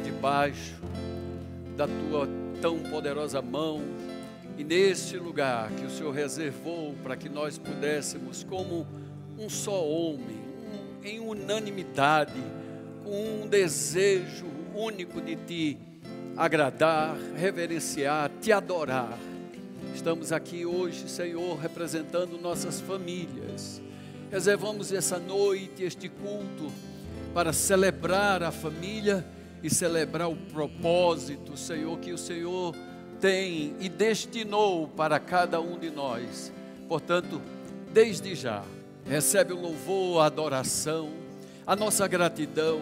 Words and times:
debaixo 0.00 0.74
da 1.76 1.86
tua 1.86 2.28
tão 2.60 2.78
poderosa 2.78 3.42
mão 3.42 3.82
e 4.58 4.64
neste 4.64 5.18
lugar 5.18 5.70
que 5.70 5.84
o 5.84 5.90
Senhor 5.90 6.12
reservou 6.12 6.94
para 7.02 7.16
que 7.16 7.28
nós 7.28 7.58
pudéssemos, 7.58 8.42
como 8.42 8.86
um 9.38 9.50
só 9.50 9.84
homem, 9.86 10.40
em 11.04 11.20
unanimidade, 11.20 12.32
com 13.04 13.42
um 13.42 13.46
desejo 13.46 14.46
único 14.74 15.20
de 15.20 15.36
te 15.36 15.78
agradar, 16.36 17.16
reverenciar, 17.36 18.30
te 18.40 18.50
adorar. 18.50 19.18
Estamos 19.94 20.32
aqui 20.32 20.64
hoje, 20.64 21.08
Senhor, 21.08 21.58
representando 21.58 22.38
nossas 22.38 22.80
famílias. 22.80 23.80
Reservamos 24.30 24.90
essa 24.90 25.18
noite, 25.18 25.84
este 25.84 26.08
culto, 26.08 26.72
para 27.34 27.52
celebrar 27.52 28.42
a 28.42 28.50
família 28.50 29.24
e 29.62 29.70
celebrar 29.70 30.28
o 30.28 30.36
propósito, 30.36 31.56
Senhor, 31.56 31.98
que 31.98 32.12
o 32.12 32.18
Senhor 32.18 32.74
tem 33.20 33.74
e 33.80 33.88
destinou 33.88 34.88
para 34.88 35.18
cada 35.18 35.60
um 35.60 35.78
de 35.78 35.90
nós. 35.90 36.52
Portanto, 36.88 37.40
desde 37.92 38.34
já, 38.34 38.62
recebe 39.04 39.52
o 39.52 39.60
louvor, 39.60 40.20
a 40.20 40.26
adoração, 40.26 41.10
a 41.66 41.74
nossa 41.74 42.06
gratidão, 42.06 42.80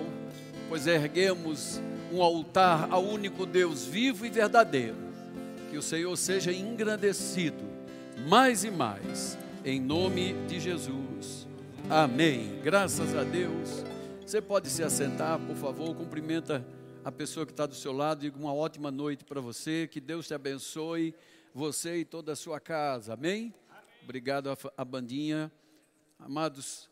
pois 0.69 0.87
erguemos 0.87 1.81
um 2.13 2.23
altar 2.23 2.89
ao 2.91 3.05
único 3.05 3.47
Deus 3.47 3.85
vivo 3.85 4.27
e 4.27 4.31
verdadeiro. 4.31 4.97
Que 5.71 5.79
o 5.79 5.83
Senhor 5.83 6.17
seja 6.17 6.53
engrandecido 6.53 7.65
mais 8.29 8.65
e 8.65 8.71
mais, 8.71 9.37
em 9.65 9.81
nome 9.81 10.35
de 10.47 10.61
Jesus. 10.61 11.47
Amém. 11.91 12.61
Graças 12.63 13.15
a 13.15 13.25
Deus. 13.25 13.94
Você 14.27 14.41
pode 14.41 14.71
se 14.71 14.83
assentar, 14.83 15.39
por 15.39 15.55
favor, 15.55 15.95
cumprimenta 15.95 16.67
a 17.05 17.13
pessoa 17.13 17.45
que 17.45 17.53
está 17.53 17.67
do 17.67 17.75
seu 17.75 17.93
lado, 17.93 18.23
diga 18.23 18.39
uma 18.39 18.55
ótima 18.55 18.91
noite 18.91 19.23
para 19.23 19.39
você, 19.39 19.87
que 19.87 20.01
Deus 20.01 20.27
te 20.27 20.33
abençoe, 20.33 21.15
você 21.53 21.99
e 21.99 22.05
toda 22.07 22.33
a 22.33 22.37
sua 22.37 22.59
casa, 22.59 23.13
amém? 23.13 23.55
Obrigado 24.03 24.51
a, 24.51 24.57
a 24.79 24.85
bandinha. 24.85 25.53
Amados, 26.19 26.89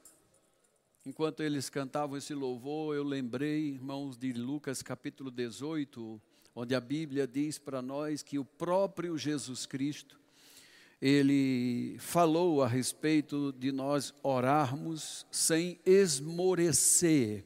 enquanto 1.07 1.43
eles 1.43 1.71
cantavam 1.71 2.19
esse 2.19 2.35
louvor, 2.35 2.95
eu 2.95 3.03
lembrei, 3.03 3.71
irmãos, 3.71 4.19
de 4.19 4.35
Lucas 4.35 4.83
capítulo 4.83 5.31
18, 5.31 6.21
onde 6.55 6.75
a 6.75 6.81
Bíblia 6.81 7.27
diz 7.27 7.59
para 7.59 7.81
nós 7.81 8.23
que 8.23 8.39
o 8.39 8.45
próprio 8.45 9.17
Jesus 9.17 9.65
Cristo, 9.65 10.21
ele 11.03 11.99
falou 11.99 12.63
a 12.63 12.67
respeito 12.67 13.53
de 13.59 13.71
nós 13.73 14.15
orarmos 14.23 15.27
sem 15.31 15.79
esmorecer 15.85 17.45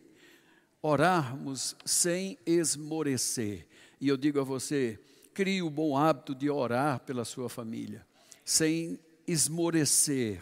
orarmos 0.87 1.75
sem 1.85 2.39
esmorecer. 2.47 3.67
E 4.01 4.07
eu 4.07 4.17
digo 4.17 4.39
a 4.41 4.45
você, 4.45 5.01
crie 5.35 5.61
o 5.61 5.69
bom 5.69 5.97
hábito 5.97 6.33
de 6.33 6.49
orar 6.49 7.01
pela 7.01 7.25
sua 7.25 7.49
família, 7.49 8.07
sem 8.45 8.97
esmorecer. 9.27 10.41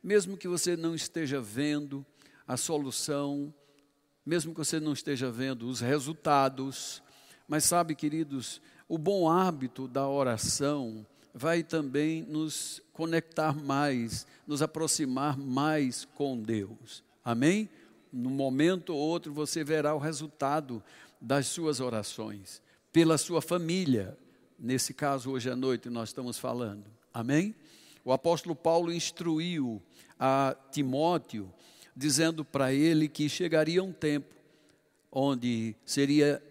Mesmo 0.00 0.36
que 0.36 0.46
você 0.46 0.76
não 0.76 0.94
esteja 0.94 1.40
vendo 1.40 2.06
a 2.46 2.56
solução, 2.56 3.52
mesmo 4.24 4.52
que 4.52 4.58
você 4.58 4.78
não 4.78 4.92
esteja 4.92 5.28
vendo 5.28 5.68
os 5.68 5.80
resultados, 5.80 7.02
mas 7.48 7.64
sabe, 7.64 7.96
queridos, 7.96 8.62
o 8.88 8.96
bom 8.96 9.28
hábito 9.28 9.88
da 9.88 10.08
oração 10.08 11.04
vai 11.34 11.62
também 11.62 12.22
nos 12.22 12.82
conectar 12.92 13.54
mais, 13.54 14.26
nos 14.46 14.62
aproximar 14.62 15.38
mais 15.38 16.04
com 16.04 16.40
Deus. 16.40 17.02
Amém? 17.24 17.68
num 18.12 18.30
momento 18.30 18.90
ou 18.90 18.98
outro 18.98 19.32
você 19.32 19.62
verá 19.62 19.94
o 19.94 19.98
resultado 19.98 20.82
das 21.20 21.46
suas 21.46 21.80
orações, 21.80 22.62
pela 22.92 23.18
sua 23.18 23.40
família. 23.40 24.16
Nesse 24.58 24.92
caso, 24.92 25.30
hoje 25.30 25.50
à 25.50 25.56
noite, 25.56 25.88
nós 25.88 26.10
estamos 26.10 26.38
falando. 26.38 26.84
Amém? 27.12 27.54
O 28.04 28.12
apóstolo 28.12 28.54
Paulo 28.54 28.92
instruiu 28.92 29.80
a 30.18 30.56
Timóteo, 30.70 31.52
dizendo 31.94 32.44
para 32.44 32.72
ele 32.72 33.08
que 33.08 33.28
chegaria 33.28 33.82
um 33.82 33.92
tempo 33.92 34.34
onde 35.10 35.74
seria 35.84 36.42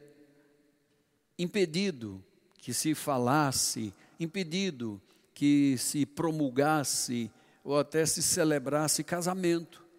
impedido 1.37 2.23
que 2.57 2.73
se 2.73 2.93
falasse, 2.93 3.93
impedido 4.19 5.01
que 5.33 5.77
se 5.77 6.05
promulgasse 6.05 7.31
ou 7.63 7.77
até 7.77 8.05
se 8.05 8.21
celebrasse 8.21 9.03
casamento 9.03 9.89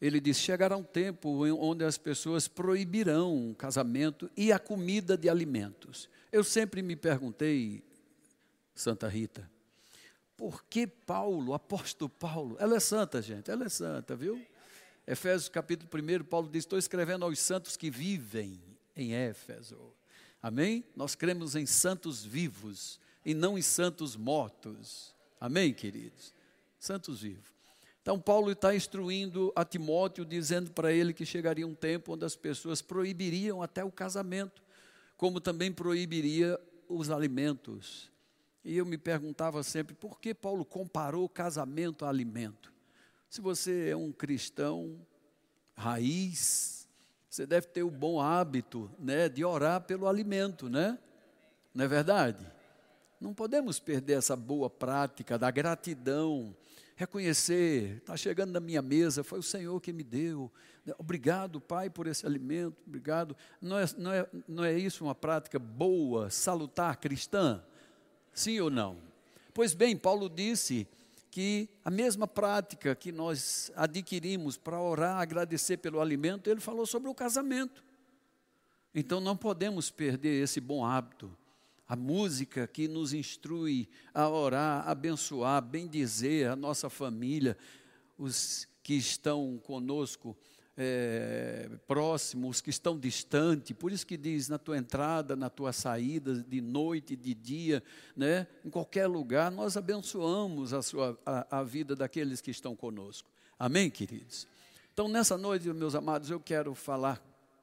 ele 0.00 0.20
diz: 0.20 0.38
chegará 0.38 0.76
um 0.76 0.82
tempo 0.82 1.44
onde 1.58 1.84
as 1.84 1.98
pessoas 1.98 2.48
proibirão 2.48 3.50
o 3.50 3.54
casamento 3.54 4.30
e 4.36 4.50
a 4.50 4.58
comida 4.58 5.16
de 5.16 5.28
alimentos. 5.28 6.08
Eu 6.32 6.42
sempre 6.42 6.80
me 6.80 6.96
perguntei, 6.96 7.84
Santa 8.74 9.08
Rita, 9.08 9.50
por 10.36 10.64
que 10.64 10.86
Paulo, 10.86 11.52
apóstolo 11.52 12.08
Paulo, 12.08 12.56
ela 12.58 12.76
é 12.76 12.80
santa, 12.80 13.20
gente, 13.20 13.50
ela 13.50 13.64
é 13.64 13.68
santa, 13.68 14.16
viu? 14.16 14.40
Efésios 15.06 15.48
capítulo 15.48 15.90
1, 15.92 16.24
Paulo 16.24 16.48
diz: 16.48 16.64
Estou 16.64 16.78
escrevendo 16.78 17.24
aos 17.24 17.38
santos 17.38 17.76
que 17.76 17.90
vivem 17.90 18.58
em 18.96 19.12
Éfeso. 19.12 19.78
Amém? 20.42 20.82
Nós 20.96 21.14
cremos 21.14 21.54
em 21.54 21.66
santos 21.66 22.24
vivos 22.24 22.98
e 23.24 23.34
não 23.34 23.58
em 23.58 23.62
santos 23.62 24.16
mortos. 24.16 25.14
Amém, 25.40 25.72
queridos? 25.72 26.34
Santos 26.78 27.22
vivos. 27.22 27.50
Então, 28.02 28.18
Paulo 28.18 28.50
está 28.50 28.74
instruindo 28.74 29.52
a 29.54 29.64
Timóteo, 29.64 30.24
dizendo 30.24 30.70
para 30.70 30.92
ele 30.92 31.12
que 31.12 31.26
chegaria 31.26 31.66
um 31.66 31.74
tempo 31.74 32.14
onde 32.14 32.24
as 32.24 32.34
pessoas 32.34 32.80
proibiriam 32.80 33.62
até 33.62 33.84
o 33.84 33.90
casamento, 33.90 34.62
como 35.16 35.40
também 35.40 35.70
proibiria 35.70 36.58
os 36.88 37.10
alimentos. 37.10 38.10
E 38.64 38.76
eu 38.76 38.86
me 38.86 38.96
perguntava 38.96 39.62
sempre, 39.62 39.94
por 39.94 40.18
que 40.18 40.34
Paulo 40.34 40.64
comparou 40.64 41.28
casamento 41.28 42.04
a 42.04 42.08
alimento? 42.08 42.72
Se 43.28 43.40
você 43.40 43.90
é 43.90 43.96
um 43.96 44.10
cristão 44.10 44.98
raiz, 45.76 46.88
você 47.28 47.46
deve 47.46 47.68
ter 47.68 47.82
o 47.82 47.90
bom 47.90 48.20
hábito 48.20 48.90
né, 48.98 49.28
de 49.28 49.44
orar 49.44 49.82
pelo 49.82 50.08
alimento, 50.08 50.68
né? 50.68 50.98
Não 51.72 51.84
é 51.84 51.88
verdade? 51.88 52.44
Não 53.20 53.34
podemos 53.34 53.78
perder 53.78 54.14
essa 54.14 54.34
boa 54.34 54.70
prática 54.70 55.38
da 55.38 55.50
gratidão 55.50 56.56
reconhecer, 57.00 57.96
está 57.96 58.14
chegando 58.14 58.52
na 58.52 58.60
minha 58.60 58.82
mesa, 58.82 59.24
foi 59.24 59.38
o 59.38 59.42
Senhor 59.42 59.80
que 59.80 59.90
me 59.90 60.04
deu. 60.04 60.52
Obrigado, 60.98 61.58
Pai, 61.58 61.88
por 61.88 62.06
esse 62.06 62.26
alimento, 62.26 62.76
obrigado. 62.86 63.34
Não 63.58 63.78
é, 63.78 63.84
não 63.96 64.12
é, 64.12 64.28
não 64.46 64.64
é 64.64 64.78
isso 64.78 65.02
uma 65.02 65.14
prática 65.14 65.58
boa, 65.58 66.28
salutar 66.28 66.98
cristã? 66.98 67.64
Sim 68.34 68.60
ou 68.60 68.68
não? 68.68 68.98
Pois 69.54 69.72
bem, 69.72 69.96
Paulo 69.96 70.28
disse 70.28 70.86
que 71.30 71.70
a 71.82 71.90
mesma 71.90 72.28
prática 72.28 72.94
que 72.94 73.10
nós 73.10 73.72
adquirimos 73.74 74.58
para 74.58 74.78
orar, 74.78 75.20
agradecer 75.20 75.78
pelo 75.78 76.02
alimento, 76.02 76.50
ele 76.50 76.60
falou 76.60 76.84
sobre 76.84 77.08
o 77.08 77.14
casamento. 77.14 77.82
Então 78.94 79.22
não 79.22 79.38
podemos 79.38 79.90
perder 79.90 80.42
esse 80.42 80.60
bom 80.60 80.84
hábito 80.84 81.34
a 81.90 81.96
música 81.96 82.68
que 82.68 82.86
nos 82.86 83.12
instrui 83.12 83.88
a 84.14 84.28
orar, 84.28 84.88
abençoar, 84.88 85.60
bendizer 85.60 86.48
a 86.48 86.54
nossa 86.54 86.88
família, 86.88 87.58
os 88.16 88.68
que 88.80 88.94
estão 88.94 89.58
conosco 89.58 90.36
é, 90.76 91.68
próximos, 91.88 92.58
os 92.58 92.60
que 92.60 92.70
estão 92.70 92.96
distantes. 92.96 93.76
Por 93.76 93.90
isso 93.90 94.06
que 94.06 94.16
diz 94.16 94.48
na 94.48 94.56
tua 94.56 94.78
entrada, 94.78 95.34
na 95.34 95.50
tua 95.50 95.72
saída, 95.72 96.44
de 96.44 96.60
noite, 96.60 97.16
de 97.16 97.34
dia, 97.34 97.82
né? 98.16 98.46
em 98.64 98.70
qualquer 98.70 99.08
lugar, 99.08 99.50
nós 99.50 99.76
abençoamos 99.76 100.72
a, 100.72 100.82
sua, 100.82 101.18
a, 101.26 101.58
a 101.58 101.64
vida 101.64 101.96
daqueles 101.96 102.40
que 102.40 102.52
estão 102.52 102.76
conosco. 102.76 103.28
Amém, 103.58 103.90
queridos? 103.90 104.46
Então, 104.92 105.08
nessa 105.08 105.36
noite, 105.36 105.68
meus 105.72 105.96
amados, 105.96 106.30
eu 106.30 106.38
quero 106.38 106.72
falar 106.72 107.20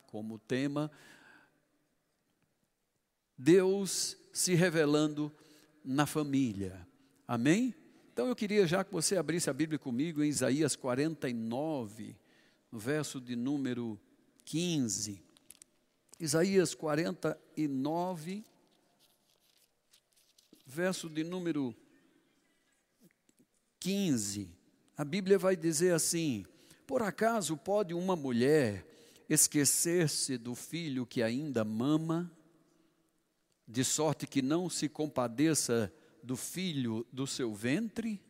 como 0.08 0.38
tema 0.38 0.92
Deus 3.38 4.18
se 4.34 4.56
revelando 4.56 5.32
na 5.84 6.06
família. 6.06 6.88
Amém? 7.28 7.76
Então 8.12 8.28
eu 8.28 8.36
queria 8.36 8.66
já 8.66 8.84
que 8.84 8.92
você 8.92 9.16
abrisse 9.16 9.50
a 9.50 9.54
Bíblia 9.54 9.78
comigo 9.78 10.24
em 10.24 10.30
Isaías 10.30 10.76
49, 10.76 12.16
no 12.72 12.80
verso 12.80 13.22
de 13.22 13.36
número 13.36 14.00
15. 14.44 15.22
Isaías 16.20 16.74
49, 16.74 18.44
verso 20.66 21.10
de 21.10 21.24
número 21.24 21.76
15. 23.80 24.50
A 24.98 25.06
Bíblia 25.06 25.38
vai 25.38 25.56
dizer 25.56 25.94
assim: 25.94 26.44
Por 26.88 27.04
acaso 27.04 27.56
pode 27.56 27.94
uma 27.94 28.16
mulher 28.16 28.86
esquecer-se 29.30 30.38
do 30.38 30.56
filho 30.56 31.06
que 31.06 31.22
ainda 31.22 31.64
mama? 31.64 32.32
De 33.68 33.84
sorte 33.84 34.26
que 34.26 34.42
não 34.42 34.70
se 34.70 34.88
compadeça 34.88 35.92
do 36.24 36.38
filho 36.38 37.06
do 37.12 37.28
seu 37.28 37.54
ventre? 37.54 38.22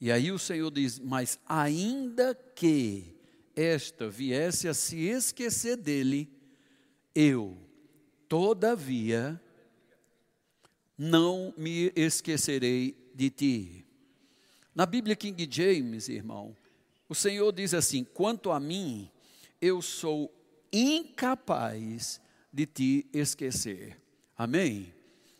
E 0.00 0.10
aí 0.10 0.32
o 0.32 0.38
Senhor 0.38 0.70
diz: 0.70 0.98
Mas 0.98 1.38
ainda 1.46 2.34
que 2.34 3.14
esta 3.54 4.08
viesse 4.08 4.66
a 4.66 4.74
se 4.74 4.96
esquecer 4.96 5.76
dele, 5.76 6.28
eu, 7.14 7.56
todavia, 8.28 9.40
não 10.96 11.52
me 11.56 11.92
esquecerei 11.94 12.96
de 13.14 13.30
ti. 13.30 13.86
Na 14.74 14.86
Bíblia 14.86 15.16
King 15.16 15.48
James, 15.50 16.08
irmão, 16.08 16.56
o 17.08 17.14
Senhor 17.14 17.52
diz 17.52 17.74
assim: 17.74 18.04
quanto 18.04 18.50
a 18.50 18.60
mim, 18.60 19.10
eu 19.60 19.82
sou 19.82 20.32
incapaz 20.72 22.20
de 22.52 22.66
te 22.66 23.06
esquecer. 23.12 24.00
Amém? 24.36 24.94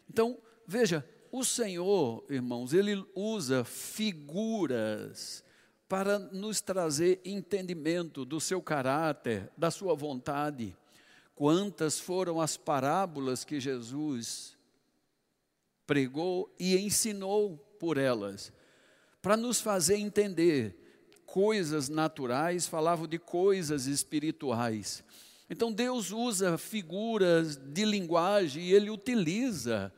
Então, 0.08 0.38
veja, 0.66 1.06
o 1.32 1.44
Senhor, 1.44 2.24
irmãos, 2.28 2.72
ele 2.72 3.04
usa 3.14 3.64
figuras 3.64 5.44
para 5.88 6.18
nos 6.18 6.60
trazer 6.60 7.20
entendimento 7.24 8.24
do 8.24 8.40
seu 8.40 8.62
caráter, 8.62 9.50
da 9.56 9.70
sua 9.70 9.94
vontade. 9.94 10.76
Quantas 11.34 11.98
foram 11.98 12.40
as 12.40 12.56
parábolas 12.56 13.44
que 13.44 13.58
Jesus 13.58 14.56
pregou 15.86 16.54
e 16.58 16.76
ensinou 16.76 17.56
por 17.80 17.96
elas, 17.96 18.52
para 19.20 19.36
nos 19.36 19.60
fazer 19.60 19.96
entender 19.96 20.76
coisas 21.26 21.88
naturais, 21.88 22.66
falavam 22.66 23.06
de 23.06 23.18
coisas 23.18 23.86
espirituais. 23.86 25.02
Então 25.50 25.72
Deus 25.72 26.12
usa 26.12 26.56
figuras 26.56 27.56
de 27.56 27.84
linguagem 27.84 28.62
e 28.62 28.72
ele 28.72 28.88
utiliza 28.88 29.92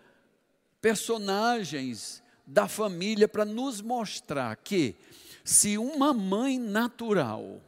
personagens 0.81 2.23
da 2.47 2.67
família 2.67 3.29
para 3.29 3.45
nos 3.45 3.83
mostrar 3.83 4.57
que 4.57 4.97
se 5.45 5.77
uma 5.77 6.15
mãe 6.15 6.59
natural 6.59 7.61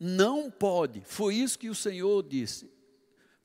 não 0.00 0.50
pode, 0.50 1.02
foi 1.04 1.34
isso 1.34 1.58
que 1.58 1.68
o 1.68 1.74
Senhor 1.74 2.22
disse, 2.22 2.70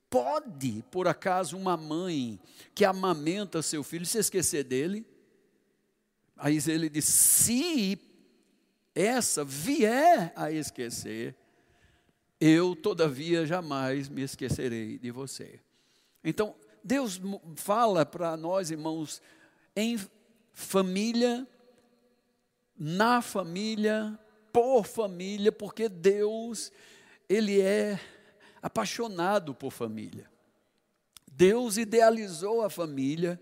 pode, 0.10 0.84
por 0.90 1.08
acaso, 1.08 1.58
uma 1.58 1.76
mãe 1.76 2.40
que 2.74 2.86
amamenta 2.86 3.62
seu 3.62 3.84
filho 3.84 4.06
se 4.06 4.18
esquecer 4.18 4.64
dele? 4.64 5.06
Aí 6.38 6.58
ele 6.68 6.90
diz: 6.90 7.06
se 7.06 8.00
essa 8.96 9.44
vier 9.44 10.32
a 10.36 10.50
esquecer, 10.52 11.36
eu, 12.40 12.76
todavia, 12.76 13.46
jamais 13.46 14.08
me 14.08 14.22
esquecerei 14.22 14.98
de 14.98 15.12
você. 15.12 15.60
Então, 16.24 16.56
Deus 16.84 17.20
fala 17.56 18.06
para 18.06 18.38
nós, 18.38 18.72
irmãos, 18.72 19.22
em 19.76 20.00
família, 20.54 21.48
na 22.78 23.22
família, 23.22 24.18
por 24.54 24.86
família, 24.86 25.52
porque 25.52 25.90
Deus, 25.90 26.72
Ele 27.28 27.60
é 27.60 28.00
apaixonado 28.62 29.54
por 29.54 29.72
família. 29.72 30.30
Deus 31.32 31.78
idealizou 31.78 32.62
a 32.62 32.70
família, 32.70 33.40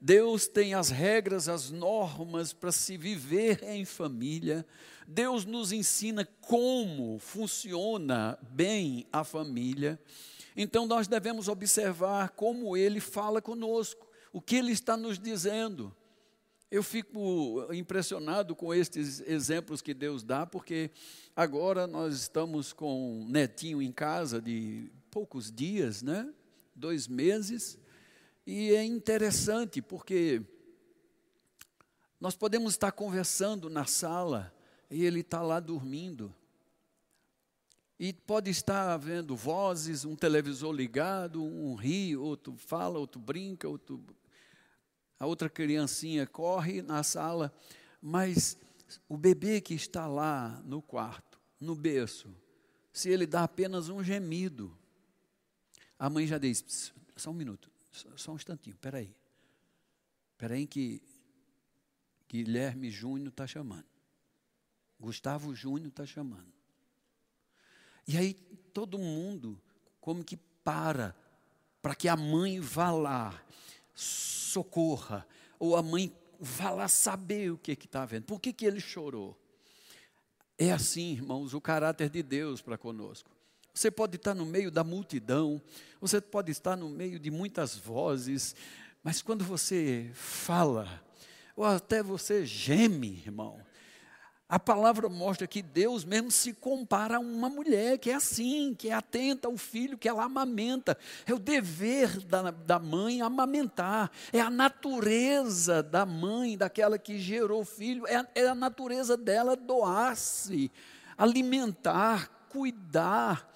Deus 0.00 0.48
tem 0.48 0.72
as 0.72 0.88
regras, 0.88 1.46
as 1.48 1.70
normas 1.70 2.54
para 2.54 2.72
se 2.72 2.96
viver 2.96 3.62
em 3.64 3.84
família. 3.84 4.64
Deus 5.06 5.44
nos 5.44 5.72
ensina 5.72 6.24
como 6.40 7.18
funciona 7.18 8.38
bem 8.50 9.06
a 9.12 9.22
família. 9.24 10.00
Então 10.56 10.86
nós 10.86 11.06
devemos 11.06 11.48
observar 11.48 12.30
como 12.30 12.76
ele 12.76 12.98
fala 12.98 13.42
conosco, 13.42 14.08
o 14.32 14.40
que 14.40 14.56
ele 14.56 14.72
está 14.72 14.96
nos 14.96 15.18
dizendo. 15.18 15.94
Eu 16.70 16.82
fico 16.82 17.66
impressionado 17.72 18.54
com 18.54 18.72
estes 18.72 19.20
exemplos 19.20 19.82
que 19.82 19.92
Deus 19.92 20.22
dá, 20.22 20.46
porque 20.46 20.90
agora 21.34 21.86
nós 21.86 22.14
estamos 22.14 22.72
com 22.72 23.20
um 23.22 23.28
netinho 23.28 23.82
em 23.82 23.90
casa 23.90 24.40
de 24.40 24.90
poucos 25.10 25.50
dias, 25.50 26.00
né? 26.00 26.32
Dois 26.74 27.08
meses. 27.08 27.76
E 28.46 28.74
é 28.74 28.82
interessante, 28.82 29.80
porque 29.82 30.42
nós 32.20 32.36
podemos 32.36 32.74
estar 32.74 32.92
conversando 32.92 33.70
na 33.70 33.84
sala 33.84 34.54
e 34.90 35.04
ele 35.04 35.20
está 35.20 35.40
lá 35.42 35.60
dormindo. 35.60 36.34
E 37.98 38.12
pode 38.12 38.50
estar 38.50 38.92
havendo 38.92 39.36
vozes, 39.36 40.04
um 40.04 40.16
televisor 40.16 40.72
ligado, 40.72 41.44
um 41.44 41.74
ri, 41.74 42.16
outro 42.16 42.56
fala, 42.56 42.98
outro 42.98 43.20
brinca, 43.20 43.68
outro 43.68 44.02
a 45.18 45.26
outra 45.26 45.50
criancinha 45.50 46.26
corre 46.26 46.80
na 46.80 47.02
sala, 47.02 47.52
mas 48.00 48.56
o 49.06 49.18
bebê 49.18 49.60
que 49.60 49.74
está 49.74 50.06
lá 50.06 50.62
no 50.64 50.80
quarto, 50.80 51.38
no 51.60 51.74
berço, 51.74 52.34
se 52.90 53.10
ele 53.10 53.26
dá 53.26 53.44
apenas 53.44 53.90
um 53.90 54.02
gemido, 54.02 54.74
a 55.98 56.08
mãe 56.08 56.26
já 56.26 56.38
diz: 56.38 56.90
só 57.16 57.30
um 57.30 57.34
minuto, 57.34 57.70
só 57.90 58.32
um 58.32 58.36
instantinho, 58.36 58.76
peraí. 58.76 59.14
Peraí 60.38 60.66
que 60.66 61.02
Guilherme 62.28 62.90
Júnior 62.90 63.28
está 63.28 63.46
chamando. 63.46 63.84
Gustavo 64.98 65.54
Júnior 65.54 65.88
está 65.88 66.06
chamando. 66.06 66.52
E 68.06 68.16
aí 68.16 68.34
todo 68.72 68.98
mundo 68.98 69.60
como 70.00 70.24
que 70.24 70.36
para, 70.36 71.14
para 71.82 71.94
que 71.94 72.08
a 72.08 72.16
mãe 72.16 72.60
vá 72.60 72.90
lá 72.90 73.42
socorra, 73.94 75.26
ou 75.58 75.76
a 75.76 75.82
mãe 75.82 76.12
vá 76.38 76.70
lá 76.70 76.88
saber 76.88 77.52
o 77.52 77.58
que 77.58 77.72
está 77.72 78.04
vendo. 78.04 78.24
Por 78.24 78.40
que, 78.40 78.52
que 78.52 78.64
ele 78.64 78.80
chorou? 78.80 79.38
É 80.56 80.72
assim, 80.72 81.12
irmãos, 81.12 81.54
o 81.54 81.60
caráter 81.60 82.08
de 82.08 82.22
Deus 82.22 82.60
para 82.60 82.78
conosco. 82.78 83.30
Você 83.72 83.90
pode 83.90 84.16
estar 84.16 84.34
no 84.34 84.44
meio 84.44 84.70
da 84.70 84.84
multidão, 84.84 85.60
você 86.00 86.20
pode 86.20 86.50
estar 86.50 86.76
no 86.76 86.88
meio 86.88 87.18
de 87.18 87.30
muitas 87.30 87.76
vozes, 87.76 88.54
mas 89.02 89.22
quando 89.22 89.44
você 89.44 90.10
fala, 90.14 91.02
ou 91.56 91.64
até 91.64 92.02
você 92.02 92.44
geme, 92.44 93.22
irmão, 93.24 93.60
a 94.50 94.58
palavra 94.58 95.08
mostra 95.08 95.46
que 95.46 95.62
Deus 95.62 96.04
mesmo 96.04 96.28
se 96.28 96.52
compara 96.52 97.18
a 97.18 97.20
uma 97.20 97.48
mulher 97.48 97.98
que 97.98 98.10
é 98.10 98.14
assim, 98.14 98.74
que 98.76 98.88
é 98.88 98.92
atenta 98.92 99.46
ao 99.46 99.56
filho, 99.56 99.96
que 99.96 100.08
ela 100.08 100.24
amamenta. 100.24 100.98
É 101.24 101.32
o 101.32 101.38
dever 101.38 102.18
da, 102.26 102.50
da 102.50 102.76
mãe 102.80 103.22
amamentar. 103.22 104.10
É 104.32 104.40
a 104.40 104.50
natureza 104.50 105.84
da 105.84 106.04
mãe, 106.04 106.58
daquela 106.58 106.98
que 106.98 107.16
gerou 107.16 107.60
o 107.60 107.64
filho, 107.64 108.04
é, 108.08 108.26
é 108.34 108.48
a 108.48 108.54
natureza 108.54 109.16
dela 109.16 109.54
doar-se, 109.54 110.68
alimentar, 111.16 112.28
cuidar, 112.48 113.48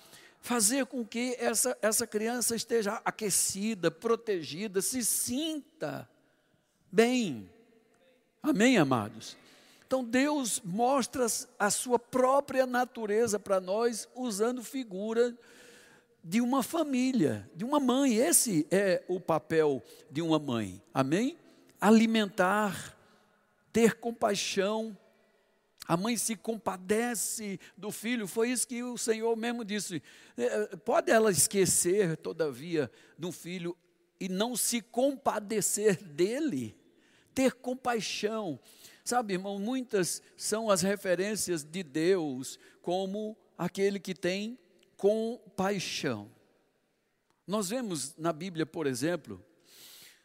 fazer 0.45 0.85
com 0.85 1.03
que 1.03 1.35
essa, 1.41 1.75
essa 1.81 2.07
criança 2.07 2.55
esteja 2.55 3.01
aquecida, 3.03 3.91
protegida, 3.91 4.83
se 4.83 5.03
sinta 5.03 6.07
bem. 6.93 7.49
Amém, 8.43 8.77
amados? 8.77 9.39
Então 9.87 10.05
Deus 10.05 10.61
mostra 10.63 11.27
a 11.59 11.71
sua 11.71 11.99
própria 11.99 12.67
natureza 12.67 13.39
para 13.39 13.59
nós 13.59 14.07
usando 14.15 14.63
figura 14.63 15.35
de 16.23 16.43
uma 16.43 16.63
família, 16.63 17.51
de 17.55 17.65
uma 17.65 17.81
mãe. 17.81 18.17
Esse 18.17 18.67
é 18.71 19.03
o 19.09 19.19
papel 19.19 19.83
de 20.11 20.21
uma 20.21 20.39
mãe. 20.39 20.79
Amém? 20.93 21.39
Alimentar, 21.81 22.95
ter 23.73 23.95
compaixão. 23.95 24.95
A 25.87 25.97
mãe 25.97 26.17
se 26.17 26.35
compadece 26.35 27.61
do 27.77 27.91
filho, 27.91 28.27
foi 28.27 28.51
isso 28.51 28.67
que 28.67 28.83
o 28.83 28.97
Senhor 28.97 29.37
mesmo 29.37 29.65
disse. 29.65 30.03
É, 30.37 30.77
pode 30.77 31.11
ela 31.11 31.31
esquecer, 31.31 32.17
todavia, 32.17 32.91
do 33.19 33.31
filho 33.31 33.77
e 34.19 34.29
não 34.29 34.57
se 34.57 34.81
compadecer 34.81 36.03
dele? 36.03 36.77
Ter 37.35 37.53
compaixão. 37.53 38.59
Sabe, 39.05 39.35
irmão, 39.35 39.59
muitas 39.59 40.23
são 40.37 40.71
as 40.71 40.81
referências 40.81 41.63
de 41.63 41.83
Deus 41.83 42.59
como 42.81 43.37
aquele 43.59 44.01
que 44.01 44.15
tem 44.15 44.59
compaixão. 44.97 46.31
Nós 47.47 47.69
vemos 47.69 48.17
na 48.17 48.33
Bíblia, 48.33 48.65
por 48.65 48.87
exemplo, 48.87 49.45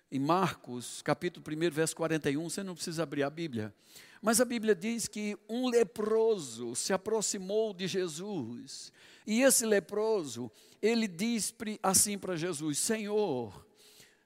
em 0.09 0.19
Marcos, 0.19 1.01
capítulo 1.01 1.45
1, 1.45 1.69
verso 1.69 1.95
41, 1.95 2.49
você 2.49 2.63
não 2.63 2.73
precisa 2.73 3.03
abrir 3.03 3.23
a 3.23 3.29
Bíblia, 3.29 3.73
mas 4.21 4.41
a 4.41 4.45
Bíblia 4.45 4.75
diz 4.75 5.07
que 5.07 5.37
um 5.47 5.67
leproso 5.67 6.75
se 6.75 6.91
aproximou 6.91 7.73
de 7.73 7.87
Jesus, 7.87 8.91
e 9.25 9.41
esse 9.41 9.65
leproso, 9.65 10.51
ele 10.81 11.07
diz 11.07 11.53
assim 11.81 12.17
para 12.17 12.35
Jesus: 12.35 12.77
Senhor, 12.79 13.65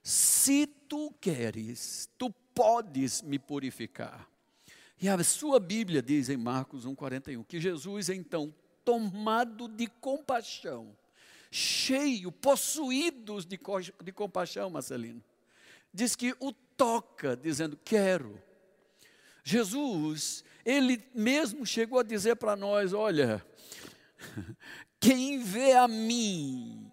se 0.01 0.65
tu 0.65 1.13
queres, 1.21 2.09
tu 2.17 2.29
podes 2.53 3.21
me 3.21 3.37
purificar. 3.37 4.29
E 5.01 5.09
a 5.09 5.21
sua 5.23 5.59
Bíblia 5.59 6.01
diz 6.01 6.29
em 6.29 6.37
Marcos 6.37 6.85
1,41 6.85 7.45
que 7.45 7.59
Jesus, 7.59 8.09
então, 8.09 8.53
tomado 8.85 9.67
de 9.67 9.87
compaixão, 9.87 10.95
cheio, 11.51 12.31
possuídos 12.31 13.45
de, 13.45 13.59
de 14.03 14.11
compaixão, 14.11 14.69
Marcelino, 14.69 15.23
diz 15.93 16.15
que 16.15 16.35
o 16.39 16.51
toca, 16.51 17.35
dizendo: 17.35 17.77
Quero. 17.83 18.41
Jesus, 19.43 20.43
ele 20.65 21.03
mesmo 21.13 21.65
chegou 21.65 21.99
a 21.99 22.03
dizer 22.03 22.35
para 22.35 22.55
nós: 22.55 22.93
olha, 22.93 23.45
quem 24.99 25.39
vê 25.39 25.73
a 25.73 25.87
mim, 25.87 26.91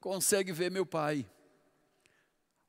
consegue 0.00 0.52
ver 0.52 0.70
meu 0.70 0.84
Pai. 0.84 1.26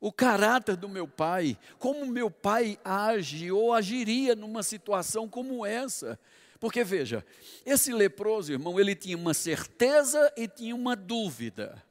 O 0.00 0.12
caráter 0.12 0.76
do 0.76 0.88
meu 0.88 1.08
pai, 1.08 1.58
como 1.76 2.06
meu 2.06 2.30
pai 2.30 2.78
age 2.84 3.50
ou 3.50 3.74
agiria 3.74 4.36
numa 4.36 4.62
situação 4.62 5.28
como 5.28 5.66
essa. 5.66 6.16
Porque 6.60 6.84
veja, 6.84 7.24
esse 7.66 7.92
leproso, 7.92 8.52
irmão, 8.52 8.78
ele 8.78 8.94
tinha 8.94 9.16
uma 9.16 9.34
certeza 9.34 10.32
e 10.36 10.46
tinha 10.46 10.74
uma 10.74 10.94
dúvida. 10.94 11.82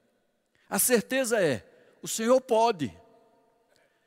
A 0.69 0.79
certeza 0.79 1.41
é: 1.41 1.65
o 2.01 2.07
Senhor 2.07 2.39
pode. 2.39 2.97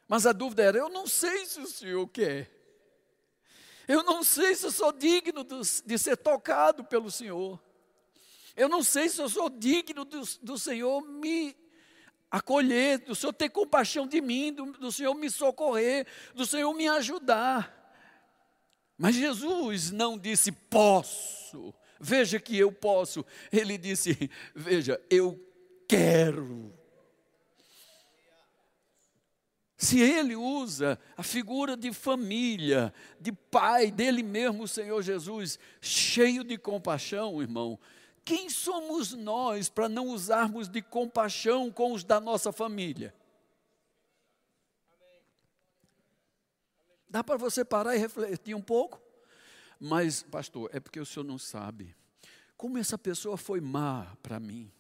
Mas 0.09 0.27
a 0.27 0.33
dúvida 0.33 0.63
era: 0.63 0.79
eu 0.79 0.89
não 0.89 1.07
sei 1.07 1.45
se 1.45 1.61
o 1.61 1.67
Senhor 1.67 2.07
quer. 2.09 2.60
Eu 3.91 4.05
não 4.05 4.23
sei 4.23 4.55
se 4.55 4.65
eu 4.65 4.71
sou 4.71 4.93
digno 4.93 5.45
de 5.85 5.99
ser 5.99 6.17
tocado 6.17 6.85
pelo 6.85 7.11
Senhor. 7.11 7.61
Eu 8.55 8.69
não 8.69 8.85
sei 8.85 9.09
se 9.09 9.21
eu 9.21 9.29
sou 9.29 9.51
digno 9.51 10.05
do, 10.05 10.23
do 10.41 10.57
Senhor 10.57 11.01
me 11.03 11.57
acolher, 12.31 13.01
do 13.01 13.17
Senhor 13.17 13.33
ter 13.33 13.49
compaixão 13.49 14.07
de 14.07 14.21
mim, 14.21 14.53
do, 14.53 14.67
do 14.67 14.93
Senhor 14.93 15.13
me 15.17 15.29
socorrer, 15.29 16.07
do 16.37 16.47
Senhor 16.47 16.73
me 16.73 16.87
ajudar. 16.87 17.77
Mas 18.97 19.17
Jesus 19.17 19.91
não 19.91 20.17
disse 20.17 20.53
posso, 20.53 21.75
veja 21.99 22.39
que 22.39 22.57
eu 22.57 22.71
posso. 22.71 23.27
Ele 23.51 23.77
disse, 23.77 24.31
veja, 24.55 25.05
eu 25.11 25.37
quero. 25.89 26.73
Se 29.81 29.99
ele 29.99 30.37
usa 30.37 30.99
a 31.17 31.23
figura 31.23 31.75
de 31.75 31.91
família, 31.91 32.93
de 33.19 33.33
pai, 33.33 33.91
dele 33.91 34.23
mesmo, 34.23 34.65
o 34.65 34.69
Senhor 34.69 35.01
Jesus, 35.01 35.59
cheio 35.81 36.45
de 36.45 36.59
compaixão, 36.59 37.41
irmão, 37.41 37.79
quem 38.23 38.51
somos 38.51 39.15
nós 39.15 39.71
para 39.71 39.89
não 39.89 40.09
usarmos 40.09 40.69
de 40.69 40.83
compaixão 40.83 41.73
com 41.73 41.95
os 41.95 42.05
da 42.05 42.21
nossa 42.21 42.53
família? 42.53 43.15
Dá 47.09 47.25
para 47.25 47.39
você 47.39 47.65
parar 47.65 47.97
e 47.97 47.99
refletir 47.99 48.55
um 48.55 48.61
pouco? 48.61 49.01
Mas, 49.81 50.23
pastor, 50.23 50.69
é 50.75 50.79
porque 50.79 51.01
o 51.01 51.07
senhor 51.07 51.25
não 51.25 51.39
sabe 51.39 51.97
como 52.55 52.77
essa 52.77 52.99
pessoa 52.99 53.39
foi 53.39 53.63
má 53.63 54.15
para 54.23 54.39
mim. 54.39 54.71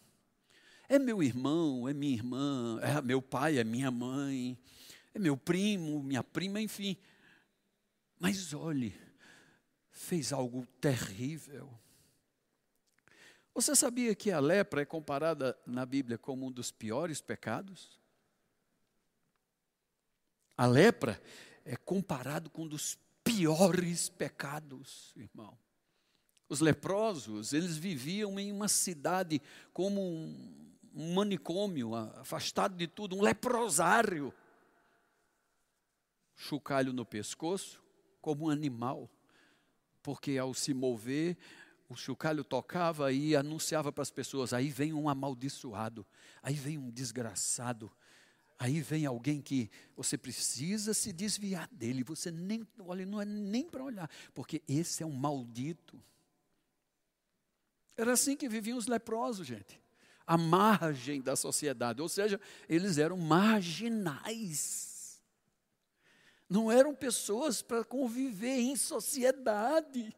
É 0.87 0.99
meu 0.99 1.23
irmão, 1.23 1.89
é 1.89 1.95
minha 1.95 2.13
irmã, 2.13 2.79
é 2.83 3.01
meu 3.01 3.23
pai, 3.23 3.57
é 3.57 3.65
minha 3.65 3.91
mãe, 3.91 4.59
é 5.15 5.19
meu 5.19 5.37
primo, 5.37 6.03
minha 6.03 6.23
prima, 6.23 6.61
enfim. 6.61 6.97
Mas 8.19 8.53
olhe, 8.53 8.95
fez 9.91 10.33
algo 10.33 10.67
terrível. 10.81 11.73
Você 13.55 13.75
sabia 13.75 14.15
que 14.15 14.31
a 14.31 14.39
lepra 14.39 14.83
é 14.83 14.85
comparada 14.85 15.59
na 15.67 15.85
Bíblia 15.85 16.17
como 16.17 16.47
um 16.47 16.53
dos 16.53 16.71
piores 16.71 17.21
pecados? 17.21 18.01
A 20.57 20.67
lepra 20.67 21.21
é 21.65 21.77
comparado 21.77 22.51
com 22.51 22.63
um 22.63 22.69
dos 22.69 22.99
piores 23.25 24.09
pecados, 24.09 25.13
irmão. 25.17 25.57
Os 26.49 26.61
leprosos, 26.61 27.53
eles 27.53 27.77
viviam 27.77 28.39
em 28.39 28.53
uma 28.53 28.69
cidade 28.69 29.41
como 29.73 30.01
um, 30.01 31.15
manicômio, 31.15 31.95
afastado 31.95 32.77
de 32.77 32.87
tudo, 32.87 33.17
um 33.17 33.23
leprosário 33.23 34.35
chocalho 36.41 36.93
no 36.93 37.05
pescoço, 37.05 37.83
como 38.21 38.47
um 38.47 38.51
animal, 38.51 39.11
porque 40.03 40.39
ao 40.39 40.55
se 40.55 40.73
mover, 40.73 41.37
o 41.89 41.95
chocalho 41.95 42.43
tocava 42.43 43.13
e 43.13 43.37
anunciava 43.37 43.93
para 43.93 44.03
as 44.03 44.11
pessoas: 44.11 44.53
aí 44.53 44.71
vem 44.71 44.93
um 44.93 45.09
amaldiçoado, 45.09 46.07
aí 46.43 46.55
vem 46.55 46.79
um 46.79 46.91
desgraçado, 46.91 47.93
aí 48.59 48.81
vem 48.81 49.05
alguém 49.05 49.43
que 49.43 49.71
você 49.95 50.17
precisa 50.17 50.95
se 50.95 51.13
desviar 51.13 51.69
dele, 51.71 52.03
você 52.03 52.31
nem, 52.31 52.67
olha, 52.79 53.05
não 53.05 53.21
é 53.21 53.25
nem 53.27 53.69
para 53.69 53.85
olhar, 53.85 54.11
porque 54.33 54.63
esse 54.67 55.03
é 55.03 55.07
um 55.07 55.13
maldito. 55.13 56.03
Era 57.99 58.13
assim 58.13 58.35
que 58.35 58.49
viviam 58.49 58.79
os 58.79 58.87
leprosos, 58.87 59.47
gente. 59.47 59.79
A 60.27 60.39
margem 60.39 61.21
da 61.21 61.37
sociedade, 61.37 62.01
ou 62.01 62.09
seja, 62.09 62.41
eles 62.67 62.97
eram 62.97 63.19
marginais 63.19 64.90
não 66.51 66.71
eram 66.71 66.93
pessoas 66.93 67.63
para 67.63 67.85
conviver 67.85 68.59
em 68.59 68.75
sociedade. 68.75 70.13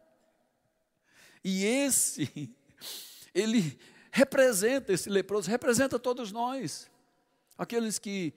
E 1.45 1.62
esse, 1.62 2.57
ele 3.35 3.79
representa, 4.11 4.95
esse 4.95 5.11
leproso, 5.11 5.51
representa 5.51 5.99
todos 5.99 6.33
nós, 6.33 6.91
aqueles 7.59 7.99
que 7.99 8.33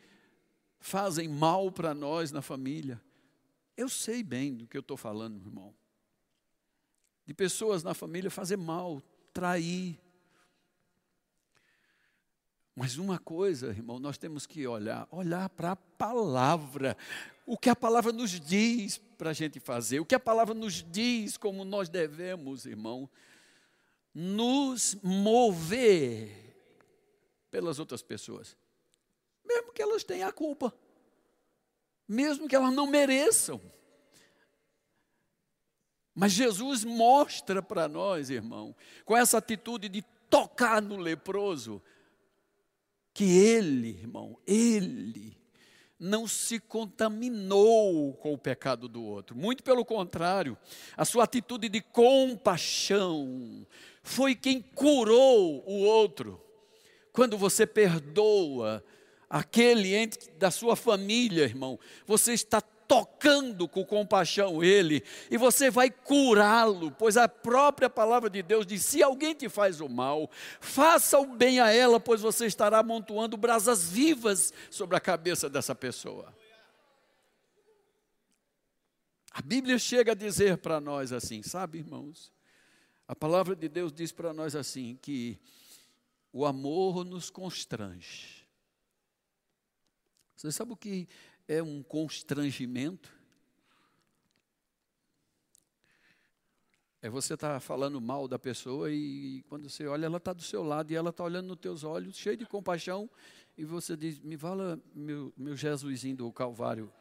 fazem 0.78 1.30
mal 1.30 1.72
para 1.72 1.94
nós 1.94 2.34
na 2.34 2.42
família. 2.42 3.02
Eu 3.78 3.88
sei 3.88 4.22
bem 4.22 4.54
do 4.54 4.68
que 4.68 4.76
eu 4.76 4.82
estou 4.82 4.98
falando, 4.98 5.40
irmão. 5.40 5.74
De 7.26 7.34
pessoas 7.34 7.82
na 7.82 7.94
família 7.94 8.30
fazer 8.30 8.58
mal, 8.58 9.02
trair, 9.34 10.00
mas 12.76 12.98
uma 12.98 13.18
coisa, 13.18 13.68
irmão, 13.68 14.00
nós 14.00 14.18
temos 14.18 14.46
que 14.46 14.68
olhar, 14.68 15.08
olhar 15.10 15.48
para 15.50 15.72
a 15.72 15.76
palavra, 15.78 16.98
o 17.46 17.58
que 17.58 17.70
a 17.70 17.76
palavra 17.76 18.12
nos 18.12 18.40
diz 18.40 18.98
para 18.98 19.30
a 19.30 19.34
gente 19.34 19.60
fazer, 19.60 20.00
o 20.00 20.06
que 20.06 20.16
a 20.16 20.20
palavra 20.20 20.54
nos 20.54 20.84
diz 20.84 21.38
como 21.38 21.64
nós 21.64 21.88
devemos, 21.88 22.66
irmão, 22.66 23.10
nos 24.14 24.98
mover 25.04 26.56
pelas 27.52 27.78
outras 27.78 28.02
pessoas, 28.02 28.58
mesmo 29.46 29.72
que 29.72 29.82
elas 29.82 30.04
tenham 30.04 30.28
a 30.28 30.34
culpa, 30.34 30.74
mesmo 32.08 32.48
que 32.48 32.56
elas 32.56 32.74
não 32.74 32.88
mereçam. 32.88 33.62
Mas 36.14 36.32
Jesus 36.32 36.84
mostra 36.84 37.62
para 37.62 37.88
nós, 37.88 38.30
irmão, 38.30 38.76
com 39.04 39.16
essa 39.16 39.38
atitude 39.38 39.90
de 39.90 40.02
tocar 40.30 40.82
no 40.82 40.98
leproso, 40.98 41.82
que 43.14 43.24
ele, 43.24 43.90
irmão, 43.90 44.40
ele 44.48 45.45
não 46.00 46.28
se 46.28 46.60
contaminou 46.60 48.14
com 48.16 48.34
o 48.34 48.38
pecado 48.38 48.88
do 48.88 49.04
outro. 49.04 49.36
Muito 49.36 49.64
pelo 49.64 49.86
contrário, 49.86 50.58
a 50.96 51.06
sua 51.06 51.24
atitude 51.24 51.70
de 51.70 51.82
compaixão 51.82 53.66
foi 54.04 54.36
quem 54.36 54.62
curou 54.62 55.64
o 55.66 55.84
outro. 55.84 56.42
Quando 57.14 57.38
você 57.38 57.66
perdoa 57.66 58.84
aquele 59.30 59.96
ente 59.96 60.30
da 60.32 60.52
sua 60.52 60.76
família, 60.76 61.44
irmão, 61.44 61.80
você 62.06 62.34
está 62.34 62.62
tocando 62.88 63.68
com 63.68 63.86
compaixão 63.86 64.64
ele, 64.64 65.04
e 65.30 65.38
você 65.38 65.70
vai 65.70 65.90
curá-lo, 65.90 66.92
pois 66.92 67.18
a 67.18 67.28
própria 67.28 67.90
palavra 67.90 68.30
de 68.30 68.42
Deus 68.42 68.66
diz: 68.66 68.86
se 68.86 69.02
alguém 69.02 69.34
te 69.34 69.50
faz 69.50 69.82
o 69.82 69.90
mal, 69.90 70.30
faça 70.60 71.20
o 71.20 71.26
bem 71.26 71.60
a 71.60 71.72
ela, 71.72 72.00
pois 72.00 72.22
você 72.22 72.46
estará 72.46 72.80
amontoando 72.80 73.38
brasas 73.38 73.90
vivas 73.90 74.54
sobre 74.70 74.96
a 74.96 75.00
cabeça 75.00 75.50
dessa 75.50 75.74
pessoa. 75.74 76.34
A 79.32 79.42
Bíblia 79.42 79.78
chega 79.78 80.14
a 80.14 80.16
dizer 80.16 80.58
para 80.58 80.80
nós 80.80 81.12
assim, 81.12 81.44
sabe, 81.44 81.80
irmãos? 81.80 82.32
A 83.08 83.16
palavra 83.16 83.56
de 83.56 83.68
Deus 83.68 83.92
diz 83.92 84.12
para 84.12 84.34
nós 84.34 84.56
assim: 84.56 84.98
que 85.02 85.38
o 86.32 86.46
amor 86.46 87.04
nos 87.04 87.30
constrange. 87.30 88.46
Você 90.36 90.52
sabe 90.52 90.74
o 90.74 90.78
que 90.78 91.08
é 91.48 91.62
um 91.62 91.84
constrangimento. 91.84 93.14
É 97.02 97.10
você 97.10 97.36
estar 97.36 97.54
tá 97.54 97.60
falando 97.60 98.02
mal 98.02 98.28
da 98.28 98.40
pessoa 98.40 98.92
e, 98.92 99.44
quando 99.48 99.70
você 99.70 99.86
olha, 99.86 100.08
ela 100.08 100.18
está 100.18 100.34
do 100.34 100.42
seu 100.42 100.64
lado 100.64 100.92
e 100.92 100.96
ela 100.96 101.12
está 101.12 101.24
olhando 101.24 101.50
nos 101.50 101.60
teus 101.60 101.84
olhos, 101.84 102.18
cheio 102.18 102.36
de 102.36 102.48
compaixão, 102.48 103.08
e 103.56 103.64
você 103.64 103.96
diz: 103.96 104.20
Me 104.20 104.36
fala, 104.36 104.82
meu, 104.94 105.32
meu 105.38 105.56
Jesusinho 105.56 106.16
do 106.16 106.32
Calvário, 106.32 106.92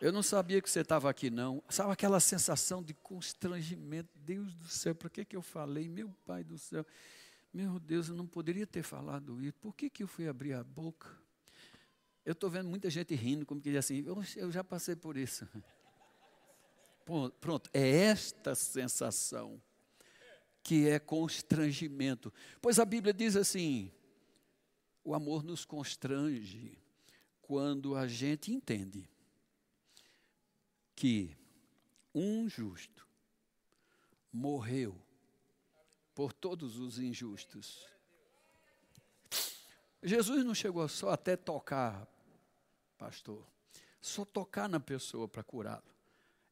eu 0.00 0.10
não 0.10 0.24
sabia 0.24 0.60
que 0.60 0.68
você 0.68 0.80
estava 0.80 1.08
aqui, 1.08 1.30
não. 1.30 1.62
Sabe 1.68 1.92
aquela 1.92 2.18
sensação 2.18 2.82
de 2.82 2.94
constrangimento? 2.94 4.10
Deus 4.16 4.52
do 4.56 4.66
céu, 4.66 4.92
para 4.92 5.08
que, 5.08 5.24
que 5.24 5.36
eu 5.36 5.42
falei? 5.42 5.88
Meu 5.88 6.12
Pai 6.26 6.42
do 6.42 6.58
céu, 6.58 6.84
meu 7.54 7.78
Deus, 7.78 8.08
eu 8.08 8.16
não 8.16 8.26
poderia 8.26 8.66
ter 8.66 8.82
falado 8.82 9.40
isso. 9.40 9.54
Por 9.60 9.76
que, 9.76 9.88
que 9.88 10.02
eu 10.02 10.08
fui 10.08 10.26
abrir 10.26 10.54
a 10.54 10.64
boca? 10.64 11.21
Eu 12.24 12.32
estou 12.32 12.48
vendo 12.48 12.68
muita 12.68 12.88
gente 12.88 13.14
rindo, 13.14 13.44
como 13.44 13.60
que 13.60 13.70
diz 13.70 13.78
assim, 13.78 14.04
eu, 14.36 14.50
já 14.50 14.62
passei 14.62 14.94
por 14.94 15.16
isso. 15.16 15.48
Pronto, 17.40 17.68
é 17.72 17.88
esta 17.88 18.54
sensação 18.54 19.60
que 20.62 20.88
é 20.88 20.98
constrangimento. 20.98 22.32
Pois 22.60 22.78
a 22.78 22.84
Bíblia 22.84 23.12
diz 23.12 23.34
assim: 23.34 23.90
o 25.04 25.14
amor 25.14 25.42
nos 25.42 25.64
constrange 25.64 26.78
quando 27.40 27.96
a 27.96 28.06
gente 28.06 28.52
entende 28.52 29.08
que 30.94 31.36
um 32.14 32.48
justo 32.48 33.06
morreu 34.32 34.96
por 36.14 36.32
todos 36.32 36.78
os 36.78 36.98
injustos. 36.98 37.86
Jesus 40.02 40.44
não 40.44 40.54
chegou 40.54 40.86
só 40.88 41.10
até 41.10 41.36
tocar, 41.36 42.06
pastor, 43.02 43.44
só 44.00 44.24
tocar 44.24 44.68
na 44.68 44.78
pessoa 44.78 45.26
para 45.26 45.42
curá-lo. 45.42 45.82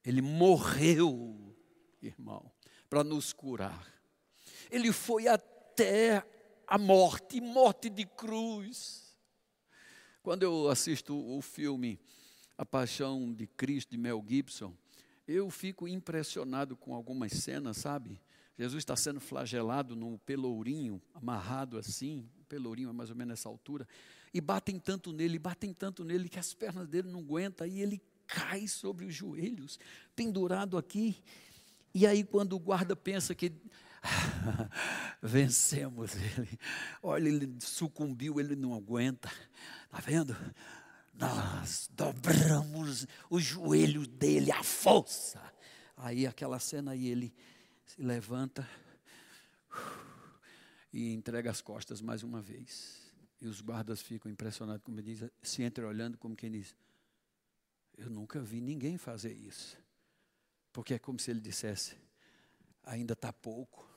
Ele 0.04 0.20
morreu, 0.20 1.54
irmão, 2.02 2.50
para 2.88 3.04
nos 3.04 3.32
curar. 3.32 3.86
Ele 4.68 4.90
foi 4.92 5.28
até 5.28 6.26
a 6.66 6.76
morte, 6.76 7.40
morte 7.40 7.88
de 7.88 8.04
cruz. 8.04 9.16
Quando 10.24 10.42
eu 10.42 10.68
assisto 10.68 11.16
o 11.16 11.40
filme 11.40 12.00
A 12.58 12.66
Paixão 12.66 13.32
de 13.32 13.46
Cristo 13.46 13.90
de 13.90 13.96
Mel 13.96 14.24
Gibson, 14.26 14.74
eu 15.28 15.48
fico 15.50 15.86
impressionado 15.86 16.76
com 16.76 16.96
algumas 16.96 17.30
cenas, 17.30 17.76
sabe? 17.76 18.20
Jesus 18.58 18.80
está 18.80 18.96
sendo 18.96 19.20
flagelado 19.20 19.94
no 19.94 20.18
pelourinho, 20.18 21.00
amarrado 21.14 21.78
assim, 21.78 22.28
pelourinho 22.48 22.90
é 22.90 22.92
mais 22.92 23.08
ou 23.08 23.14
menos 23.14 23.30
nessa 23.30 23.48
altura, 23.48 23.86
e 24.32 24.40
batem 24.40 24.78
tanto 24.78 25.12
nele, 25.12 25.38
batem 25.38 25.72
tanto 25.72 26.04
nele 26.04 26.28
que 26.28 26.38
as 26.38 26.54
pernas 26.54 26.88
dele 26.88 27.08
não 27.08 27.20
aguentam, 27.20 27.66
e 27.66 27.80
ele 27.80 28.00
cai 28.26 28.68
sobre 28.68 29.04
os 29.04 29.14
joelhos, 29.14 29.78
pendurado 30.14 30.78
aqui. 30.78 31.22
E 31.92 32.06
aí, 32.06 32.22
quando 32.22 32.54
o 32.54 32.58
guarda 32.58 32.94
pensa 32.94 33.34
que 33.34 33.52
vencemos 35.20 36.14
ele, 36.14 36.58
olha, 37.02 37.28
ele 37.28 37.56
sucumbiu, 37.60 38.38
ele 38.38 38.54
não 38.54 38.74
aguenta, 38.74 39.30
está 39.84 40.00
vendo? 40.00 40.36
Nós 41.14 41.90
dobramos 41.92 43.06
os 43.28 43.42
joelhos 43.42 44.06
dele, 44.06 44.50
a 44.52 44.62
força. 44.62 45.40
Aí, 45.96 46.26
aquela 46.26 46.58
cena 46.58 46.92
aí, 46.92 47.08
ele 47.08 47.34
se 47.84 48.00
levanta 48.00 48.66
e 50.92 51.12
entrega 51.12 51.50
as 51.50 51.60
costas 51.60 52.00
mais 52.00 52.22
uma 52.22 52.40
vez. 52.40 52.99
E 53.40 53.46
os 53.46 53.60
guardas 53.60 54.02
ficam 54.02 54.30
impressionados, 54.30 54.82
como 54.84 55.00
diz, 55.00 55.24
se 55.42 55.62
olhando 55.86 56.18
como 56.18 56.36
quem 56.36 56.50
diz: 56.50 56.76
Eu 57.96 58.10
nunca 58.10 58.40
vi 58.40 58.60
ninguém 58.60 58.98
fazer 58.98 59.32
isso. 59.32 59.78
Porque 60.72 60.94
é 60.94 60.98
como 60.98 61.18
se 61.18 61.30
ele 61.30 61.40
dissesse: 61.40 61.96
Ainda 62.84 63.14
está 63.14 63.32
pouco. 63.32 63.88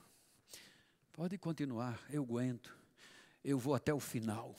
Pode 1.12 1.36
continuar, 1.38 2.02
eu 2.10 2.22
aguento. 2.22 2.76
Eu 3.44 3.58
vou 3.58 3.74
até 3.74 3.92
o 3.92 4.00
final. 4.00 4.56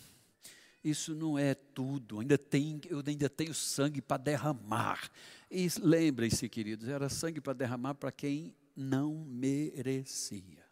Isso 0.83 1.15
não 1.15 1.37
é 1.37 1.55
tudo, 1.55 2.19
ainda 2.19 2.37
tem, 2.37 2.79
eu 2.87 3.01
ainda 3.03 3.27
tenho 3.27 3.55
sangue 3.55 4.03
para 4.03 4.21
derramar. 4.21 5.11
E 5.49 5.67
lembrem-se, 5.81 6.47
queridos, 6.47 6.87
era 6.87 7.09
sangue 7.09 7.41
para 7.41 7.53
derramar 7.53 7.95
para 7.95 8.11
quem 8.11 8.55
não 8.75 9.25
merecia. 9.25 10.63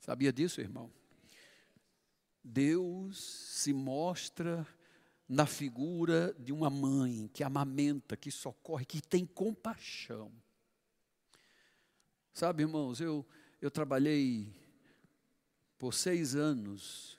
Sabia 0.00 0.32
disso, 0.32 0.60
irmão? 0.60 0.90
Deus 2.48 3.18
se 3.18 3.72
mostra 3.72 4.64
na 5.28 5.46
figura 5.46 6.32
de 6.38 6.52
uma 6.52 6.70
mãe 6.70 7.28
que 7.32 7.42
amamenta, 7.42 8.16
que 8.16 8.30
socorre, 8.30 8.84
que 8.84 9.02
tem 9.02 9.26
compaixão. 9.26 10.30
Sabe, 12.32 12.62
irmãos, 12.62 13.00
eu, 13.00 13.26
eu 13.60 13.68
trabalhei 13.68 14.54
por 15.76 15.92
seis 15.92 16.36
anos 16.36 17.18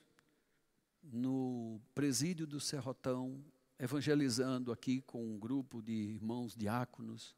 no 1.03 1.81
presídio 1.93 2.47
do 2.47 2.61
Serrotão, 2.61 3.43
evangelizando 3.77 4.71
aqui 4.71 5.01
com 5.01 5.21
um 5.23 5.37
grupo 5.37 5.81
de 5.81 5.91
irmãos 5.91 6.55
diáconos. 6.55 7.35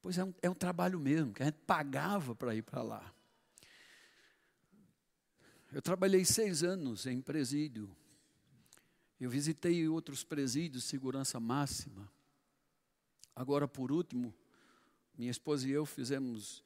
Pois 0.00 0.16
é 0.16 0.24
um, 0.24 0.34
é 0.40 0.48
um 0.48 0.54
trabalho 0.54 0.98
mesmo, 0.98 1.34
que 1.34 1.42
a 1.42 1.46
gente 1.46 1.58
pagava 1.66 2.34
para 2.34 2.54
ir 2.54 2.62
para 2.62 2.82
lá. 2.82 3.14
Eu 5.72 5.80
trabalhei 5.80 6.22
seis 6.22 6.62
anos 6.62 7.06
em 7.06 7.18
presídio. 7.22 7.90
Eu 9.18 9.30
visitei 9.30 9.88
outros 9.88 10.22
presídios 10.22 10.84
segurança 10.84 11.40
máxima. 11.40 12.12
Agora, 13.34 13.66
por 13.66 13.90
último, 13.90 14.34
minha 15.16 15.30
esposa 15.30 15.66
e 15.66 15.70
eu 15.70 15.86
fizemos 15.86 16.62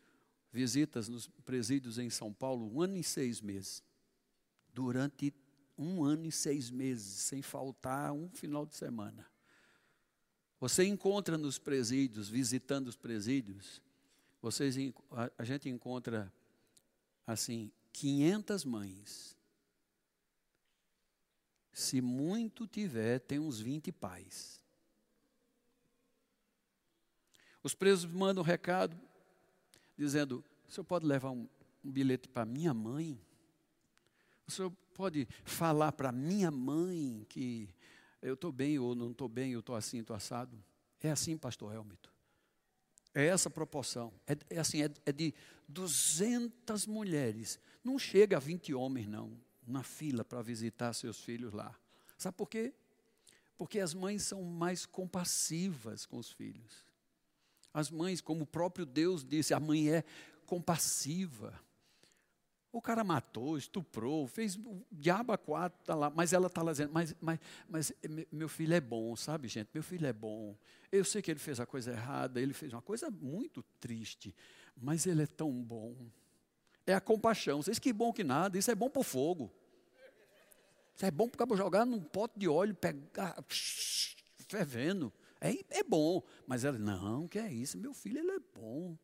visitas 0.50 1.08
nos 1.08 1.28
presídios 1.44 1.98
em 1.98 2.10
São 2.10 2.32
Paulo 2.32 2.68
um 2.68 2.82
ano 2.82 2.96
e 2.96 3.04
seis 3.04 3.40
meses. 3.40 3.80
Durante 4.74 5.32
um 5.78 6.02
ano 6.02 6.26
e 6.26 6.32
seis 6.32 6.68
meses, 6.68 7.06
sem 7.06 7.42
faltar 7.42 8.12
um 8.12 8.28
final 8.30 8.66
de 8.66 8.74
semana. 8.74 9.24
Você 10.58 10.84
encontra 10.84 11.38
nos 11.38 11.60
presídios, 11.60 12.28
visitando 12.28 12.88
os 12.88 12.96
presídios, 12.96 13.80
vocês, 14.42 14.74
a, 15.38 15.44
gente 15.44 15.68
encontra, 15.68 16.32
assim, 17.24 17.70
500 17.96 18.64
mães. 18.64 19.36
Se 21.72 22.02
muito 22.02 22.66
tiver, 22.66 23.20
tem 23.20 23.38
uns 23.38 23.58
20 23.58 23.90
pais. 23.90 24.60
Os 27.62 27.74
presos 27.74 28.10
mandam 28.10 28.42
um 28.42 28.46
recado 28.46 28.96
dizendo: 29.96 30.44
o 30.68 30.70
senhor 30.70 30.84
pode 30.84 31.06
levar 31.06 31.30
um, 31.30 31.48
um 31.82 31.90
bilhete 31.90 32.28
para 32.28 32.44
minha 32.44 32.74
mãe? 32.74 33.18
O 34.46 34.50
senhor 34.50 34.70
pode 34.94 35.26
falar 35.44 35.92
para 35.92 36.12
minha 36.12 36.50
mãe 36.50 37.24
que 37.30 37.68
eu 38.20 38.34
estou 38.34 38.52
bem 38.52 38.78
ou 38.78 38.94
não 38.94 39.10
estou 39.10 39.28
bem, 39.28 39.52
eu 39.52 39.60
estou 39.60 39.74
assim, 39.74 40.00
estou 40.00 40.14
assado. 40.14 40.62
É 41.00 41.10
assim, 41.10 41.36
pastor 41.36 41.74
Helmito. 41.74 42.15
É 43.16 43.24
essa 43.24 43.48
proporção. 43.48 44.12
É, 44.26 44.36
é 44.50 44.58
assim, 44.58 44.82
é, 44.82 44.90
é, 45.06 45.10
de 45.10 45.32
200 45.66 46.86
mulheres. 46.86 47.58
Não 47.82 47.98
chega 47.98 48.36
a 48.36 48.40
20 48.40 48.74
homens, 48.74 49.08
não, 49.08 49.32
na 49.66 49.82
fila 49.82 50.22
para 50.22 50.42
visitar 50.42 50.92
seus 50.92 51.18
filhos 51.22 51.54
lá. 51.54 51.74
Sabe 52.18 52.36
por 52.36 52.46
quê? 52.46 52.74
Porque 53.56 53.80
as 53.80 53.94
mães 53.94 54.22
são 54.22 54.42
mais 54.42 54.84
compassivas 54.84 56.04
com 56.04 56.18
os 56.18 56.30
filhos. 56.30 56.84
As 57.72 57.90
mães, 57.90 58.20
como 58.20 58.42
o 58.42 58.46
próprio 58.46 58.84
Deus 58.84 59.24
disse, 59.24 59.54
a 59.54 59.60
mãe 59.60 59.88
é 59.88 60.04
compassiva. 60.44 61.58
O 62.76 62.82
cara 62.82 63.02
matou, 63.02 63.56
estuprou, 63.56 64.26
fez 64.26 64.56
o 64.56 64.84
diabo 64.92 65.36
quatro, 65.38 65.82
tá 65.82 65.94
lá, 65.94 66.10
mas 66.10 66.34
ela 66.34 66.46
está 66.46 66.62
lá 66.62 66.72
dizendo, 66.72 66.92
mas, 66.92 67.16
mas, 67.22 67.40
mas 67.66 67.92
meu 68.30 68.50
filho 68.50 68.74
é 68.74 68.80
bom, 68.82 69.16
sabe, 69.16 69.48
gente? 69.48 69.70
Meu 69.72 69.82
filho 69.82 70.06
é 70.06 70.12
bom. 70.12 70.54
Eu 70.92 71.02
sei 71.02 71.22
que 71.22 71.30
ele 71.30 71.40
fez 71.40 71.58
a 71.58 71.64
coisa 71.64 71.92
errada, 71.92 72.38
ele 72.38 72.52
fez 72.52 72.74
uma 72.74 72.82
coisa 72.82 73.10
muito 73.10 73.62
triste, 73.80 74.34
mas 74.76 75.06
ele 75.06 75.22
é 75.22 75.26
tão 75.26 75.50
bom. 75.50 75.96
É 76.86 76.92
a 76.92 77.00
compaixão. 77.00 77.62
Vocês 77.62 77.78
que 77.78 77.94
bom 77.94 78.12
que 78.12 78.22
nada, 78.22 78.58
isso 78.58 78.70
é 78.70 78.74
bom 78.74 78.90
para 78.90 79.00
o 79.00 79.02
fogo. 79.02 79.50
Isso 80.94 81.06
é 81.06 81.10
bom 81.10 81.30
para 81.30 81.56
jogar 81.56 81.86
num 81.86 82.00
pote 82.00 82.38
de 82.38 82.46
óleo, 82.46 82.74
pegar, 82.74 83.42
fervendo. 84.48 85.10
É, 85.40 85.78
é 85.78 85.82
bom. 85.82 86.22
Mas 86.46 86.62
ela, 86.62 86.78
não, 86.78 87.26
que 87.26 87.38
é 87.38 87.50
isso, 87.50 87.78
meu 87.78 87.94
filho, 87.94 88.18
ele 88.18 88.32
é 88.32 88.40
bom. 88.54 88.98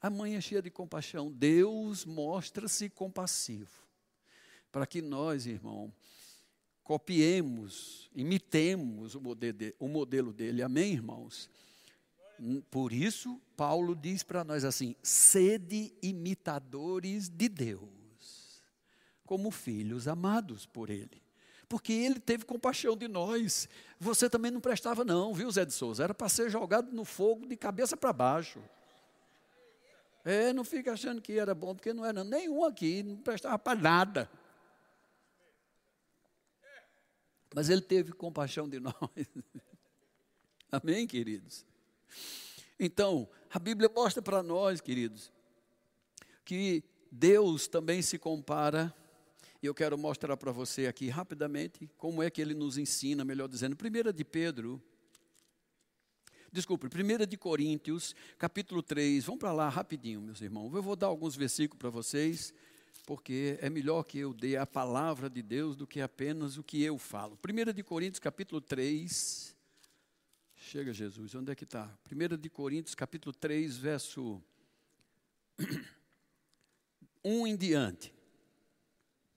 A 0.00 0.08
mãe 0.08 0.36
é 0.36 0.40
cheia 0.40 0.62
de 0.62 0.70
compaixão. 0.70 1.30
Deus 1.30 2.04
mostra-se 2.04 2.88
compassivo. 2.88 3.70
Para 4.70 4.86
que 4.86 5.02
nós, 5.02 5.46
irmão, 5.46 5.92
copiemos, 6.84 8.08
imitemos 8.14 9.14
o 9.14 9.88
modelo 9.88 10.32
dele. 10.32 10.62
Amém, 10.62 10.92
irmãos? 10.92 11.50
Por 12.70 12.92
isso, 12.92 13.40
Paulo 13.56 13.96
diz 13.96 14.22
para 14.22 14.44
nós 14.44 14.64
assim: 14.64 14.94
sede 15.02 15.92
imitadores 16.00 17.28
de 17.28 17.48
Deus, 17.48 18.62
como 19.26 19.50
filhos 19.50 20.06
amados 20.06 20.64
por 20.64 20.90
Ele. 20.90 21.20
Porque 21.68 21.92
Ele 21.92 22.20
teve 22.20 22.44
compaixão 22.44 22.96
de 22.96 23.08
nós. 23.08 23.68
Você 23.98 24.30
também 24.30 24.50
não 24.50 24.60
prestava, 24.60 25.04
não, 25.04 25.34
viu, 25.34 25.50
Zé 25.50 25.64
de 25.64 25.72
Souza? 25.72 26.04
Era 26.04 26.14
para 26.14 26.28
ser 26.28 26.48
jogado 26.48 26.92
no 26.92 27.04
fogo 27.04 27.46
de 27.46 27.56
cabeça 27.56 27.96
para 27.96 28.12
baixo. 28.12 28.62
É, 30.28 30.52
não 30.52 30.62
fica 30.62 30.92
achando 30.92 31.22
que 31.22 31.38
era 31.38 31.54
bom, 31.54 31.74
porque 31.74 31.90
não 31.90 32.04
era 32.04 32.22
nenhum 32.22 32.62
aqui, 32.62 33.02
não 33.02 33.16
prestava 33.16 33.58
para 33.58 33.80
nada. 33.80 34.30
Mas 37.54 37.70
ele 37.70 37.80
teve 37.80 38.12
compaixão 38.12 38.68
de 38.68 38.78
nós. 38.78 38.94
Amém, 40.70 41.06
queridos? 41.06 41.64
Então, 42.78 43.26
a 43.48 43.58
Bíblia 43.58 43.88
mostra 43.88 44.20
para 44.20 44.42
nós, 44.42 44.82
queridos, 44.82 45.32
que 46.44 46.84
Deus 47.10 47.66
também 47.66 48.02
se 48.02 48.18
compara, 48.18 48.94
e 49.62 49.66
eu 49.66 49.74
quero 49.74 49.96
mostrar 49.96 50.36
para 50.36 50.52
você 50.52 50.86
aqui 50.86 51.08
rapidamente 51.08 51.90
como 51.96 52.22
é 52.22 52.28
que 52.28 52.42
ele 52.42 52.52
nos 52.52 52.76
ensina, 52.76 53.24
melhor 53.24 53.48
dizendo, 53.48 53.74
1 53.74 54.12
de 54.12 54.24
Pedro, 54.26 54.82
Desculpe, 56.50 56.86
1 56.86 57.26
de 57.26 57.36
Coríntios, 57.36 58.16
capítulo 58.38 58.82
3. 58.82 59.22
Vamos 59.24 59.38
para 59.38 59.52
lá 59.52 59.68
rapidinho, 59.68 60.22
meus 60.22 60.40
irmãos. 60.40 60.72
Eu 60.74 60.82
vou 60.82 60.96
dar 60.96 61.08
alguns 61.08 61.36
versículos 61.36 61.78
para 61.78 61.90
vocês, 61.90 62.54
porque 63.04 63.58
é 63.60 63.68
melhor 63.68 64.02
que 64.02 64.18
eu 64.18 64.32
dê 64.32 64.56
a 64.56 64.66
palavra 64.66 65.28
de 65.28 65.42
Deus 65.42 65.76
do 65.76 65.86
que 65.86 66.00
apenas 66.00 66.56
o 66.56 66.62
que 66.62 66.82
eu 66.82 66.96
falo. 66.96 67.38
1 67.46 67.72
de 67.74 67.82
Coríntios, 67.82 68.18
capítulo 68.18 68.62
3. 68.62 69.54
chega 70.56 70.90
Jesus, 70.90 71.34
onde 71.34 71.52
é 71.52 71.54
que 71.54 71.64
está? 71.64 71.94
1 72.10 72.38
de 72.38 72.48
Coríntios, 72.48 72.94
capítulo 72.94 73.34
3, 73.34 73.76
verso 73.76 74.42
1 77.22 77.46
em 77.46 77.56
diante. 77.56 78.17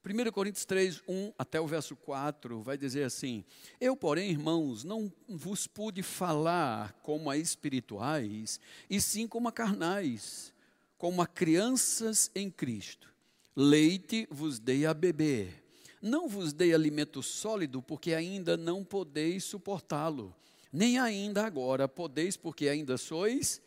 1 0.03 0.31
Coríntios 0.31 0.65
3, 0.65 1.03
1 1.07 1.33
até 1.37 1.61
o 1.61 1.67
verso 1.67 1.95
4 1.95 2.59
vai 2.61 2.75
dizer 2.75 3.03
assim: 3.03 3.45
Eu, 3.79 3.95
porém, 3.95 4.31
irmãos, 4.31 4.83
não 4.83 5.13
vos 5.29 5.67
pude 5.67 6.01
falar 6.01 6.93
como 7.03 7.29
a 7.29 7.37
espirituais, 7.37 8.59
e 8.89 8.99
sim 8.99 9.27
como 9.27 9.47
a 9.47 9.51
carnais, 9.51 10.51
como 10.97 11.21
a 11.21 11.27
crianças 11.27 12.31
em 12.33 12.49
Cristo. 12.49 13.13
Leite 13.55 14.27
vos 14.31 14.57
dei 14.57 14.87
a 14.87 14.93
beber. 14.93 15.63
Não 16.01 16.27
vos 16.27 16.51
dei 16.51 16.73
alimento 16.73 17.21
sólido, 17.21 17.79
porque 17.79 18.15
ainda 18.15 18.57
não 18.57 18.83
podeis 18.83 19.43
suportá-lo, 19.43 20.35
nem 20.73 20.97
ainda 20.97 21.45
agora 21.45 21.87
podeis, 21.87 22.35
porque 22.35 22.67
ainda 22.67 22.97
sois 22.97 23.61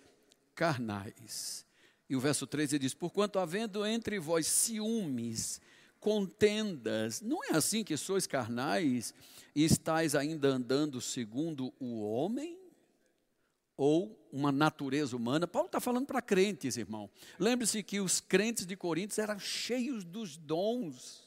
carnais. 0.53 1.65
E 2.11 2.17
o 2.17 2.21
verso 2.21 2.45
13 2.45 2.77
diz: 2.77 2.93
Porquanto 2.93 3.39
havendo 3.39 3.87
entre 3.87 4.19
vós 4.19 4.49
ciúmes, 4.49 5.61
contendas. 6.05 7.23
Não 7.23 7.43
é 7.43 7.57
assim 7.57 7.83
que 7.83 7.97
sois 7.97 8.27
carnais 8.27 9.15
e 9.55 9.65
estáis 9.65 10.15
ainda 10.15 10.49
andando 10.49 11.01
segundo 11.01 11.73
o 11.81 12.03
homem? 12.03 12.59
Ou 13.75 14.29
uma 14.31 14.53
natureza 14.53 15.17
humana? 15.17 15.49
Paulo 15.49 15.65
está 15.67 15.81
falando 15.81 16.05
para 16.05 16.21
crentes, 16.21 16.77
irmão. 16.77 17.09
Lembre-se 17.39 17.83
que 17.83 18.01
os 18.01 18.21
crentes 18.21 18.67
de 18.67 18.77
Coríntios 18.77 19.19
eram 19.19 19.39
cheios 19.39 20.05
dos 20.05 20.37
dons 20.37 21.25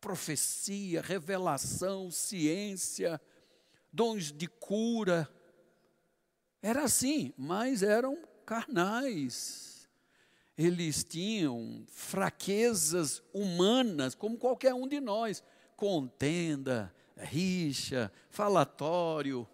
profecia, 0.00 1.02
revelação, 1.02 2.08
ciência, 2.08 3.20
dons 3.92 4.30
de 4.30 4.46
cura. 4.46 5.28
Era 6.62 6.84
assim, 6.84 7.34
mas 7.36 7.82
eram 7.82 8.16
carnais 8.46 9.77
eles 10.58 11.04
tinham 11.04 11.84
fraquezas 11.86 13.22
humanas, 13.32 14.16
como 14.16 14.36
qualquer 14.36 14.74
um 14.74 14.88
de 14.88 15.00
nós. 15.00 15.40
Contenda, 15.76 16.92
rixa, 17.16 18.12
falatório, 18.28 19.46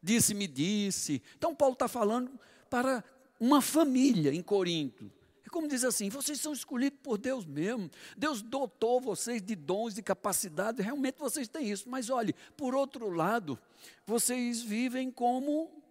disse-me 0.00 0.46
disse. 0.46 1.20
Então, 1.36 1.52
Paulo 1.52 1.72
está 1.72 1.88
falando 1.88 2.30
para 2.70 3.02
uma 3.40 3.60
família 3.60 4.32
em 4.32 4.40
Corinto. 4.40 5.10
É 5.44 5.48
como 5.50 5.66
diz 5.66 5.82
assim: 5.82 6.08
vocês 6.08 6.40
são 6.40 6.52
escolhidos 6.52 7.00
por 7.02 7.18
Deus 7.18 7.44
mesmo. 7.44 7.90
Deus 8.16 8.40
dotou 8.40 9.00
vocês 9.00 9.42
de 9.42 9.56
dons, 9.56 9.94
de 9.94 10.02
capacidades, 10.02 10.84
realmente 10.84 11.18
vocês 11.18 11.48
têm 11.48 11.68
isso. 11.68 11.90
Mas 11.90 12.08
olhe, 12.08 12.36
por 12.56 12.76
outro 12.76 13.10
lado, 13.10 13.58
vocês 14.06 14.62
vivem 14.62 15.10
como 15.10 15.82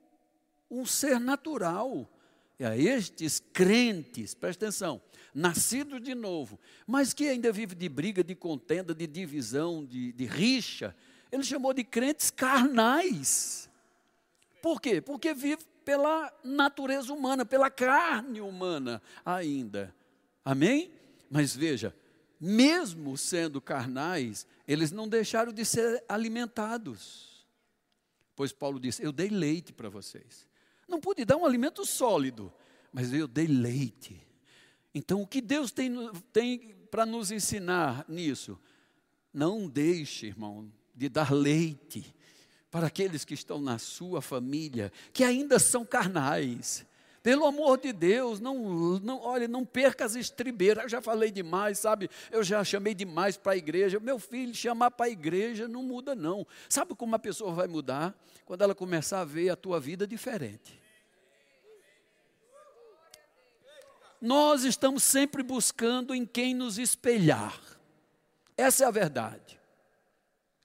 um 0.71 0.85
ser 0.85 1.19
natural 1.19 2.09
a 2.65 2.77
estes 2.77 3.41
crentes, 3.53 4.33
presta 4.33 4.65
atenção, 4.65 5.01
nascidos 5.33 6.01
de 6.01 6.13
novo, 6.13 6.59
mas 6.85 7.13
que 7.13 7.27
ainda 7.27 7.51
vive 7.51 7.75
de 7.75 7.87
briga, 7.87 8.23
de 8.23 8.35
contenda, 8.35 8.93
de 8.93 9.07
divisão, 9.07 9.85
de, 9.85 10.11
de 10.11 10.25
rixa, 10.25 10.95
ele 11.31 11.43
chamou 11.43 11.73
de 11.73 11.83
crentes 11.83 12.29
carnais. 12.29 13.69
Por 14.61 14.81
quê? 14.81 14.99
Porque 14.99 15.33
vive 15.33 15.63
pela 15.85 16.31
natureza 16.43 17.13
humana, 17.13 17.45
pela 17.45 17.69
carne 17.69 18.41
humana 18.41 19.01
ainda. 19.25 19.95
Amém? 20.43 20.91
Mas 21.29 21.55
veja, 21.55 21.95
mesmo 22.39 23.17
sendo 23.17 23.61
carnais, 23.61 24.47
eles 24.67 24.91
não 24.91 25.07
deixaram 25.07 25.51
de 25.51 25.63
ser 25.63 26.03
alimentados. 26.07 27.47
Pois 28.35 28.51
Paulo 28.51 28.79
disse: 28.79 29.03
Eu 29.03 29.11
dei 29.11 29.29
leite 29.29 29.73
para 29.73 29.89
vocês. 29.89 30.48
Não 30.89 30.99
pude 30.99 31.23
dar 31.23 31.37
um 31.37 31.45
alimento 31.45 31.85
sólido, 31.85 32.51
mas 32.91 33.13
eu 33.13 33.27
dei 33.27 33.47
leite. 33.47 34.19
Então, 34.93 35.21
o 35.21 35.27
que 35.27 35.39
Deus 35.39 35.71
tem, 35.71 35.93
tem 36.33 36.75
para 36.89 37.05
nos 37.05 37.31
ensinar 37.31 38.03
nisso? 38.09 38.59
Não 39.31 39.69
deixe, 39.69 40.25
irmão, 40.25 40.71
de 40.95 41.07
dar 41.07 41.31
leite 41.31 42.13
para 42.71 42.87
aqueles 42.87 43.23
que 43.23 43.33
estão 43.33 43.61
na 43.61 43.77
sua 43.77 44.21
família, 44.21 44.91
que 45.13 45.23
ainda 45.23 45.59
são 45.59 45.85
carnais. 45.85 46.85
Pelo 47.21 47.45
amor 47.45 47.79
de 47.79 47.91
Deus, 47.91 48.39
não, 48.39 48.99
não, 48.99 49.21
olha, 49.21 49.47
não 49.47 49.65
perca 49.65 50.05
as 50.05 50.15
estribeiras. 50.15 50.83
Eu 50.83 50.89
já 50.89 51.01
falei 51.01 51.31
demais, 51.31 51.79
sabe? 51.79 52.09
Eu 52.31 52.43
já 52.43 52.63
chamei 52.63 52.93
demais 52.93 53.35
para 53.35 53.53
a 53.53 53.57
igreja. 53.57 53.99
Meu 53.99 54.17
filho, 54.17 54.55
chamar 54.55 54.91
para 54.91 55.07
a 55.07 55.09
igreja 55.09 55.67
não 55.67 55.83
muda, 55.83 56.15
não. 56.15 56.47
Sabe 56.69 56.95
como 56.95 57.15
a 57.15 57.19
pessoa 57.19 57.53
vai 57.53 57.67
mudar? 57.67 58.15
Quando 58.45 58.61
ela 58.61 58.73
começar 58.73 59.19
a 59.21 59.25
ver 59.25 59.49
a 59.49 59.55
tua 59.55 59.79
vida 59.79 60.07
diferente. 60.07 60.79
Nós 64.21 64.63
estamos 64.63 65.03
sempre 65.03 65.43
buscando 65.43 66.15
em 66.15 66.25
quem 66.25 66.53
nos 66.53 66.77
espelhar. 66.77 67.59
Essa 68.57 68.85
é 68.85 68.87
a 68.87 68.91
verdade. 68.91 69.58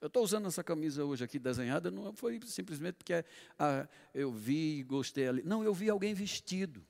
Eu 0.05 0.07
estou 0.07 0.23
usando 0.23 0.45
essa 0.47 0.63
camisa 0.63 1.03
hoje 1.03 1.23
aqui 1.23 1.39
desenhada, 1.39 1.89
não 1.89 2.13
foi 2.13 2.39
simplesmente 2.45 2.93
porque 2.93 3.25
ah, 3.57 3.87
eu 4.13 4.31
vi 4.31 4.77
e 4.77 4.83
gostei 4.83 5.27
ali. 5.27 5.41
Não, 5.41 5.63
eu 5.63 5.73
vi 5.73 5.89
alguém 5.89 6.13
vestido. 6.13 6.85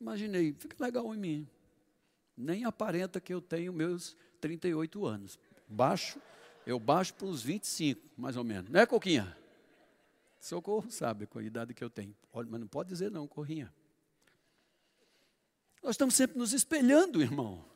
Imaginei, 0.00 0.54
fica 0.54 0.82
legal 0.82 1.14
em 1.14 1.18
mim. 1.18 1.48
Nem 2.34 2.64
aparenta 2.64 3.20
que 3.20 3.34
eu 3.34 3.42
tenho 3.42 3.70
meus 3.70 4.16
38 4.40 5.04
anos. 5.04 5.38
Baixo, 5.68 6.18
eu 6.64 6.80
baixo 6.80 7.12
para 7.12 7.26
os 7.26 7.42
25, 7.42 8.00
mais 8.16 8.38
ou 8.38 8.44
menos. 8.44 8.70
Não 8.70 8.80
é, 8.80 8.86
Coquinha? 8.86 9.36
Socorro 10.40 10.90
sabe 10.90 11.26
com 11.26 11.38
a 11.38 11.42
idade 11.42 11.74
que 11.74 11.84
eu 11.84 11.90
tenho. 11.90 12.16
Mas 12.32 12.60
não 12.60 12.66
pode 12.66 12.88
dizer 12.88 13.10
não, 13.10 13.28
Corrinha. 13.28 13.70
Nós 15.82 15.90
estamos 15.90 16.14
sempre 16.14 16.38
nos 16.38 16.54
espelhando, 16.54 17.20
irmão. 17.20 17.71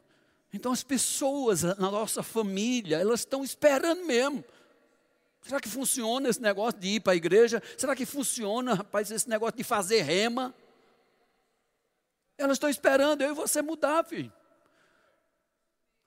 Então 0.52 0.72
as 0.72 0.82
pessoas 0.82 1.62
na 1.62 1.90
nossa 1.90 2.22
família, 2.22 2.98
elas 2.98 3.20
estão 3.20 3.44
esperando 3.44 4.04
mesmo. 4.04 4.44
Será 5.42 5.60
que 5.60 5.68
funciona 5.68 6.28
esse 6.28 6.40
negócio 6.42 6.80
de 6.80 6.88
ir 6.88 7.00
para 7.00 7.12
a 7.12 7.16
igreja? 7.16 7.62
Será 7.78 7.94
que 7.94 8.04
funciona, 8.04 8.74
rapaz, 8.74 9.10
esse 9.10 9.28
negócio 9.28 9.56
de 9.56 9.62
fazer 9.62 10.02
rema? 10.02 10.54
Elas 12.36 12.56
estão 12.56 12.68
esperando 12.68 13.22
eu 13.22 13.30
e 13.30 13.34
você 13.34 13.62
mudar, 13.62 14.04
filho. 14.04 14.32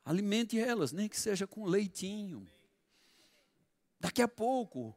Alimente 0.04 0.60
elas, 0.60 0.92
nem 0.92 1.08
que 1.08 1.20
seja 1.20 1.48
com 1.48 1.66
leitinho. 1.66 2.48
Daqui 4.00 4.22
a 4.22 4.28
pouco, 4.28 4.96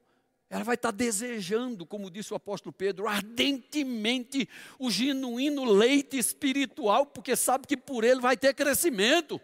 ela 0.53 0.65
vai 0.65 0.75
estar 0.75 0.91
desejando, 0.91 1.87
como 1.87 2.11
disse 2.11 2.31
o 2.31 2.37
apóstolo 2.37 2.75
Pedro, 2.75 3.09
ardentemente 3.09 4.47
o 4.79 4.91
genuíno 4.91 5.65
leite 5.65 6.19
espiritual, 6.19 7.07
porque 7.07 7.35
sabe 7.35 7.67
que 7.67 7.75
por 7.75 8.05
ele 8.05 8.21
vai 8.21 8.37
ter 8.37 8.53
crescimento. 8.53 9.41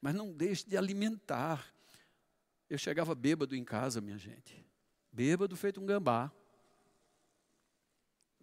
Mas 0.00 0.14
não 0.14 0.30
deixe 0.30 0.64
de 0.64 0.76
alimentar. 0.76 1.66
Eu 2.70 2.78
chegava 2.78 3.12
bêbado 3.12 3.56
em 3.56 3.64
casa, 3.64 4.00
minha 4.00 4.16
gente. 4.16 4.64
Bêbado 5.10 5.56
feito 5.56 5.80
um 5.80 5.84
gambá. 5.84 6.30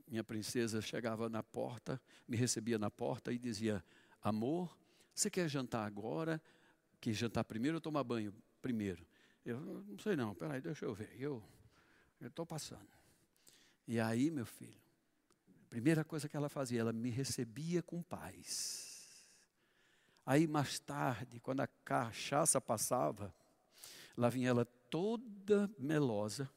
Minha 0.06 0.26
princesa 0.26 0.82
chegava 0.82 1.30
na 1.30 1.41
porta, 1.41 2.02
me 2.28 2.36
recebia 2.36 2.78
na 2.78 2.91
porta 2.91 3.32
e 3.32 3.39
dizia: 3.39 3.82
Amor, 4.22 4.78
você 5.13 5.30
quer 5.30 5.48
jantar 5.48 5.86
agora? 5.86 6.41
Que 7.00 7.13
jantar 7.13 7.46
primeiro 7.46 7.78
ou 7.78 7.82
tomar 7.82 8.04
banho 8.04 8.36
primeiro? 8.62 9.08
Eu 9.46 9.60
não 9.60 10.00
sei 10.00 10.16
não, 10.16 10.34
peraí, 10.34 10.60
deixa 10.60 10.86
eu 10.86 10.94
ver. 10.94 11.16
Eu 11.20 11.44
estou 12.20 12.46
passando. 12.46 12.88
E 13.88 14.00
aí, 14.00 14.32
meu 14.32 14.46
filho, 14.46 14.82
a 15.66 15.70
primeira 15.70 16.04
coisa 16.04 16.28
que 16.28 16.36
ela 16.36 16.50
fazia, 16.50 16.82
ela 16.82 16.92
me 16.92 17.12
recebia 17.12 17.84
com 17.84 18.02
paz. 18.02 19.30
Aí 20.26 20.48
mais 20.48 20.80
tarde, 20.80 21.40
quando 21.40 21.62
a 21.62 21.68
cachaça 21.68 22.60
passava, 22.60 23.32
lá 24.18 24.28
vinha 24.28 24.50
ela 24.50 24.66
toda 24.90 25.70
melosa, 25.78 26.50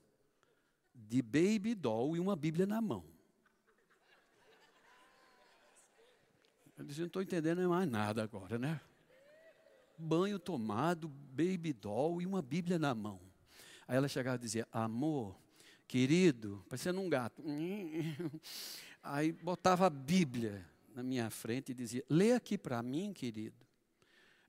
de 0.94 1.20
baby 1.20 1.74
doll 1.74 2.16
e 2.16 2.20
uma 2.20 2.34
Bíblia 2.34 2.66
na 2.66 2.80
mão. 2.80 3.04
Eu 6.78 6.84
disse, 6.84 7.00
não 7.00 7.08
estou 7.08 7.20
entendendo 7.20 7.68
mais 7.68 7.88
nada 7.90 8.22
agora, 8.22 8.58
né? 8.58 8.80
Banho 9.98 10.38
tomado, 10.38 11.08
baby 11.08 11.72
doll 11.72 12.22
e 12.22 12.26
uma 12.26 12.40
Bíblia 12.40 12.78
na 12.78 12.94
mão. 12.94 13.20
Aí 13.86 13.96
ela 13.96 14.08
chegava 14.08 14.36
e 14.36 14.40
dizia: 14.40 14.66
Amor, 14.70 15.36
querido, 15.86 16.64
parecendo 16.68 17.00
um 17.00 17.08
gato. 17.08 17.42
Aí 19.02 19.32
botava 19.32 19.86
a 19.86 19.90
Bíblia 19.90 20.64
na 20.94 21.02
minha 21.02 21.30
frente 21.30 21.72
e 21.72 21.74
dizia: 21.74 22.04
Lê 22.08 22.32
aqui 22.32 22.58
para 22.58 22.82
mim, 22.82 23.12
querido. 23.12 23.66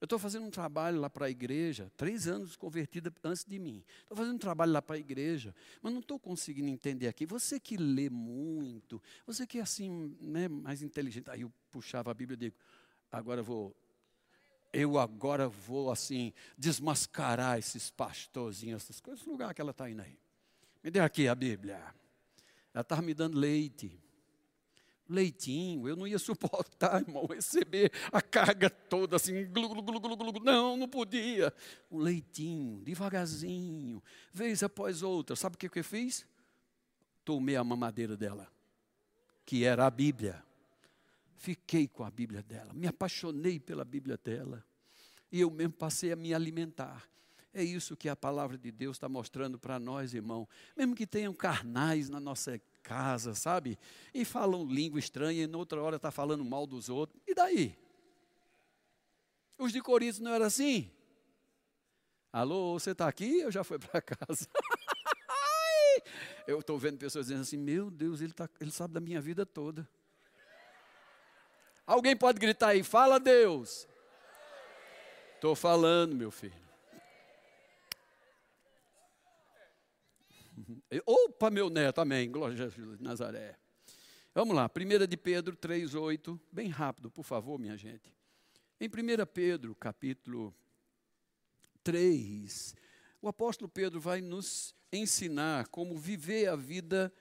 Eu 0.01 0.05
estou 0.05 0.17
fazendo 0.17 0.45
um 0.45 0.49
trabalho 0.49 0.97
lá 0.97 1.09
para 1.09 1.25
a 1.25 1.29
igreja, 1.29 1.91
três 1.97 2.25
anos 2.25 2.55
convertida 2.55 3.13
antes 3.21 3.43
de 3.43 3.59
mim. 3.59 3.83
Estou 4.01 4.15
fazendo 4.15 4.35
um 4.35 4.39
trabalho 4.39 4.71
lá 4.71 4.81
para 4.81 4.95
a 4.95 4.99
igreja, 4.99 5.53
mas 5.81 5.91
não 5.91 5.99
estou 5.99 6.17
conseguindo 6.17 6.69
entender 6.69 7.07
aqui. 7.09 7.25
Você 7.25 7.59
que 7.59 7.75
lê 7.75 8.09
muito, 8.09 9.01
você 9.27 9.45
que 9.45 9.57
é 9.57 9.62
assim, 9.62 10.15
né, 10.21 10.47
mais 10.47 10.81
inteligente. 10.81 11.29
Aí 11.29 11.41
eu 11.41 11.51
puxava 11.69 12.12
a 12.12 12.13
Bíblia 12.13 12.35
e 12.35 12.39
digo: 12.39 12.55
agora 13.12 13.41
eu 13.41 13.43
vou 13.43 13.75
eu 14.71 14.97
agora 14.97 15.47
vou 15.47 15.91
assim 15.91 16.34
desmascarar 16.58 17.58
esses 17.58 17.89
pastorzinhos, 17.89 18.84
essas 18.84 18.99
coisas, 18.99 19.25
no 19.25 19.32
lugar 19.32 19.53
que 19.53 19.62
ela 19.62 19.71
está 19.71 19.89
indo 19.89 20.01
aí. 20.01 20.17
Me 20.84 20.91
dê 20.91 20.99
aqui 20.99 21.27
a 21.27 21.36
Bíblia. 21.36 21.75
Ela 22.73 22.82
estava 22.82 23.01
me 23.01 23.13
dando 23.13 23.38
leite. 23.38 23.99
Leitinho, 25.10 25.88
eu 25.89 25.95
não 25.95 26.05
ia 26.05 26.19
suportar, 26.19 27.01
irmão, 27.01 27.25
receber 27.25 27.91
a 28.12 28.21
carga 28.21 28.69
toda 28.69 29.15
assim, 29.15 29.43
glu, 29.47 29.67
glu, 29.67 29.82
glu, 29.82 29.99
glu, 29.99 30.15
glu. 30.15 30.43
não, 30.43 30.77
não 30.77 30.88
podia. 30.88 31.51
Um 31.89 31.97
leitinho, 31.97 32.79
devagarzinho, 32.84 34.03
vez 34.32 34.62
após 34.62 35.01
outra. 35.01 35.36
Sabe 35.36 35.55
o 35.55 35.58
que 35.58 35.79
eu 35.79 35.84
fiz? 35.84 36.27
Tomei 37.25 37.55
a 37.55 37.63
mamadeira 37.63 38.15
dela, 38.15 38.47
que 39.45 39.63
era 39.63 39.88
a 39.88 39.89
Bíblia. 39.89 40.43
Fiquei 41.39 41.88
com 41.88 42.04
a 42.04 42.12
Bíblia 42.12 42.43
dela, 42.43 42.73
me 42.73 42.86
apaixonei 42.86 43.62
pela 43.62 43.86
Bíblia 43.86 44.19
dela. 44.21 44.62
E 45.32 45.39
eu 45.39 45.49
mesmo 45.49 45.71
passei 45.71 46.12
a 46.12 46.15
me 46.17 46.34
alimentar. 46.34 47.10
É 47.54 47.63
isso 47.63 47.95
que 47.95 48.10
a 48.10 48.15
palavra 48.15 48.58
de 48.58 48.69
Deus 48.73 48.97
está 48.97 49.08
mostrando 49.08 49.58
para 49.58 49.80
nós, 49.80 50.13
irmão. 50.13 50.45
Mesmo 50.75 50.93
que 50.93 51.08
tenham 51.08 51.34
carnais 51.34 52.10
na 52.10 52.19
nossa 52.19 52.60
casa, 52.84 53.34
sabe? 53.34 53.80
E 54.13 54.25
falam 54.25 54.65
língua 54.65 54.99
estranha 54.99 55.43
e 55.43 55.47
na 55.47 55.58
outra 55.58 55.82
hora 55.82 55.95
está 55.95 56.12
falando 56.12 56.43
mal 56.43 56.67
dos 56.67 56.89
outros. 56.89 57.17
E 57.25 57.34
daí? 57.34 57.73
Os 59.58 59.71
de 59.71 59.82
Corinto 59.82 60.21
não 60.21 60.34
era 60.34 60.45
assim? 60.45 60.91
Alô, 62.34 62.78
você 62.78 62.91
está 62.91 63.08
aqui? 63.08 63.39
Eu 63.39 63.49
já 63.49 63.63
fui 63.63 63.80
para 63.80 64.02
casa. 64.02 64.45
eu 66.45 66.60
estou 66.60 66.78
vendo 66.78 66.97
pessoas 66.97 67.28
dizendo 67.28 67.43
assim: 67.43 67.58
Meu 67.58 67.89
Deus, 67.89 68.19
ele, 68.19 68.34
tá, 68.34 68.49
ele 68.60 68.71
sabe 68.71 68.93
da 68.93 68.99
minha 68.99 69.21
vida 69.21 69.45
toda. 69.45 69.88
Alguém 71.89 72.15
pode 72.15 72.38
gritar 72.38 72.67
aí: 72.67 72.84
Fala, 72.84 73.19
Deus. 73.19 73.88
Estou 75.34 75.56
falando, 75.56 76.15
meu 76.15 76.30
filho. 76.30 76.54
Opa, 81.04 81.49
meu 81.49 81.67
neto, 81.67 81.99
amém. 81.99 82.30
Glória 82.30 82.54
a 82.54 82.58
Jesus 82.58 82.99
de 82.99 83.04
Nazaré. 83.04 83.58
Vamos 84.36 84.56
lá, 84.56 84.69
1 84.69 85.08
de 85.08 85.17
Pedro 85.17 85.58
3,8, 85.58 86.39
bem 86.52 86.67
rápido, 86.67 87.10
por 87.10 87.23
favor, 87.23 87.58
minha 87.58 87.75
gente. 87.75 88.13
Em 88.80 88.88
1 88.88 89.25
Pedro, 89.25 89.73
capítulo 89.73 90.56
3, 91.84 92.75
o 93.19 93.28
apóstolo 93.28 93.67
Pedro 93.67 93.99
vai 93.99 94.21
nos 94.21 94.75
ensinar 94.93 95.67
como 95.69 95.97
viver 95.97 96.49
a 96.49 96.56
vida 96.56 97.12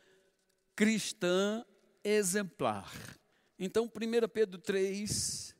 cristã 0.76 1.64
exemplar. 2.04 2.92
Então, 3.58 3.86
1 3.86 4.28
Pedro 4.28 4.56
3, 4.58 5.54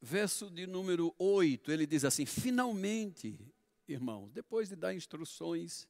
verso 0.00 0.50
de 0.50 0.66
número 0.66 1.14
8, 1.16 1.70
ele 1.70 1.86
diz 1.86 2.04
assim: 2.04 2.26
Finalmente, 2.26 3.38
irmãos, 3.86 4.32
depois 4.32 4.68
de 4.68 4.74
dar 4.74 4.92
instruções 4.92 5.86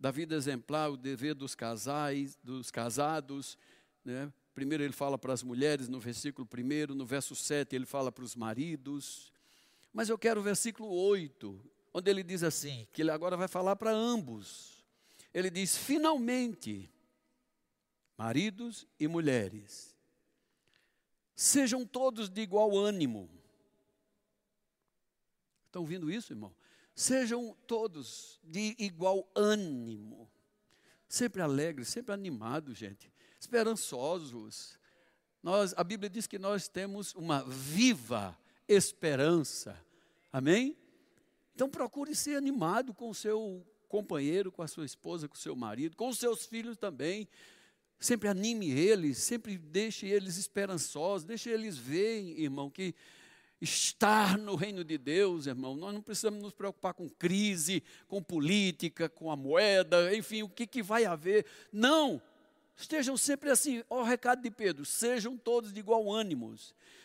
da 0.00 0.10
vida 0.10 0.34
exemplar, 0.34 0.90
o 0.90 0.96
dever 0.96 1.34
dos 1.34 1.54
casais, 1.54 2.38
dos 2.42 2.70
casados, 2.70 3.58
né? 4.02 4.32
Primeiro 4.54 4.84
ele 4.84 4.92
fala 4.92 5.18
para 5.18 5.32
as 5.32 5.42
mulheres 5.42 5.88
no 5.88 5.98
versículo 5.98 6.48
1, 6.50 6.94
no 6.94 7.04
verso 7.04 7.34
7 7.34 7.74
ele 7.74 7.86
fala 7.86 8.12
para 8.12 8.24
os 8.24 8.36
maridos. 8.36 9.32
Mas 9.92 10.08
eu 10.08 10.16
quero 10.16 10.40
o 10.40 10.42
versículo 10.44 10.88
8, 10.88 11.60
onde 11.92 12.10
ele 12.10 12.22
diz 12.22 12.42
assim, 12.42 12.86
que 12.92 13.02
ele 13.02 13.10
agora 13.10 13.36
vai 13.36 13.48
falar 13.48 13.76
para 13.76 13.90
ambos. 13.90 14.84
Ele 15.32 15.50
diz: 15.50 15.76
"Finalmente, 15.76 16.88
maridos 18.16 18.86
e 18.98 19.08
mulheres, 19.08 19.96
sejam 21.34 21.86
todos 21.86 22.28
de 22.28 22.40
igual 22.40 22.76
ânimo." 22.76 23.30
Estão 25.66 25.82
ouvindo 25.82 26.10
isso, 26.10 26.32
irmão? 26.32 26.54
Sejam 26.94 27.56
todos 27.66 28.38
de 28.44 28.76
igual 28.78 29.28
ânimo, 29.34 30.30
sempre 31.08 31.42
alegres, 31.42 31.88
sempre 31.88 32.14
animados, 32.14 32.78
gente, 32.78 33.12
esperançosos. 33.40 34.78
Nós, 35.42 35.74
a 35.76 35.82
Bíblia 35.82 36.08
diz 36.08 36.28
que 36.28 36.38
nós 36.38 36.68
temos 36.68 37.12
uma 37.16 37.42
viva 37.42 38.38
esperança. 38.68 39.76
Amém? 40.32 40.76
Então 41.54 41.68
procure 41.68 42.14
ser 42.14 42.36
animado 42.36 42.94
com 42.94 43.10
o 43.10 43.14
seu 43.14 43.66
companheiro, 43.88 44.50
com 44.50 44.62
a 44.62 44.68
sua 44.68 44.84
esposa, 44.84 45.28
com 45.28 45.34
o 45.34 45.38
seu 45.38 45.54
marido, 45.54 45.96
com 45.96 46.08
os 46.08 46.18
seus 46.18 46.46
filhos 46.46 46.76
também. 46.76 47.28
Sempre 48.04 48.28
anime 48.28 48.70
eles, 48.70 49.16
sempre 49.16 49.56
deixe 49.56 50.06
eles 50.06 50.36
esperançosos, 50.36 51.24
deixe 51.24 51.48
eles 51.48 51.78
verem, 51.78 52.38
irmão, 52.38 52.68
que 52.68 52.94
estar 53.58 54.36
no 54.36 54.56
reino 54.56 54.84
de 54.84 54.98
Deus, 54.98 55.46
irmão, 55.46 55.74
nós 55.74 55.94
não 55.94 56.02
precisamos 56.02 56.42
nos 56.42 56.52
preocupar 56.52 56.92
com 56.92 57.08
crise, 57.08 57.82
com 58.06 58.22
política, 58.22 59.08
com 59.08 59.30
a 59.30 59.36
moeda, 59.36 60.14
enfim, 60.14 60.42
o 60.42 60.50
que, 60.50 60.66
que 60.66 60.82
vai 60.82 61.06
haver. 61.06 61.46
Não! 61.72 62.20
Estejam 62.76 63.16
sempre 63.16 63.48
assim, 63.48 63.82
ó, 63.88 64.02
o 64.02 64.04
recado 64.04 64.42
de 64.42 64.50
Pedro, 64.50 64.84
sejam 64.84 65.34
todos 65.34 65.72
de 65.72 65.80
igual 65.80 66.12
ânimo. 66.12 66.54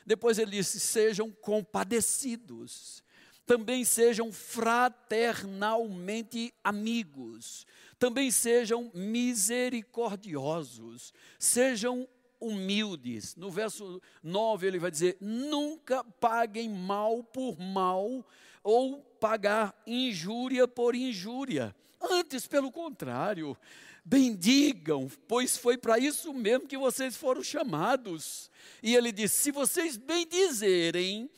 Depois 0.05 0.37
ele 0.37 0.51
disse: 0.51 0.81
sejam 0.81 1.31
compadecidos, 1.31 3.01
também 3.49 3.83
sejam 3.83 4.31
fraternalmente 4.31 6.53
amigos, 6.63 7.65
também 7.97 8.29
sejam 8.29 8.91
misericordiosos, 8.93 11.11
sejam 11.39 12.07
humildes. 12.39 13.35
No 13.35 13.49
verso 13.49 13.99
9 14.21 14.67
ele 14.67 14.77
vai 14.77 14.91
dizer: 14.91 15.17
nunca 15.19 16.03
paguem 16.03 16.69
mal 16.69 17.23
por 17.23 17.59
mal 17.59 18.23
ou 18.63 18.99
pagar 19.19 19.73
injúria 19.87 20.67
por 20.67 20.93
injúria. 20.93 21.75
Antes, 21.99 22.45
pelo 22.45 22.71
contrário, 22.71 23.57
bendigam, 24.05 25.09
pois 25.27 25.57
foi 25.57 25.75
para 25.75 25.97
isso 25.97 26.31
mesmo 26.35 26.67
que 26.67 26.77
vocês 26.77 27.17
foram 27.17 27.41
chamados. 27.41 28.51
E 28.83 28.95
ele 28.95 29.11
diz: 29.11 29.31
se 29.31 29.49
vocês 29.49 29.97
bendizerem, 29.97 31.31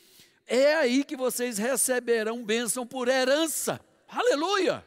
é 0.46 0.74
aí 0.74 1.04
que 1.04 1.16
vocês 1.16 1.58
receberão 1.58 2.44
bênção 2.44 2.86
por 2.86 3.08
herança. 3.08 3.80
Aleluia! 4.08 4.84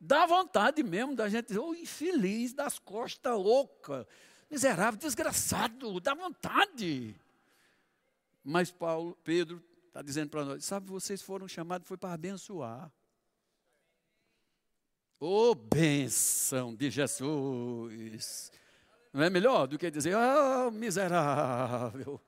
Dá 0.00 0.26
vontade 0.26 0.82
mesmo 0.82 1.16
da 1.16 1.28
gente 1.28 1.46
dizer, 1.46 1.60
oh, 1.60 1.74
infeliz 1.74 2.52
das 2.52 2.78
costas 2.78 3.32
oca, 3.34 4.06
miserável, 4.50 5.00
desgraçado, 5.00 5.98
dá 5.98 6.14
vontade. 6.14 7.18
Mas 8.42 8.70
Paulo, 8.70 9.16
Pedro 9.24 9.64
está 9.86 10.02
dizendo 10.02 10.28
para 10.28 10.44
nós, 10.44 10.64
sabe, 10.64 10.90
vocês 10.90 11.22
foram 11.22 11.48
chamados, 11.48 11.88
foi 11.88 11.96
para 11.96 12.12
abençoar. 12.12 12.92
Oh, 15.18 15.54
benção 15.54 16.74
de 16.74 16.90
Jesus! 16.90 18.52
Não 19.10 19.22
é 19.22 19.30
melhor 19.30 19.66
do 19.66 19.78
que 19.78 19.90
dizer, 19.90 20.14
ah, 20.14 20.66
oh, 20.66 20.70
miserável. 20.70 22.20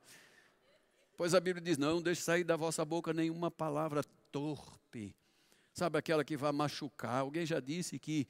Pois 1.17 1.33
a 1.33 1.39
Bíblia 1.41 1.61
diz: 1.61 1.77
não 1.77 2.01
deixe 2.01 2.21
sair 2.21 2.45
da 2.45 2.55
vossa 2.55 2.85
boca 2.85 3.11
nenhuma 3.11 3.51
palavra 3.51 4.01
torpe 4.31 5.13
sabe 5.77 5.99
aquela 5.99 6.25
que 6.25 6.35
vai 6.35 6.51
machucar. 6.51 7.21
Alguém 7.21 7.45
já 7.45 7.59
disse 7.59 7.99
que 7.99 8.27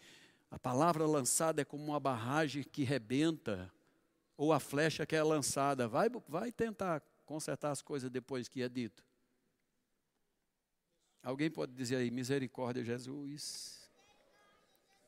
a 0.52 0.60
palavra 0.60 1.06
lançada 1.06 1.62
é 1.62 1.66
como 1.66 1.86
uma 1.86 2.00
barragem 2.00 2.62
que 2.62 2.84
rebenta, 2.84 3.72
ou 4.36 4.52
a 4.52 4.60
flecha 4.60 5.06
que 5.06 5.16
é 5.16 5.24
lançada. 5.24 5.88
Vai, 5.88 6.10
vai 6.28 6.52
tentar 6.52 7.02
consertar 7.26 7.72
as 7.72 7.82
coisas 7.82 8.10
depois 8.10 8.50
que 8.50 8.62
é 8.62 8.68
dito. 8.68 9.02
Alguém 11.24 11.50
pode 11.50 11.72
dizer 11.74 11.96
aí, 11.96 12.12
misericórdia, 12.12 12.84
Jesus. 12.84 13.90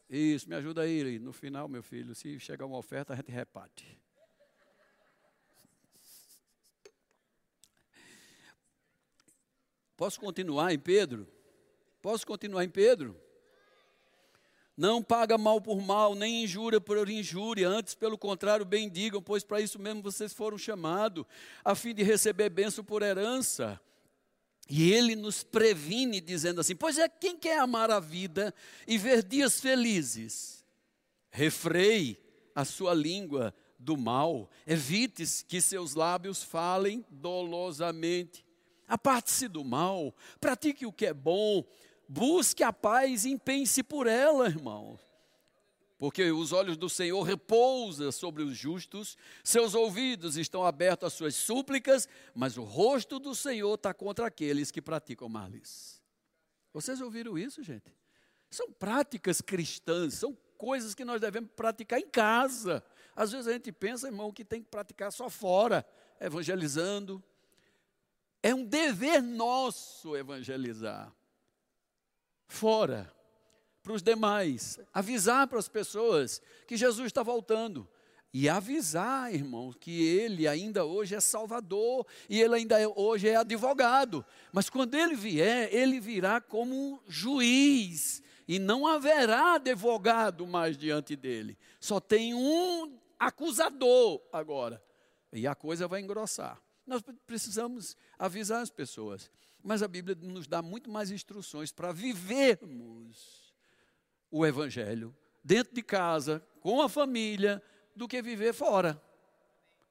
Isso, 0.10 0.48
me 0.48 0.56
ajuda 0.56 0.82
aí. 0.82 1.20
No 1.20 1.34
final, 1.34 1.68
meu 1.68 1.84
filho, 1.84 2.16
se 2.16 2.40
chegar 2.40 2.66
uma 2.66 2.78
oferta, 2.78 3.14
a 3.14 3.16
gente 3.18 3.32
reparte. 3.32 4.00
Posso 10.00 10.18
continuar 10.18 10.74
em 10.74 10.80
Pedro? 10.80 11.28
Posso 12.02 12.26
continuar 12.26 12.64
em 12.64 12.70
Pedro? 12.70 13.20
Não 14.78 15.04
paga 15.04 15.38
mal 15.38 15.60
por 15.60 15.82
mal, 15.82 16.16
nem 16.16 16.46
injúria 16.46 16.80
por 16.80 17.10
injúria, 17.10 17.68
antes, 17.68 17.96
pelo 17.96 18.18
contrário, 18.18 18.66
bendigam, 18.66 19.22
pois 19.22 19.44
para 19.44 19.60
isso 19.60 19.78
mesmo 19.78 20.02
vocês 20.02 20.32
foram 20.32 20.58
chamados, 20.58 21.26
a 21.66 21.76
fim 21.76 21.94
de 21.94 22.02
receber 22.02 22.50
bênção 22.50 22.82
por 22.82 23.02
herança. 23.02 23.78
E 24.70 24.90
ele 24.94 25.18
nos 25.18 25.44
previne, 25.44 26.22
dizendo 26.22 26.62
assim: 26.62 26.78
Pois 26.78 26.98
é, 26.98 27.10
quem 27.10 27.36
quer 27.36 27.60
amar 27.60 27.92
a 27.92 28.00
vida 28.00 28.56
e 28.88 28.98
ver 28.98 29.22
dias 29.22 29.60
felizes? 29.60 30.64
Refreie 31.30 32.18
a 32.56 32.64
sua 32.64 32.94
língua 32.94 33.54
do 33.78 33.98
mal, 33.98 34.50
evite 34.66 35.26
que 35.46 35.60
seus 35.60 35.94
lábios 35.94 36.42
falem 36.42 37.04
dolosamente. 37.10 38.48
Aparte-se 38.90 39.48
do 39.48 39.64
mal, 39.64 40.14
pratique 40.42 40.86
o 40.86 40.92
que 40.92 41.06
é 41.06 41.14
bom, 41.14 41.64
Busque 42.12 42.64
a 42.64 42.74
paz 42.74 43.24
e 43.24 43.30
empenhe-se 43.30 43.84
por 43.84 44.08
ela, 44.08 44.48
irmão. 44.48 45.00
Porque 46.00 46.32
os 46.32 46.52
olhos 46.52 46.76
do 46.76 46.90
Senhor 46.90 47.22
repousam 47.22 48.12
sobre 48.12 48.42
os 48.42 48.58
justos, 48.58 49.16
seus 49.44 49.76
ouvidos 49.76 50.36
estão 50.36 50.66
abertos 50.66 51.06
às 51.06 51.14
suas 51.14 51.36
súplicas, 51.36 52.10
mas 52.34 52.58
o 52.58 52.64
rosto 52.64 53.20
do 53.20 53.36
Senhor 53.36 53.76
está 53.76 53.94
contra 53.94 54.26
aqueles 54.26 54.72
que 54.72 54.82
praticam 54.82 55.30
males. 55.30 56.02
Vocês 56.74 57.00
ouviram 57.00 57.38
isso, 57.38 57.62
gente? 57.62 57.96
São 58.50 58.72
práticas 58.72 59.40
cristãs, 59.40 60.16
são 60.16 60.36
coisas 60.58 60.96
que 60.96 61.06
nós 61.06 61.22
devemos 61.22 61.52
praticar 61.56 62.00
em 62.00 62.10
casa. 62.10 62.84
Às 63.16 63.32
vezes 63.32 63.46
a 63.46 63.54
gente 63.54 63.72
pensa, 63.72 64.08
irmão, 64.08 64.32
que 64.32 64.44
tem 64.44 64.64
que 64.64 64.70
praticar 64.70 65.12
só 65.12 65.30
fora, 65.30 65.86
evangelizando. 66.20 67.24
É 68.42 68.54
um 68.54 68.66
dever 68.66 69.22
nosso 69.22 70.16
evangelizar. 70.16 71.14
Fora, 72.48 73.12
para 73.84 73.94
os 73.94 74.02
demais, 74.02 74.80
avisar 74.94 75.48
para 75.48 75.60
as 75.60 75.68
pessoas 75.68 76.42
que 76.68 76.78
Jesus 76.78 77.08
está 77.08 77.24
voltando. 77.24 77.88
E 78.32 78.48
avisar, 78.48 79.34
irmão, 79.34 79.74
que 79.74 80.06
ele 80.06 80.48
ainda 80.48 80.86
hoje 80.86 81.16
é 81.16 81.20
salvador 81.20 82.06
e 82.30 82.40
ele 82.40 82.56
ainda 82.56 82.80
é, 82.80 82.88
hoje 82.88 83.28
é 83.28 83.36
advogado. 83.36 84.24
Mas 84.52 84.70
quando 84.70 84.94
ele 84.94 85.16
vier, 85.16 85.74
ele 85.74 86.00
virá 86.00 86.40
como 86.40 87.02
juiz 87.08 88.22
e 88.48 88.60
não 88.60 88.86
haverá 88.86 89.56
advogado 89.56 90.46
mais 90.46 90.78
diante 90.78 91.16
dele. 91.16 91.58
Só 91.80 92.00
tem 92.00 92.36
um 92.36 93.00
acusador 93.18 94.22
agora. 94.32 94.82
E 95.34 95.48
a 95.48 95.56
coisa 95.56 95.88
vai 95.88 96.00
engrossar. 96.00 96.62
Nós 96.90 97.04
precisamos 97.28 97.96
avisar 98.18 98.64
as 98.64 98.72
pessoas. 98.72 99.32
Mas 99.64 99.84
a 99.84 99.88
Bíblia 99.88 100.18
nos 100.20 100.48
dá 100.48 100.60
muito 100.60 100.90
mais 100.90 101.12
instruções 101.12 101.72
para 101.72 101.92
vivermos 101.92 103.54
o 104.32 104.44
Evangelho 104.46 105.16
dentro 105.44 105.74
de 105.74 105.84
casa, 105.84 106.44
com 106.60 106.82
a 106.82 106.90
família, 106.90 107.62
do 107.96 108.08
que 108.08 108.22
viver 108.22 108.54
fora. 108.54 109.02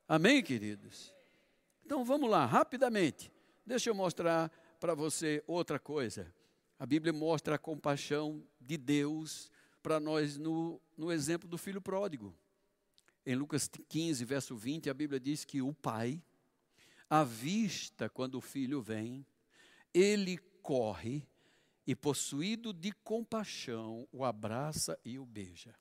Amém, 0.08 0.42
queridos? 0.42 1.14
Então 1.84 2.04
vamos 2.04 2.28
lá, 2.28 2.44
rapidamente. 2.44 3.30
Deixa 3.64 3.90
eu 3.90 3.94
mostrar 3.94 4.50
para 4.80 4.92
você 4.92 5.42
outra 5.46 5.78
coisa. 5.78 6.34
A 6.78 6.86
Bíblia 6.86 7.12
mostra 7.12 7.54
a 7.54 7.58
compaixão 7.58 8.42
de 8.60 8.76
Deus 8.76 9.50
para 9.82 10.00
nós 10.00 10.36
no, 10.36 10.80
no 10.96 11.12
exemplo 11.12 11.48
do 11.48 11.58
filho 11.58 11.80
pródigo. 11.80 12.34
Em 13.24 13.36
Lucas 13.36 13.70
15, 13.88 14.24
verso 14.24 14.56
20, 14.56 14.90
a 14.90 14.94
Bíblia 14.94 15.20
diz 15.20 15.44
que 15.44 15.62
o 15.62 15.72
pai, 15.72 16.20
à 17.08 17.24
vista 17.24 18.08
quando 18.08 18.36
o 18.36 18.40
filho 18.40 18.80
vem, 18.80 19.26
ele 19.92 20.38
corre 20.62 21.26
e, 21.86 21.94
possuído 21.94 22.72
de 22.72 22.92
compaixão, 22.92 24.06
o 24.12 24.24
abraça 24.24 24.98
e 25.04 25.18
o 25.18 25.24
beija. 25.24 25.74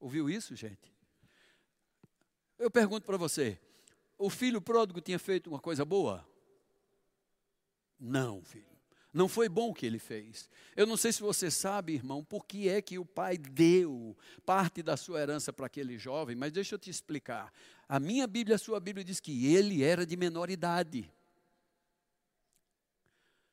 Ouviu 0.00 0.28
isso, 0.28 0.56
gente? 0.56 0.92
Eu 2.58 2.70
pergunto 2.70 3.06
para 3.06 3.16
você: 3.16 3.60
o 4.18 4.28
filho 4.28 4.60
pródigo 4.60 5.00
tinha 5.00 5.18
feito 5.18 5.48
uma 5.48 5.60
coisa 5.60 5.84
boa? 5.84 6.28
Não, 7.98 8.42
filho. 8.42 8.71
Não 9.12 9.28
foi 9.28 9.48
bom 9.48 9.70
o 9.70 9.74
que 9.74 9.84
ele 9.84 9.98
fez. 9.98 10.48
Eu 10.74 10.86
não 10.86 10.96
sei 10.96 11.12
se 11.12 11.20
você 11.20 11.50
sabe, 11.50 11.92
irmão, 11.92 12.24
por 12.24 12.46
que 12.46 12.68
é 12.68 12.80
que 12.80 12.98
o 12.98 13.04
pai 13.04 13.36
deu 13.36 14.16
parte 14.46 14.82
da 14.82 14.96
sua 14.96 15.20
herança 15.20 15.52
para 15.52 15.66
aquele 15.66 15.98
jovem, 15.98 16.34
mas 16.34 16.50
deixa 16.50 16.74
eu 16.74 16.78
te 16.78 16.88
explicar. 16.88 17.52
A 17.86 18.00
minha 18.00 18.26
Bíblia, 18.26 18.56
a 18.56 18.58
sua 18.58 18.80
Bíblia 18.80 19.04
diz 19.04 19.20
que 19.20 19.54
ele 19.54 19.82
era 19.82 20.06
de 20.06 20.16
menor 20.16 20.48
idade. 20.48 21.12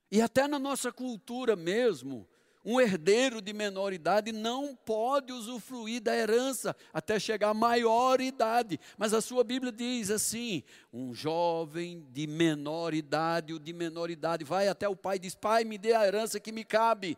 E 0.09 0.21
até 0.21 0.47
na 0.47 0.57
nossa 0.57 0.91
cultura 0.91 1.55
mesmo, 1.55 2.27
um 2.63 2.79
herdeiro 2.79 3.41
de 3.41 3.53
menor 3.53 3.93
idade 3.93 4.31
não 4.31 4.75
pode 4.75 5.31
usufruir 5.31 6.01
da 6.01 6.15
herança 6.15 6.75
até 6.93 7.19
chegar 7.19 7.49
à 7.49 7.53
maior 7.53 8.19
idade. 8.19 8.79
Mas 8.97 9.13
a 9.13 9.21
sua 9.21 9.43
Bíblia 9.43 9.71
diz 9.71 10.11
assim: 10.11 10.63
um 10.91 11.13
jovem 11.13 12.05
de 12.11 12.27
menor 12.27 12.93
idade, 12.93 13.53
o 13.53 13.59
de 13.59 13.71
menor 13.71 14.09
idade, 14.09 14.43
vai 14.43 14.67
até 14.67 14.87
o 14.87 14.95
pai 14.95 15.15
e 15.15 15.19
diz: 15.19 15.35
Pai, 15.35 15.63
me 15.63 15.77
dê 15.77 15.93
a 15.93 16.05
herança 16.05 16.39
que 16.39 16.51
me 16.51 16.63
cabe. 16.63 17.17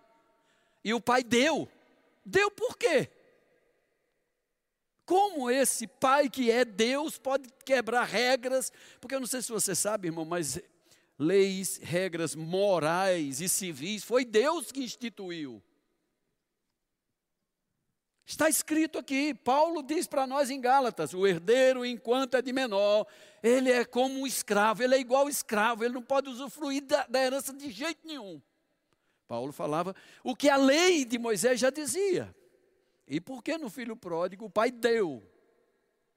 E 0.84 0.93
o 0.93 1.01
pai 1.01 1.23
deu. 1.23 1.67
Deu 2.25 2.51
por 2.51 2.77
quê? 2.77 3.10
Como 5.06 5.49
esse 5.49 5.88
pai 5.88 6.30
que 6.30 6.51
é 6.51 6.63
Deus 6.63 7.17
pode 7.17 7.49
quebrar 7.65 8.04
regras? 8.04 8.71
Porque 8.99 9.15
eu 9.15 9.19
não 9.19 9.27
sei 9.27 9.41
se 9.41 9.51
você 9.51 9.75
sabe, 9.75 10.08
irmão, 10.08 10.23
mas 10.23 10.62
leis, 11.21 11.77
regras 11.77 12.36
morais 12.36 13.39
e 13.39 13.47
civis, 13.47 14.03
foi 14.03 14.25
Deus 14.25 14.71
que 14.71 14.84
instituiu. 14.84 15.62
Está 18.25 18.49
escrito 18.49 18.97
aqui, 18.97 19.34
Paulo 19.34 19.84
diz 19.84 20.07
para 20.07 20.25
nós 20.25 20.49
em 20.49 20.60
Gálatas: 20.60 21.13
o 21.13 21.27
herdeiro, 21.27 21.86
enquanto 21.86 22.36
é 22.36 22.41
de 22.41 22.51
menor, 22.51 23.05
ele 23.43 23.69
é 23.69 23.86
como 23.86 24.21
um 24.21 24.25
escravo, 24.25 24.81
ele 24.81 24.95
é 24.95 24.99
igual 24.99 25.29
escravo, 25.29 25.84
ele 25.84 25.93
não 25.93 26.01
pode 26.01 26.29
usufruir 26.29 26.84
da, 26.86 27.05
da 27.05 27.21
herança 27.21 27.53
de 27.53 27.69
jeito 27.69 28.05
nenhum. 28.05 28.41
Paulo 29.27 29.51
falava 29.51 29.95
o 30.23 30.36
que 30.36 30.49
a 30.49 30.57
lei 30.57 31.05
de 31.05 31.19
Moisés 31.19 31.60
já 31.60 31.69
dizia. 31.69 32.36
E 33.07 33.19
por 33.19 33.43
que 33.43 33.57
no 33.57 33.69
filho 33.69 33.95
pródigo 33.95 34.45
o 34.45 34.49
pai 34.49 34.71
deu? 34.71 35.21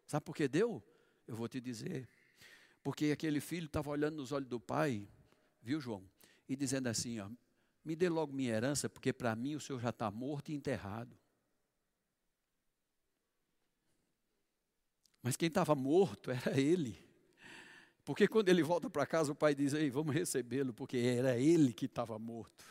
Sabe 0.06 0.24
por 0.24 0.34
que 0.34 0.46
deu? 0.46 0.82
Eu 1.26 1.34
vou 1.34 1.48
te 1.48 1.60
dizer. 1.60 2.08
Porque 2.84 3.06
aquele 3.10 3.40
filho 3.40 3.64
estava 3.64 3.88
olhando 3.88 4.16
nos 4.16 4.30
olhos 4.30 4.46
do 4.46 4.60
pai, 4.60 5.08
viu, 5.62 5.80
João? 5.80 6.04
E 6.46 6.54
dizendo 6.54 6.86
assim: 6.86 7.18
ó, 7.18 7.30
me 7.82 7.96
dê 7.96 8.10
logo 8.10 8.30
minha 8.30 8.52
herança, 8.52 8.90
porque 8.90 9.10
para 9.10 9.34
mim 9.34 9.54
o 9.54 9.60
senhor 9.60 9.80
já 9.80 9.88
está 9.88 10.10
morto 10.10 10.50
e 10.50 10.54
enterrado. 10.54 11.16
Mas 15.22 15.34
quem 15.34 15.48
estava 15.48 15.74
morto 15.74 16.30
era 16.30 16.60
ele. 16.60 17.02
Porque 18.04 18.28
quando 18.28 18.50
ele 18.50 18.62
volta 18.62 18.90
para 18.90 19.06
casa, 19.06 19.32
o 19.32 19.34
pai 19.34 19.54
diz: 19.54 19.72
Ei, 19.72 19.88
vamos 19.88 20.14
recebê-lo, 20.14 20.74
porque 20.74 20.98
era 20.98 21.38
ele 21.38 21.72
que 21.72 21.86
estava 21.86 22.18
morto. 22.18 22.66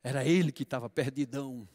Era 0.00 0.24
ele 0.24 0.52
que 0.52 0.62
estava 0.62 0.88
perdidão. 0.88 1.68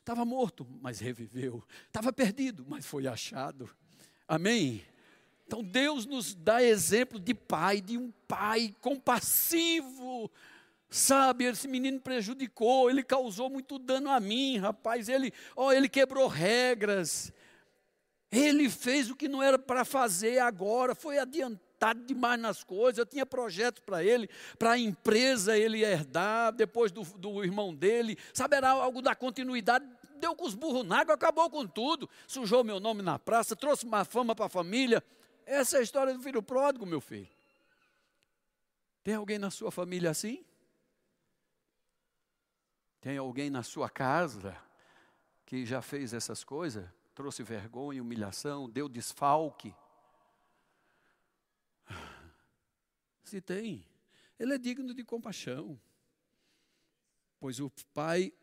Estava 0.00 0.26
morto, 0.26 0.66
mas 0.82 0.98
reviveu. 0.98 1.64
Estava 1.86 2.12
perdido, 2.12 2.66
mas 2.68 2.84
foi 2.84 3.06
achado. 3.06 3.70
Amém? 4.26 4.84
Então 5.48 5.62
Deus 5.62 6.04
nos 6.04 6.34
dá 6.34 6.62
exemplo 6.62 7.18
de 7.18 7.32
pai, 7.32 7.80
de 7.80 7.96
um 7.96 8.12
pai 8.28 8.74
compassivo. 8.82 10.30
Sabe, 10.90 11.44
esse 11.44 11.66
menino 11.66 11.98
prejudicou, 11.98 12.90
ele 12.90 13.02
causou 13.02 13.48
muito 13.48 13.78
dano 13.78 14.10
a 14.10 14.20
mim, 14.20 14.58
rapaz. 14.58 15.08
Ele, 15.08 15.32
ó, 15.56 15.72
ele 15.72 15.88
quebrou 15.88 16.28
regras. 16.28 17.32
Ele 18.30 18.68
fez 18.68 19.10
o 19.10 19.16
que 19.16 19.26
não 19.26 19.42
era 19.42 19.58
para 19.58 19.86
fazer 19.86 20.38
agora, 20.38 20.94
foi 20.94 21.18
adiantado 21.18 22.04
demais 22.04 22.38
nas 22.38 22.62
coisas. 22.62 22.98
Eu 22.98 23.06
tinha 23.06 23.24
projetos 23.24 23.82
para 23.82 24.04
ele, 24.04 24.28
para 24.58 24.72
a 24.72 24.78
empresa 24.78 25.56
ele 25.56 25.82
herdar, 25.82 26.52
depois 26.52 26.92
do, 26.92 27.04
do 27.04 27.42
irmão 27.42 27.74
dele. 27.74 28.18
Sabe, 28.34 28.54
era 28.54 28.68
algo 28.68 29.00
da 29.00 29.14
continuidade 29.14 29.86
deu 30.18 30.34
com 30.34 30.44
os 30.44 30.54
burros 30.54 30.84
na 30.84 30.98
água, 30.98 31.14
acabou 31.14 31.48
com 31.48 31.64
tudo, 31.64 32.10
sujou 32.26 32.64
meu 32.64 32.80
nome 32.80 33.02
na 33.02 33.20
praça, 33.20 33.54
trouxe 33.54 33.84
uma 33.84 34.04
fama 34.04 34.34
para 34.34 34.46
a 34.46 34.48
família. 34.48 35.00
Essa 35.50 35.78
é 35.78 35.80
a 35.80 35.82
história 35.82 36.12
do 36.12 36.22
filho 36.22 36.42
pródigo, 36.42 36.84
meu 36.84 37.00
filho. 37.00 37.26
Tem 39.02 39.14
alguém 39.14 39.38
na 39.38 39.50
sua 39.50 39.70
família 39.70 40.10
assim? 40.10 40.44
Tem 43.00 43.16
alguém 43.16 43.48
na 43.48 43.62
sua 43.62 43.88
casa 43.88 44.54
que 45.46 45.64
já 45.64 45.80
fez 45.80 46.12
essas 46.12 46.44
coisas? 46.44 46.86
Trouxe 47.14 47.42
vergonha, 47.42 48.02
humilhação, 48.02 48.68
deu 48.68 48.90
desfalque? 48.90 49.74
Se 53.24 53.40
tem, 53.40 53.86
ele 54.38 54.52
é 54.52 54.58
digno 54.58 54.92
de 54.92 55.02
compaixão. 55.02 55.80
Pois 57.40 57.58
o 57.58 57.70
pai 57.94 58.34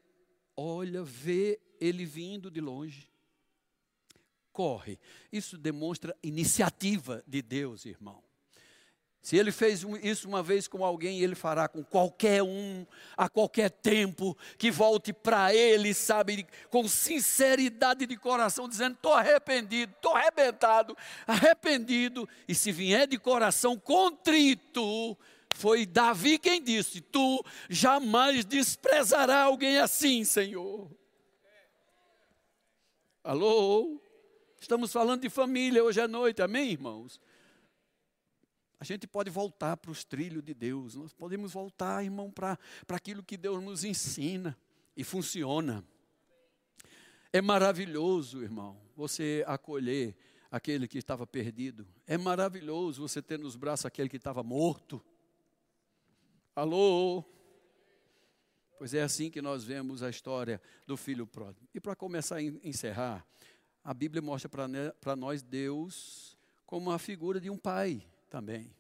olha, 0.58 1.04
vê 1.04 1.62
ele 1.80 2.04
vindo 2.04 2.50
de 2.50 2.60
longe 2.60 3.08
corre. 4.56 4.98
Isso 5.30 5.58
demonstra 5.58 6.16
iniciativa 6.24 7.22
de 7.28 7.42
Deus, 7.42 7.86
irmão. 7.86 8.24
Se 9.22 9.36
ele 9.36 9.52
fez 9.52 9.84
isso 10.04 10.28
uma 10.28 10.42
vez 10.42 10.68
com 10.68 10.86
alguém, 10.86 11.20
ele 11.20 11.36
fará 11.36 11.68
com 11.68 11.84
qualquer 11.84 12.42
um, 12.44 12.86
a 13.18 13.28
qualquer 13.28 13.72
tempo, 13.72 14.38
que 14.56 14.70
volte 14.70 15.12
para 15.12 15.54
ele, 15.54 15.94
sabe, 15.96 16.48
com 16.70 16.88
sinceridade 16.88 18.06
de 18.06 18.16
coração, 18.16 18.70
dizendo: 18.70 18.94
estou 18.94 19.14
arrependido, 19.14 19.92
estou 19.94 20.16
arrebentado, 20.16 20.96
arrependido. 21.26 22.30
E 22.48 22.54
se 22.54 22.72
vier 22.72 23.08
de 23.08 23.18
coração 23.18 23.78
contrito, 23.78 25.18
foi 25.56 25.88
Davi 25.88 26.38
quem 26.38 26.62
disse: 26.62 27.02
Tu 27.02 27.44
jamais 27.68 28.46
desprezarás 28.46 29.48
alguém 29.48 29.80
assim, 29.80 30.24
Senhor. 30.24 30.88
Alô? 33.24 34.00
Estamos 34.66 34.92
falando 34.92 35.22
de 35.22 35.30
família 35.30 35.84
hoje 35.84 36.02
à 36.02 36.08
noite, 36.08 36.42
amém, 36.42 36.72
irmãos? 36.72 37.22
A 38.80 38.84
gente 38.84 39.06
pode 39.06 39.30
voltar 39.30 39.78
para 39.78 39.92
os 39.92 40.04
trilhos 40.04 40.44
de 40.44 40.56
Deus, 40.56 40.96
nós 40.96 41.14
podemos 41.14 41.54
voltar, 41.54 42.04
irmão, 42.04 42.32
para 42.32 42.58
aquilo 42.90 43.22
que 43.22 43.38
Deus 43.38 43.64
nos 43.64 43.84
ensina 43.84 44.58
e 44.98 45.04
funciona. 45.04 45.86
É 47.32 47.44
maravilhoso, 47.44 48.42
irmão, 48.42 48.82
você 48.96 49.44
acolher 49.46 50.16
aquele 50.50 50.88
que 50.88 50.98
estava 50.98 51.28
perdido. 51.28 51.88
É 52.08 52.18
maravilhoso 52.18 53.08
você 53.08 53.22
ter 53.22 53.38
nos 53.38 53.56
braços 53.56 53.86
aquele 53.86 54.10
que 54.10 54.18
estava 54.18 54.42
morto. 54.42 55.00
Alô? 56.56 57.24
Pois 58.80 58.96
é 58.96 59.04
assim 59.04 59.30
que 59.30 59.44
nós 59.44 59.64
vemos 59.64 60.02
a 60.02 60.10
história 60.10 60.60
do 60.88 60.98
filho 60.98 61.28
pródigo. 61.28 61.68
E 61.72 61.80
para 61.80 61.96
começar 61.96 62.38
a 62.38 62.42
encerrar, 62.42 63.26
a 63.86 63.94
Bíblia 63.94 64.20
mostra 64.20 64.50
para 64.50 65.16
nós 65.16 65.44
Deus 65.44 66.36
como 66.66 66.90
a 66.90 66.98
figura 66.98 67.40
de 67.40 67.52
um 67.52 67.58
pai 67.58 68.04
também. 68.32 68.76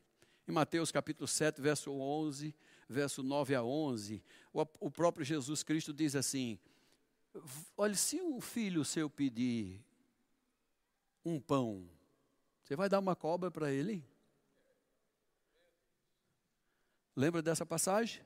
Em 0.47 0.51
Mateus 0.51 0.91
capítulo 0.91 1.27
7, 1.27 1.61
verso 1.61 1.91
11, 1.91 2.55
verso 2.89 3.21
9 3.21 3.53
a 3.53 3.63
11, 3.63 4.23
o, 4.51 4.89
próprio 4.89 5.23
Jesus 5.23 5.61
Cristo 5.61 5.93
diz 5.93 6.15
assim: 6.15 6.57
Olha, 7.77 7.93
se 7.93 8.19
um 8.19 8.41
filho 8.41 8.83
seu 8.83 9.07
pedir 9.07 9.79
um 11.23 11.39
pão, 11.39 11.87
você 12.63 12.75
vai 12.75 12.89
dar 12.89 12.97
uma 12.97 13.15
cobra 13.15 13.51
para 13.51 13.71
ele? 13.71 14.03
Lembra 17.15 17.43
dessa 17.43 17.63
passagem? 17.63 18.23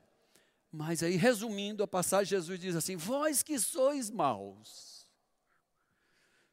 Mas 0.72 1.02
aí, 1.02 1.16
resumindo 1.16 1.82
a 1.82 1.88
passagem, 1.88 2.30
Jesus 2.30 2.58
diz 2.58 2.74
assim: 2.74 2.96
Vós 2.96 3.42
que 3.42 3.58
sois 3.58 4.10
maus, 4.10 4.99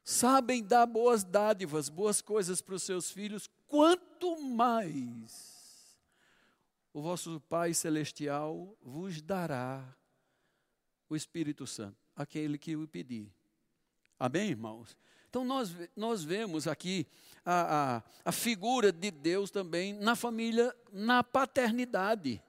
sabem 0.08 0.64
dar 0.64 0.86
boas 0.86 1.22
dádivas, 1.26 1.90
boas 1.90 2.22
coisas 2.22 2.62
para 2.62 2.76
os 2.76 2.84
seus 2.84 3.12
filhos, 3.12 3.50
quanto 3.68 4.42
mais 4.42 6.00
o 6.94 7.02
vosso 7.02 7.42
Pai 7.50 7.74
Celestial 7.74 8.74
vos 8.82 9.22
dará 9.22 9.84
o 11.10 11.16
Espírito 11.16 11.68
Santo, 11.68 11.98
aquele 12.16 12.58
que 12.58 12.74
o 12.78 12.88
pedir. 12.88 13.30
Amém, 14.18 14.52
irmãos? 14.52 14.98
Então, 15.30 15.44
nós, 15.44 15.76
nós 15.94 16.24
vemos 16.24 16.70
aqui 16.70 17.06
a, 17.44 17.98
a, 17.98 18.04
a 18.24 18.32
figura 18.32 18.94
de 18.94 19.12
Deus 19.12 19.52
também 19.52 19.92
na 19.92 20.16
família, 20.16 20.74
na 20.90 21.22
paternidade. 21.22 22.42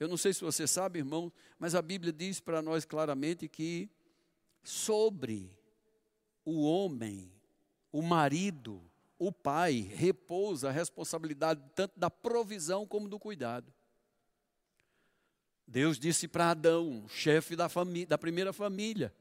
Eu 0.00 0.08
não 0.08 0.16
sei 0.16 0.32
se 0.32 0.40
você 0.40 0.66
sabe, 0.66 0.98
irmão, 0.98 1.32
mas 1.56 1.76
a 1.76 1.80
Bíblia 1.80 2.12
diz 2.12 2.40
para 2.40 2.60
nós 2.60 2.84
claramente 2.84 3.48
que 3.48 3.88
sobre 4.64 5.56
o 6.46 6.62
homem, 6.62 7.30
o 7.92 8.00
marido, 8.00 8.80
o 9.18 9.32
pai, 9.32 9.80
repousa 9.80 10.68
a 10.68 10.72
responsabilidade 10.72 11.60
tanto 11.74 11.98
da 11.98 12.08
provisão 12.08 12.86
como 12.86 13.08
do 13.08 13.18
cuidado. 13.18 13.74
Deus 15.66 15.98
disse 15.98 16.28
para 16.28 16.50
Adão, 16.50 17.06
chefe 17.08 17.56
da, 17.56 17.68
da 18.06 18.16
primeira 18.16 18.52
família, 18.52 19.12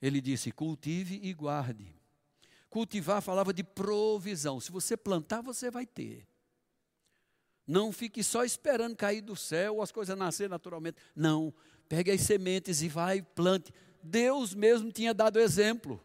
ele 0.00 0.20
disse: 0.20 0.52
cultive 0.52 1.18
e 1.22 1.34
guarde. 1.34 1.92
Cultivar 2.70 3.20
falava 3.20 3.52
de 3.52 3.64
provisão. 3.64 4.60
Se 4.60 4.70
você 4.70 4.96
plantar, 4.96 5.42
você 5.42 5.70
vai 5.70 5.84
ter. 5.84 6.26
Não 7.66 7.92
fique 7.92 8.22
só 8.22 8.44
esperando 8.44 8.96
cair 8.96 9.20
do 9.20 9.36
céu 9.36 9.76
ou 9.76 9.82
as 9.82 9.92
coisas 9.92 10.16
nascer 10.16 10.48
naturalmente. 10.48 10.96
Não. 11.14 11.52
Pegue 11.88 12.10
as 12.10 12.22
sementes 12.22 12.82
e 12.82 12.88
vai 12.88 13.20
plante. 13.20 13.72
Deus 14.02 14.54
mesmo 14.54 14.90
tinha 14.90 15.14
dado 15.14 15.38
exemplo. 15.38 16.00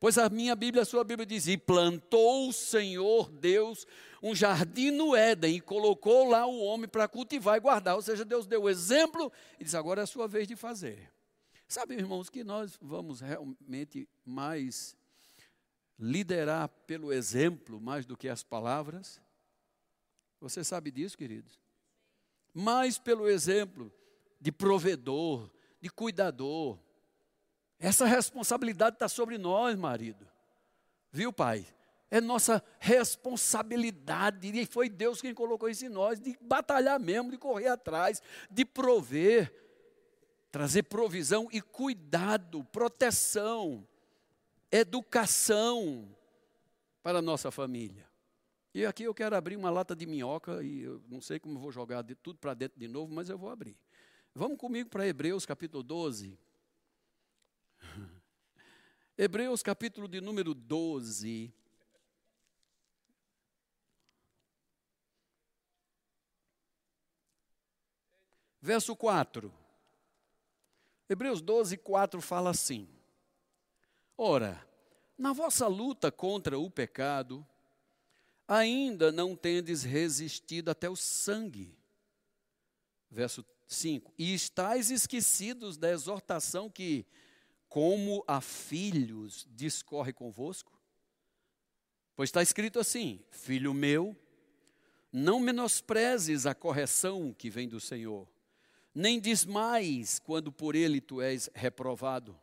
Pois 0.00 0.16
a 0.16 0.28
minha 0.28 0.54
Bíblia, 0.54 0.82
a 0.82 0.86
sua 0.86 1.02
Bíblia 1.02 1.26
diz: 1.26 1.48
E 1.48 1.58
plantou 1.58 2.48
o 2.48 2.52
Senhor 2.52 3.30
Deus 3.30 3.86
um 4.22 4.34
jardim 4.34 4.90
no 4.90 5.14
Éden 5.14 5.56
e 5.56 5.60
colocou 5.60 6.28
lá 6.28 6.46
o 6.46 6.60
homem 6.60 6.88
para 6.88 7.08
cultivar 7.08 7.56
e 7.56 7.60
guardar. 7.60 7.96
Ou 7.96 8.02
seja, 8.02 8.24
Deus 8.24 8.46
deu 8.46 8.62
o 8.62 8.68
exemplo 8.68 9.32
e 9.58 9.64
diz: 9.64 9.74
Agora 9.74 10.02
é 10.02 10.04
a 10.04 10.06
sua 10.06 10.28
vez 10.28 10.46
de 10.46 10.54
fazer. 10.54 11.10
Sabe, 11.66 11.94
irmãos, 11.94 12.30
que 12.30 12.42
nós 12.42 12.78
vamos 12.80 13.20
realmente 13.20 14.08
mais 14.24 14.96
liderar 15.98 16.68
pelo 16.86 17.12
exemplo 17.12 17.80
mais 17.80 18.06
do 18.06 18.16
que 18.16 18.28
as 18.28 18.42
palavras? 18.42 19.20
Você 20.40 20.62
sabe 20.62 20.90
disso, 20.90 21.18
queridos? 21.18 21.58
Mais 22.54 22.98
pelo 22.98 23.28
exemplo 23.28 23.92
de 24.40 24.52
provedor, 24.52 25.50
de 25.80 25.90
cuidador. 25.90 26.78
Essa 27.78 28.06
responsabilidade 28.06 28.96
está 28.96 29.08
sobre 29.08 29.38
nós, 29.38 29.76
marido. 29.76 30.26
Viu, 31.12 31.32
pai? 31.32 31.66
É 32.10 32.20
nossa 32.20 32.64
responsabilidade, 32.78 34.48
e 34.48 34.66
foi 34.66 34.88
Deus 34.88 35.20
quem 35.20 35.34
colocou 35.34 35.68
isso 35.68 35.84
em 35.84 35.90
nós, 35.90 36.18
de 36.18 36.36
batalhar 36.40 36.98
mesmo, 36.98 37.30
de 37.30 37.36
correr 37.36 37.68
atrás, 37.68 38.22
de 38.50 38.64
prover, 38.64 39.52
trazer 40.50 40.84
provisão 40.84 41.48
e 41.52 41.60
cuidado, 41.60 42.64
proteção, 42.64 43.86
educação 44.72 46.08
para 47.02 47.18
a 47.18 47.22
nossa 47.22 47.50
família. 47.50 48.08
E 48.72 48.86
aqui 48.86 49.02
eu 49.02 49.14
quero 49.14 49.36
abrir 49.36 49.56
uma 49.56 49.70
lata 49.70 49.94
de 49.94 50.06
minhoca, 50.06 50.62
e 50.62 50.82
eu 50.82 51.02
não 51.08 51.20
sei 51.20 51.38
como 51.38 51.58
vou 51.58 51.70
jogar 51.70 52.02
de 52.02 52.14
tudo 52.14 52.38
para 52.38 52.54
dentro 52.54 52.80
de 52.80 52.88
novo, 52.88 53.12
mas 53.12 53.28
eu 53.28 53.36
vou 53.36 53.50
abrir. 53.50 53.76
Vamos 54.34 54.56
comigo 54.56 54.88
para 54.88 55.06
Hebreus 55.06 55.44
capítulo 55.44 55.82
12. 55.82 56.38
Hebreus 59.20 59.64
capítulo 59.64 60.06
de 60.06 60.20
número 60.20 60.54
12. 60.54 61.52
Verso 68.62 68.94
4. 68.94 69.52
Hebreus 71.08 71.40
12, 71.40 71.78
4 71.78 72.20
fala 72.20 72.50
assim: 72.50 72.88
Ora, 74.16 74.64
na 75.18 75.32
vossa 75.32 75.66
luta 75.66 76.12
contra 76.12 76.56
o 76.56 76.70
pecado, 76.70 77.44
ainda 78.46 79.10
não 79.10 79.34
tendes 79.34 79.82
resistido 79.82 80.68
até 80.70 80.88
o 80.88 80.94
sangue. 80.94 81.76
Verso 83.10 83.44
5: 83.66 84.14
E 84.16 84.32
estáis 84.32 84.92
esquecidos 84.92 85.76
da 85.76 85.90
exortação 85.90 86.70
que, 86.70 87.04
como 87.68 88.24
a 88.26 88.40
filhos, 88.40 89.46
discorre 89.50 90.12
convosco? 90.12 90.72
Pois 92.16 92.28
está 92.28 92.42
escrito 92.42 92.78
assim: 92.78 93.20
Filho 93.30 93.72
meu, 93.72 94.16
não 95.12 95.38
menosprezes 95.38 96.46
a 96.46 96.54
correção 96.54 97.32
que 97.32 97.50
vem 97.50 97.68
do 97.68 97.80
Senhor, 97.80 98.28
nem 98.94 99.20
desmais 99.20 100.18
quando 100.18 100.50
por 100.50 100.74
ele 100.74 101.00
tu 101.00 101.20
és 101.20 101.48
reprovado. 101.54 102.38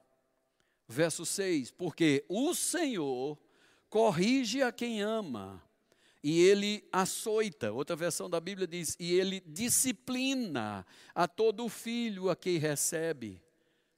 Verso 0.87 1.25
6: 1.25 1.71
Porque 1.71 2.23
o 2.29 2.53
Senhor 2.53 3.37
corrige 3.89 4.61
a 4.61 4.71
quem 4.71 5.01
ama 5.01 5.61
e 6.23 6.41
ele 6.41 6.87
açoita. 6.91 7.71
Outra 7.71 7.95
versão 7.95 8.29
da 8.29 8.39
Bíblia 8.39 8.67
diz: 8.67 8.95
e 8.99 9.13
ele 9.13 9.41
disciplina 9.41 10.85
a 11.13 11.27
todo 11.27 11.69
filho 11.69 12.29
a 12.29 12.35
quem 12.35 12.57
recebe. 12.57 13.41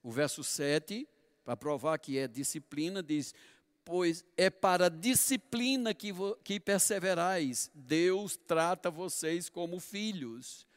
O 0.03 0.11
verso 0.11 0.43
7, 0.43 1.07
para 1.47 1.55
provar 1.55 1.97
que 1.97 2.17
é 2.17 2.27
disciplina, 2.27 3.01
diz: 3.01 3.33
pois 3.85 4.25
é 4.35 4.49
para 4.49 4.89
disciplina 4.89 5.93
que, 5.93 6.13
que 6.43 6.59
perseverais. 6.59 7.71
Deus 7.73 8.35
trata 8.35 8.91
vocês 8.91 9.47
como 9.47 9.79
filhos. 9.79 10.67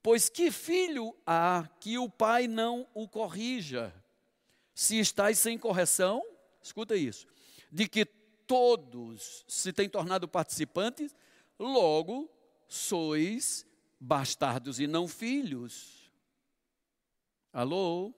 Pois 0.00 0.28
que 0.28 0.52
filho 0.52 1.16
há 1.26 1.68
que 1.80 1.98
o 1.98 2.08
pai 2.08 2.46
não 2.46 2.86
o 2.94 3.08
corrija? 3.08 3.92
Se 4.72 5.00
estáis 5.00 5.36
sem 5.36 5.58
correção, 5.58 6.22
escuta 6.62 6.94
isso, 6.94 7.26
de 7.72 7.88
que 7.88 8.04
todos 8.46 9.44
se 9.48 9.72
têm 9.72 9.88
tornado 9.88 10.28
participantes, 10.28 11.12
logo 11.58 12.30
sois 12.68 13.66
bastardos 13.98 14.78
e 14.78 14.86
não 14.86 15.08
filhos. 15.08 16.08
Alô? 17.52 18.14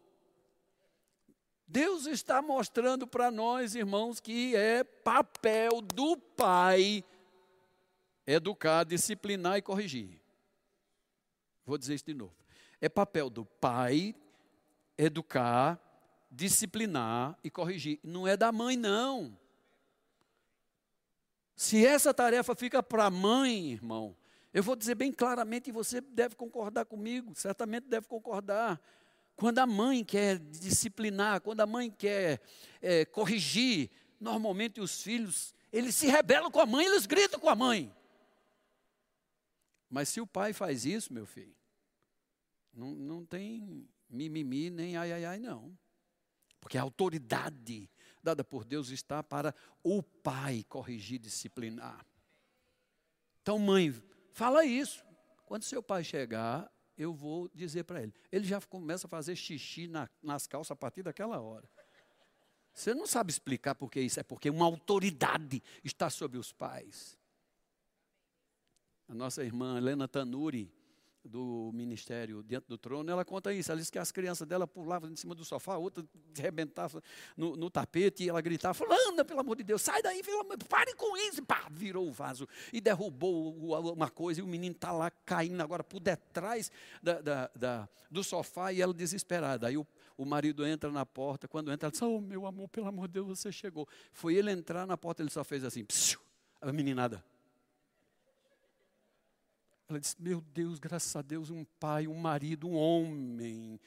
Deus 1.73 2.05
está 2.05 2.43
mostrando 2.43 3.07
para 3.07 3.31
nós, 3.31 3.75
irmãos, 3.75 4.21
que 4.21 4.55
é 4.55 4.85
papel 4.85 5.81
do 5.81 6.19
pai 6.19 7.03
educar, 8.27 8.85
disciplinar 8.85 9.57
e 9.57 9.63
corrigir. 9.63 10.21
Vou 11.65 11.79
dizer 11.79 11.95
isso 11.95 12.05
de 12.05 12.13
novo. 12.13 12.35
É 12.79 12.91
papel 12.91 13.31
do 13.31 13.47
pai 13.47 14.15
educar, 14.99 15.81
disciplinar 16.31 17.39
e 17.43 17.49
corrigir. 17.49 17.99
Não 18.05 18.29
é 18.29 18.37
da 18.37 18.53
mãe, 18.53 18.77
não. 18.77 19.35
Se 21.57 21.87
essa 21.87 22.13
tarefa 22.13 22.55
fica 22.55 22.83
para 22.83 23.07
a 23.07 23.11
mãe, 23.11 23.73
irmão, 23.73 24.15
eu 24.53 24.63
vou 24.63 24.77
dizer 24.77 24.95
bem 24.95 25.11
claramente, 25.11 25.71
e 25.71 25.73
você 25.73 26.03
deve 26.03 26.37
concordar 26.37 26.85
comigo, 26.85 27.35
certamente 27.35 27.87
deve 27.89 28.07
concordar. 28.07 28.79
Quando 29.37 29.59
a 29.59 29.67
mãe 29.67 30.05
quer 30.05 30.39
disciplinar, 30.39 31.41
quando 31.41 31.61
a 31.61 31.67
mãe 31.67 31.91
quer 31.91 32.41
é, 32.81 33.05
corrigir, 33.05 33.91
normalmente 34.21 34.81
os 34.81 35.03
filhos, 35.03 35.55
eles 35.73 35.95
se 35.95 36.07
rebelam 36.07 36.51
com 36.51 36.61
a 36.61 36.67
mãe, 36.67 36.87
eles 36.87 37.07
gritam 37.07 37.41
com 37.41 37.49
a 37.49 37.57
mãe. 37.57 37.95
Mas 39.89 40.09
se 40.09 40.21
o 40.21 40.27
pai 40.27 40.53
faz 40.53 40.85
isso, 40.85 41.13
meu 41.13 41.27
filho, 41.27 41.55
não, 42.73 42.93
não 42.95 43.25
tem 43.27 43.89
mimimi 44.09 44.71
nem 44.71 44.97
ai, 44.97 45.13
ai, 45.13 45.25
ai, 45.25 45.39
não. 45.39 45.77
Porque 46.61 46.79
a 46.79 46.83
autoridade 46.83 47.91
dada 48.23 48.45
por 48.45 48.65
Deus 48.65 48.91
está 48.91 49.23
para 49.23 49.55
o 49.83 50.03
pai 50.03 50.65
corrigir, 50.69 51.19
disciplinar. 51.19 52.07
Então, 53.43 53.59
mãe, 53.59 53.93
fala 54.33 54.65
isso. 54.65 55.05
Quando 55.45 55.65
seu 55.65 55.83
pai 55.83 56.05
chegar, 56.05 56.71
eu 57.03 57.13
vou 57.13 57.49
dizer 57.55 57.85
para 57.85 58.03
ele. 58.03 58.15
Ele 58.31 58.45
já 58.45 58.61
começa 58.61 59.07
a 59.07 59.11
fazer 59.11 59.37
xixi 59.37 59.87
na, 59.87 60.09
nas 60.23 60.47
calças 60.47 60.71
a 60.71 60.77
partir 60.77 61.03
daquela 61.03 61.41
hora. 61.41 61.69
Você 62.75 62.95
não 62.95 63.07
sabe 63.07 63.31
explicar 63.31 63.75
por 63.75 63.91
que 63.91 64.01
isso, 64.01 64.19
é 64.19 64.23
porque 64.23 64.49
uma 64.49 64.65
autoridade 64.65 65.63
está 65.85 66.09
sobre 66.09 66.39
os 66.39 66.53
pais. 66.53 67.19
A 69.09 69.15
nossa 69.15 69.45
irmã 69.45 69.77
Helena 69.77 70.09
Tanuri, 70.09 70.73
do 71.25 71.71
ministério 71.73 72.43
Diante 72.43 72.67
do 72.69 72.77
Trono, 72.77 73.11
ela 73.11 73.25
conta 73.25 73.53
isso. 73.53 73.71
Ela 73.71 73.81
disse 73.81 73.93
que 73.93 73.99
as 73.99 74.11
crianças 74.11 74.47
dela 74.47 74.67
pulavam 74.67 75.11
em 75.11 75.17
cima 75.17 75.35
do 75.35 75.45
sofá, 75.45 75.77
outra 75.77 76.05
arrebentava 76.39 77.03
no, 77.37 77.57
no 77.57 77.71
tapete 77.71 78.25
e 78.25 78.29
ela 78.29 78.41
gritava: 78.41 78.75
Fulana, 78.75 79.25
pelo 79.25 79.41
amor 79.41 79.57
de 79.57 79.63
Deus, 79.63 79.83
sai 79.83 80.03
daí, 80.03 80.23
pare 80.69 80.95
com 80.95 81.17
isso. 81.17 81.43
Pá, 81.45 81.67
virou 81.71 82.09
o 82.09 82.13
vaso 82.13 82.49
e 82.73 82.81
derrubou 82.81 83.55
uma 83.93 84.11
coisa 84.11 84.41
e 84.41 84.43
o 84.43 84.47
menino 84.47 84.75
está 84.75 84.93
lá 84.93 85.11
caindo 85.11 85.61
agora 85.61 85.85
por 85.85 86.01
detrás 86.01 86.71
da, 87.03 87.21
da, 87.21 87.51
da, 87.55 87.89
do 88.11 88.23
sofá 88.25 88.73
e 88.73 88.81
ela 88.81 88.93
desesperada. 88.93 89.69
Aí 89.69 89.77
o, 89.77 89.87
o 90.17 90.25
marido 90.25 90.67
entra 90.67 90.91
na 90.91 91.07
porta, 91.07 91.47
quando 91.49 91.73
entra, 91.73 91.87
ela 91.87 91.93
diz: 91.93 92.03
Oh, 92.03 92.21
meu 92.21 92.47
amor, 92.47 92.69
pelo 92.69 92.89
amor 92.89 93.09
de 93.09 93.15
Deus, 93.15 93.39
você 93.39 93.53
chegou. 93.53 93.89
Foi 94.13 94.35
ele 94.35 94.51
entrar 94.51 94.87
na 94.87 94.97
porta, 94.97 95.23
ele 95.23 95.31
só 95.31 95.45
fez 95.45 95.65
assim: 95.65 95.85
psiu, 95.85 96.21
a 96.61 96.73
meninada. 96.73 97.25
Ela 99.93 100.01
disse: 100.01 100.17
Meu 100.19 100.41
Deus, 100.41 100.79
graças 100.79 101.15
a 101.15 101.21
Deus, 101.21 101.51
um 101.51 101.65
pai, 101.79 102.07
um 102.07 102.15
marido, 102.15 102.67
um 102.67 102.75
homem 102.75 103.79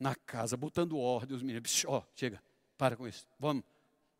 na 0.00 0.14
casa, 0.14 0.56
botando 0.56 0.96
ordem. 0.96 1.36
Os 1.36 1.42
meninos, 1.42 1.84
ó, 1.86 1.98
oh, 1.98 2.02
chega, 2.14 2.42
para 2.78 2.96
com 2.96 3.06
isso, 3.06 3.26
vamos, 3.38 3.62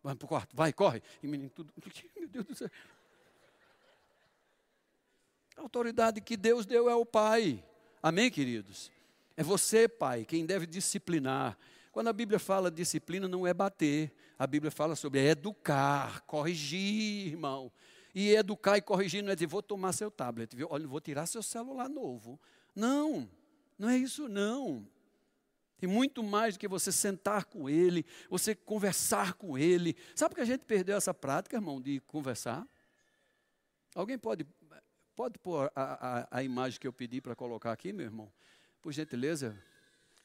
vamos 0.03 0.19
para 0.19 0.27
o 0.27 0.29
quarto, 0.29 0.55
vai, 0.55 0.71
corre. 0.71 1.03
E 1.23 1.27
o 1.27 1.31
menino, 1.31 1.49
tudo, 1.49 1.73
meu 2.15 2.29
Deus 2.29 2.45
do 2.45 2.55
céu. 2.55 2.71
A 5.57 5.63
autoridade 5.63 6.21
que 6.21 6.37
Deus 6.37 6.67
deu 6.67 6.91
é 6.91 6.95
o 6.95 7.07
pai. 7.07 7.65
Amém, 8.03 8.31
queridos? 8.31 8.93
É 9.35 9.43
você, 9.43 9.89
pai, 9.89 10.27
quem 10.27 10.45
deve 10.45 10.67
disciplinar. 10.67 11.57
Quando 11.91 12.09
a 12.09 12.13
Bíblia 12.13 12.39
fala 12.39 12.71
disciplina, 12.71 13.27
não 13.27 13.47
é 13.47 13.55
bater. 13.55 14.13
A 14.39 14.47
Bíblia 14.47 14.71
fala 14.71 14.95
sobre 14.95 15.27
educar, 15.27 16.21
corrigir, 16.23 17.29
irmão. 17.29 17.73
E 18.15 18.31
educar 18.31 18.77
e 18.77 18.83
corrigir 18.83 19.23
não 19.23 19.33
é 19.33 19.35
dizer, 19.35 19.47
vou 19.47 19.63
tomar 19.63 19.93
seu 19.93 20.11
tablet, 20.11 20.55
viu? 20.55 20.69
olha, 20.71 20.87
vou 20.87 21.01
tirar 21.01 21.27
seu 21.27 21.43
celular 21.43 21.89
novo. 21.89 22.41
Não, 22.75 23.29
não 23.77 23.89
é 23.89 23.99
isso 23.99 24.29
não. 24.29 24.87
Tem 25.79 25.89
muito 25.89 26.23
mais 26.23 26.55
do 26.55 26.61
que 26.61 26.69
você 26.69 26.93
sentar 26.93 27.45
com 27.45 27.69
ele, 27.69 28.07
você 28.31 28.55
conversar 28.55 29.35
com 29.35 29.59
ele. 29.59 29.97
Sabe 30.15 30.35
que 30.35 30.41
a 30.41 30.45
gente 30.45 30.65
perdeu 30.65 30.97
essa 30.97 31.13
prática, 31.13 31.57
irmão, 31.57 31.81
de 31.81 32.01
conversar? 32.01 32.67
Alguém 33.95 34.17
pode, 34.17 34.47
pode 35.17 35.39
pôr 35.39 35.71
a, 35.75 36.21
a, 36.21 36.39
a 36.39 36.43
imagem 36.43 36.79
que 36.79 36.87
eu 36.87 36.93
pedi 36.93 37.21
para 37.21 37.35
colocar 37.35 37.73
aqui, 37.73 37.93
meu 37.93 38.07
irmão? 38.07 38.33
Por 38.81 38.93
gentileza, 38.93 39.61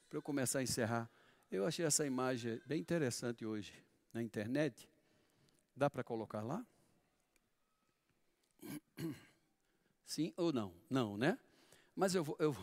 para 0.07 0.17
eu 0.17 0.21
começar 0.21 0.59
a 0.59 0.63
encerrar. 0.63 1.09
Eu 1.51 1.65
achei 1.65 1.83
essa 1.83 2.05
imagem 2.05 2.61
bem 2.65 2.79
interessante 2.79 3.45
hoje 3.45 3.73
na 4.13 4.21
internet. 4.21 4.87
Dá 5.75 5.89
para 5.89 6.03
colocar 6.03 6.41
lá? 6.41 6.63
Sim 10.05 10.33
ou 10.35 10.51
não? 10.51 10.73
Não, 10.89 11.17
né? 11.17 11.37
Mas 11.95 12.15
eu 12.15 12.23
vou, 12.23 12.35
eu, 12.39 12.55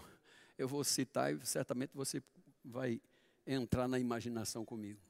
eu 0.59 0.67
vou 0.67 0.83
citar 0.83 1.35
e 1.35 1.47
certamente 1.47 1.91
você 1.95 2.23
vai 2.65 3.01
entrar 3.47 3.87
na 3.87 3.99
imaginação 3.99 4.65
comigo. 4.65 5.01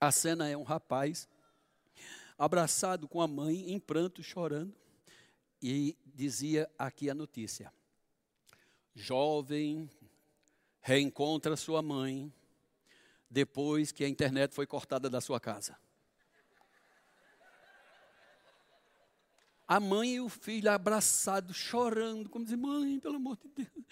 A 0.00 0.12
cena 0.12 0.48
é 0.48 0.56
um 0.56 0.62
rapaz 0.62 1.28
abraçado 2.36 3.08
com 3.08 3.20
a 3.20 3.26
mãe, 3.26 3.72
em 3.72 3.80
pranto, 3.80 4.22
chorando, 4.22 4.74
e 5.60 5.96
dizia 6.14 6.70
aqui 6.78 7.10
a 7.10 7.14
notícia: 7.14 7.72
jovem 8.94 9.90
reencontra 10.80 11.56
sua 11.56 11.82
mãe 11.82 12.32
depois 13.30 13.92
que 13.92 14.04
a 14.04 14.08
internet 14.08 14.54
foi 14.54 14.66
cortada 14.66 15.10
da 15.10 15.20
sua 15.20 15.40
casa. 15.40 15.76
A 19.68 19.78
mãe 19.78 20.14
e 20.14 20.20
o 20.20 20.30
filho 20.30 20.70
abraçados, 20.70 21.54
chorando, 21.54 22.30
como 22.30 22.42
dizer, 22.42 22.56
mãe, 22.56 22.98
pelo 22.98 23.16
amor 23.16 23.36
de 23.36 23.48
Deus. 23.48 23.86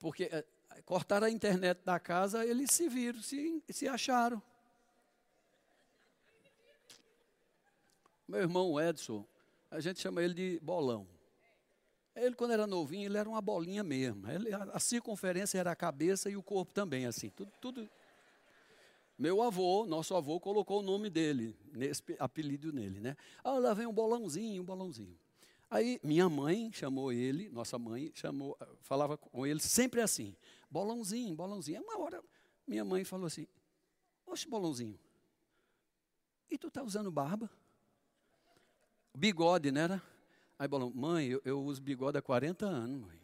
Porque 0.00 0.24
é, 0.24 0.44
cortaram 0.84 1.28
a 1.28 1.30
internet 1.30 1.80
da 1.84 2.00
casa, 2.00 2.44
eles 2.44 2.72
se 2.72 2.88
viram, 2.88 3.22
se, 3.22 3.62
se 3.70 3.86
acharam. 3.86 4.42
Meu 8.26 8.40
irmão 8.40 8.78
Edson, 8.80 9.24
a 9.70 9.80
gente 9.80 10.00
chama 10.00 10.22
ele 10.22 10.34
de 10.34 10.60
bolão. 10.60 11.06
Ele, 12.14 12.34
quando 12.34 12.50
era 12.50 12.66
novinho, 12.66 13.06
ele 13.06 13.16
era 13.16 13.28
uma 13.28 13.40
bolinha 13.40 13.84
mesmo. 13.84 14.28
Ele, 14.28 14.52
a, 14.52 14.64
a, 14.64 14.80
circunferência 14.80 15.58
era 15.58 15.70
a 15.70 15.76
cabeça 15.76 16.28
e 16.28 16.36
o 16.36 16.42
corpo 16.42 16.74
também, 16.74 17.06
assim. 17.06 17.30
Tudo, 17.30 17.52
tudo. 17.60 17.88
Meu 19.18 19.42
avô, 19.42 19.84
nosso 19.84 20.14
avô, 20.14 20.38
colocou 20.38 20.78
o 20.78 20.82
nome 20.82 21.10
dele, 21.10 21.56
nesse 21.72 22.02
apelido 22.20 22.72
nele, 22.72 23.00
né? 23.00 23.16
Ah, 23.42 23.58
lá 23.58 23.74
vem 23.74 23.84
um 23.84 23.92
bolãozinho, 23.92 24.62
um 24.62 24.64
bolãozinho. 24.64 25.18
Aí 25.68 25.98
minha 26.04 26.28
mãe 26.28 26.70
chamou 26.72 27.12
ele, 27.12 27.48
nossa 27.48 27.76
mãe 27.78 28.12
chamou, 28.14 28.56
falava 28.80 29.18
com 29.18 29.44
ele 29.44 29.58
sempre 29.58 30.00
assim, 30.00 30.36
bolãozinho, 30.70 31.34
bolãozinho. 31.34 31.82
Uma 31.82 31.98
hora 31.98 32.22
minha 32.64 32.84
mãe 32.84 33.02
falou 33.02 33.26
assim, 33.26 33.46
oxe, 34.24 34.48
bolãozinho, 34.48 34.98
e 36.48 36.56
tu 36.56 36.70
tá 36.70 36.82
usando 36.82 37.10
barba? 37.10 37.50
Bigode, 39.14 39.72
né? 39.72 39.82
Era? 39.82 40.02
Aí 40.56 40.68
bolão, 40.68 40.92
mãe, 40.94 41.26
eu, 41.26 41.42
eu 41.44 41.60
uso 41.60 41.82
bigode 41.82 42.16
há 42.16 42.22
40 42.22 42.66
anos, 42.66 43.00
mãe. 43.00 43.18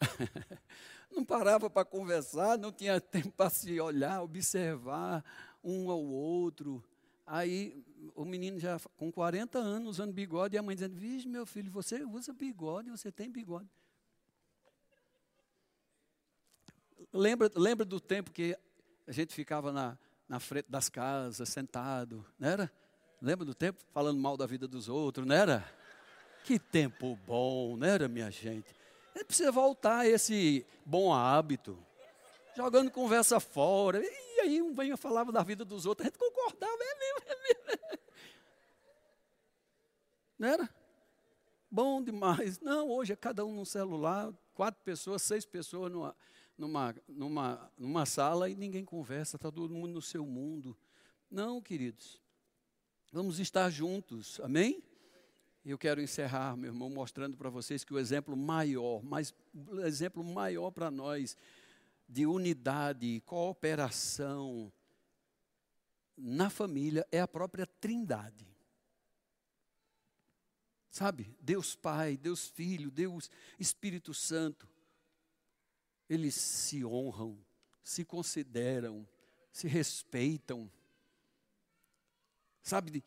não 1.18 1.24
parava 1.24 1.68
para 1.68 1.84
conversar, 1.84 2.56
não 2.56 2.72
tinha 2.72 3.00
tempo 3.00 3.30
para 3.32 3.50
se 3.50 3.78
olhar, 3.80 4.22
observar 4.22 5.24
um 5.62 5.90
ao 5.90 6.02
outro. 6.02 6.82
Aí 7.26 7.84
o 8.14 8.24
menino 8.24 8.58
já 8.58 8.78
com 8.96 9.12
40 9.12 9.58
anos 9.58 9.90
usando 9.90 10.12
bigode 10.12 10.54
e 10.54 10.58
a 10.58 10.62
mãe 10.62 10.74
dizendo: 10.74 10.96
Vixe, 10.96 11.28
meu 11.28 11.44
filho, 11.44 11.70
você 11.70 12.02
usa 12.04 12.32
bigode, 12.32 12.90
você 12.90 13.10
tem 13.10 13.30
bigode. 13.30 13.68
Lembra, 17.12 17.50
lembra 17.54 17.84
do 17.84 18.00
tempo 18.00 18.30
que 18.30 18.56
a 19.06 19.12
gente 19.12 19.34
ficava 19.34 19.72
na, 19.72 19.98
na 20.28 20.38
frente 20.38 20.66
das 20.68 20.88
casas, 20.88 21.48
sentado, 21.48 22.24
não 22.38 22.48
era? 22.48 22.72
Lembra 23.20 23.44
do 23.44 23.54
tempo 23.54 23.80
falando 23.92 24.20
mal 24.20 24.36
da 24.36 24.46
vida 24.46 24.68
dos 24.68 24.88
outros, 24.88 25.26
não 25.26 25.34
era? 25.34 25.68
Que 26.44 26.58
tempo 26.58 27.18
bom, 27.26 27.76
não 27.76 27.86
era, 27.86 28.08
minha 28.08 28.30
gente? 28.30 28.77
Ele 29.18 29.24
precisa 29.24 29.50
voltar 29.50 29.98
a 29.98 30.08
esse 30.08 30.64
bom 30.86 31.12
hábito. 31.12 31.76
Jogando 32.54 32.88
conversa 32.88 33.40
fora. 33.40 34.00
E 34.00 34.40
aí 34.40 34.62
um 34.62 34.72
venha 34.72 34.96
falava 34.96 35.32
da 35.32 35.42
vida 35.42 35.64
dos 35.64 35.86
outros, 35.86 36.06
a 36.06 36.08
gente 36.08 36.18
concordava, 36.20 36.78
é 36.80 36.94
mesmo, 36.94 37.20
é 37.26 37.42
mesmo. 37.42 37.98
Não 40.38 40.48
era? 40.48 40.70
Bom 41.68 42.00
demais. 42.00 42.60
Não, 42.60 42.88
hoje 42.88 43.12
é 43.12 43.16
cada 43.16 43.44
um 43.44 43.52
no 43.52 43.66
celular, 43.66 44.32
quatro 44.54 44.80
pessoas, 44.84 45.20
seis 45.22 45.44
pessoas 45.44 45.90
numa, 45.90 46.16
numa, 46.56 46.94
numa, 47.08 47.72
numa 47.76 48.06
sala 48.06 48.48
e 48.48 48.54
ninguém 48.54 48.84
conversa, 48.84 49.36
está 49.36 49.50
todo 49.50 49.74
mundo 49.74 49.94
no 49.94 50.02
seu 50.02 50.24
mundo. 50.24 50.78
Não, 51.28 51.60
queridos. 51.60 52.22
Vamos 53.12 53.40
estar 53.40 53.68
juntos, 53.68 54.38
amém? 54.38 54.80
Eu 55.70 55.76
quero 55.76 56.00
encerrar, 56.00 56.56
meu 56.56 56.70
irmão, 56.70 56.88
mostrando 56.88 57.36
para 57.36 57.50
vocês 57.50 57.84
que 57.84 57.92
o 57.92 57.98
exemplo 57.98 58.34
maior, 58.34 59.04
mas 59.04 59.34
o 59.54 59.80
exemplo 59.80 60.24
maior 60.24 60.70
para 60.70 60.90
nós 60.90 61.36
de 62.08 62.24
unidade, 62.24 63.20
cooperação 63.26 64.72
na 66.16 66.48
família 66.48 67.06
é 67.12 67.20
a 67.20 67.28
própria 67.28 67.66
Trindade. 67.66 68.48
Sabe? 70.90 71.36
Deus 71.38 71.76
Pai, 71.76 72.16
Deus 72.16 72.48
Filho, 72.48 72.90
Deus 72.90 73.30
Espírito 73.58 74.14
Santo. 74.14 74.66
Eles 76.08 76.34
se 76.34 76.82
honram, 76.82 77.38
se 77.84 78.06
consideram, 78.06 79.06
se 79.52 79.68
respeitam. 79.68 80.72
Sabe, 82.62 83.04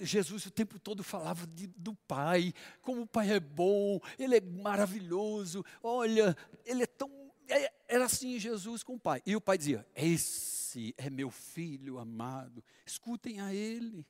Jesus 0.00 0.46
o 0.46 0.50
tempo 0.50 0.78
todo 0.78 1.02
falava 1.02 1.46
de, 1.46 1.66
do 1.66 1.94
Pai, 1.94 2.52
como 2.82 3.02
o 3.02 3.06
Pai 3.06 3.30
é 3.32 3.40
bom, 3.40 4.00
Ele 4.18 4.36
é 4.36 4.40
maravilhoso, 4.40 5.64
olha, 5.82 6.36
Ele 6.64 6.82
é 6.82 6.86
tão. 6.86 7.10
É, 7.48 7.72
era 7.88 8.06
assim 8.06 8.38
Jesus 8.38 8.82
com 8.82 8.94
o 8.94 9.00
Pai. 9.00 9.22
E 9.26 9.36
o 9.36 9.40
Pai 9.40 9.58
dizia: 9.58 9.86
Esse 9.94 10.94
é 10.96 11.08
meu 11.10 11.30
filho 11.30 11.98
amado, 11.98 12.64
escutem 12.84 13.40
a 13.40 13.54
Ele. 13.54 14.06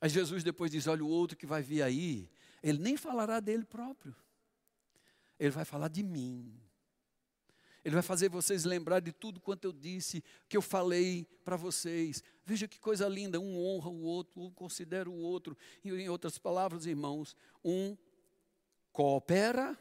Aí 0.00 0.08
Jesus 0.08 0.42
depois 0.42 0.70
diz: 0.70 0.86
Olha, 0.86 1.04
o 1.04 1.08
outro 1.08 1.36
que 1.36 1.46
vai 1.46 1.62
vir 1.62 1.82
aí, 1.82 2.30
ele 2.62 2.78
nem 2.78 2.96
falará 2.96 3.40
dele 3.40 3.64
próprio, 3.64 4.14
ele 5.38 5.50
vai 5.50 5.64
falar 5.64 5.88
de 5.88 6.02
mim. 6.02 6.58
Ele 7.84 7.94
vai 7.94 8.02
fazer 8.02 8.28
vocês 8.28 8.64
lembrar 8.64 9.00
de 9.00 9.12
tudo 9.12 9.40
quanto 9.40 9.64
eu 9.64 9.72
disse, 9.72 10.22
que 10.48 10.56
eu 10.56 10.62
falei 10.62 11.26
para 11.44 11.56
vocês. 11.56 12.22
Veja 12.44 12.68
que 12.68 12.78
coisa 12.78 13.08
linda, 13.08 13.40
um 13.40 13.58
honra 13.58 13.88
o 13.88 14.02
outro, 14.02 14.42
um 14.42 14.50
considera 14.50 15.08
o 15.08 15.16
outro. 15.16 15.56
E 15.84 15.90
em 15.90 16.08
outras 16.08 16.38
palavras, 16.38 16.86
irmãos, 16.86 17.36
um 17.64 17.96
coopera 18.92 19.78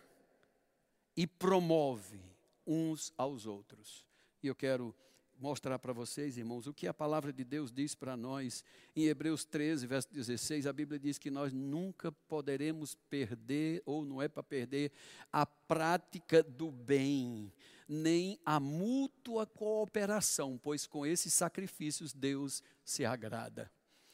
e 1.15 1.27
promove 1.27 2.21
uns 2.65 3.11
aos 3.17 3.45
outros. 3.45 4.05
E 4.41 4.47
eu 4.47 4.55
quero 4.55 4.95
mostrar 5.39 5.79
para 5.79 5.93
vocês, 5.93 6.37
irmãos, 6.37 6.67
o 6.67 6.73
que 6.73 6.85
a 6.85 6.93
palavra 6.93 7.31
de 7.31 7.43
Deus 7.43 7.71
diz 7.71 7.95
para 7.95 8.17
nós. 8.17 8.63
Em 8.95 9.05
Hebreus 9.05 9.45
13, 9.45 9.87
verso 9.87 10.09
16, 10.11 10.67
a 10.67 10.73
Bíblia 10.73 10.99
diz 10.99 11.17
que 11.17 11.31
nós 11.31 11.53
nunca 11.53 12.11
poderemos 12.11 12.95
perder, 13.09 13.81
ou 13.85 14.03
não 14.03 14.21
é 14.21 14.27
para 14.27 14.43
perder, 14.43 14.91
a 15.31 15.45
prática 15.45 16.43
do 16.43 16.69
bem, 16.69 17.51
nem 17.89 18.39
a 18.45 18.59
mútua 18.59 19.47
cooperação, 19.47 20.59
pois 20.61 20.85
com 20.85 21.07
esses 21.07 21.33
sacrifícios 21.33 22.13
Deus 22.13 22.61
se 22.85 23.03
agrada. 23.03 23.71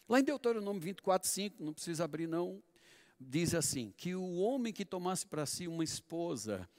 Lá 0.07 0.21
em 0.21 0.23
Deuteronômio 0.23 0.81
24, 0.81 1.27
5, 1.27 1.61
não 1.61 1.73
precisa 1.73 2.05
abrir 2.05 2.25
não, 2.25 2.63
diz 3.19 3.53
assim: 3.53 3.91
que 3.97 4.15
o 4.15 4.37
homem 4.37 4.71
que 4.71 4.85
tomasse 4.85 5.27
para 5.27 5.45
si 5.45 5.67
uma 5.67 5.83
esposa, 5.83 6.69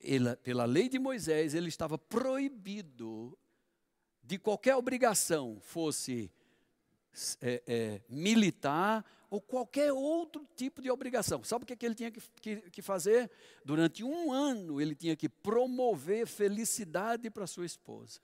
ele, 0.00 0.34
pela 0.36 0.64
lei 0.64 0.88
de 0.88 0.98
Moisés, 0.98 1.52
ele 1.52 1.68
estava 1.68 1.98
proibido 1.98 3.36
de 4.22 4.38
qualquer 4.38 4.76
obrigação, 4.76 5.60
fosse 5.60 6.32
é, 7.40 7.62
é, 7.66 8.00
militar 8.08 9.04
ou 9.36 9.40
qualquer 9.40 9.92
outro 9.92 10.46
tipo 10.56 10.80
de 10.80 10.90
obrigação. 10.90 11.44
Sabe 11.44 11.64
o 11.64 11.66
que, 11.66 11.74
é 11.74 11.76
que 11.76 11.86
ele 11.86 11.94
tinha 11.94 12.10
que, 12.10 12.20
que, 12.40 12.56
que, 12.70 12.82
fazer? 12.82 13.30
Durante 13.64 14.02
um 14.02 14.32
ano 14.32 14.80
ele 14.80 14.94
tinha 14.94 15.14
que 15.14 15.28
promover 15.28 16.26
felicidade 16.26 17.30
para 17.30 17.46
sua 17.46 17.66
esposa. 17.66 18.20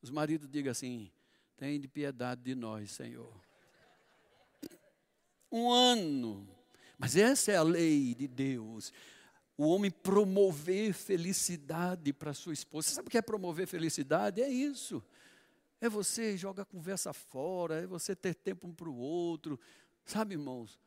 Os 0.00 0.10
maridos 0.10 0.48
digam 0.48 0.72
assim: 0.72 1.10
tem 1.56 1.78
de 1.78 1.86
piedade 1.86 2.42
de 2.42 2.54
nós, 2.54 2.92
Senhor. 2.92 3.38
Um 5.52 5.70
ano. 5.70 6.48
Mas 6.98 7.16
essa 7.16 7.52
é 7.52 7.56
a 7.56 7.62
lei 7.62 8.14
de 8.14 8.26
Deus 8.26 8.92
o 9.58 9.66
homem 9.66 9.90
promover 9.90 10.92
felicidade 10.92 12.12
para 12.12 12.32
sua 12.32 12.52
esposa. 12.52 12.86
Você 12.86 12.94
sabe 12.94 13.08
o 13.08 13.10
que 13.10 13.18
é 13.18 13.22
promover 13.22 13.66
felicidade? 13.66 14.40
É 14.40 14.48
isso. 14.48 15.02
É 15.80 15.88
você 15.88 16.36
jogar 16.36 16.62
a 16.62 16.66
conversa 16.66 17.12
fora, 17.12 17.82
é 17.82 17.86
você 17.86 18.14
ter 18.14 18.34
tempo 18.34 18.68
um 18.68 18.72
para 18.72 18.88
o 18.88 18.96
outro. 18.96 19.58
Sabe, 20.08 20.36
irmãos? 20.36 20.80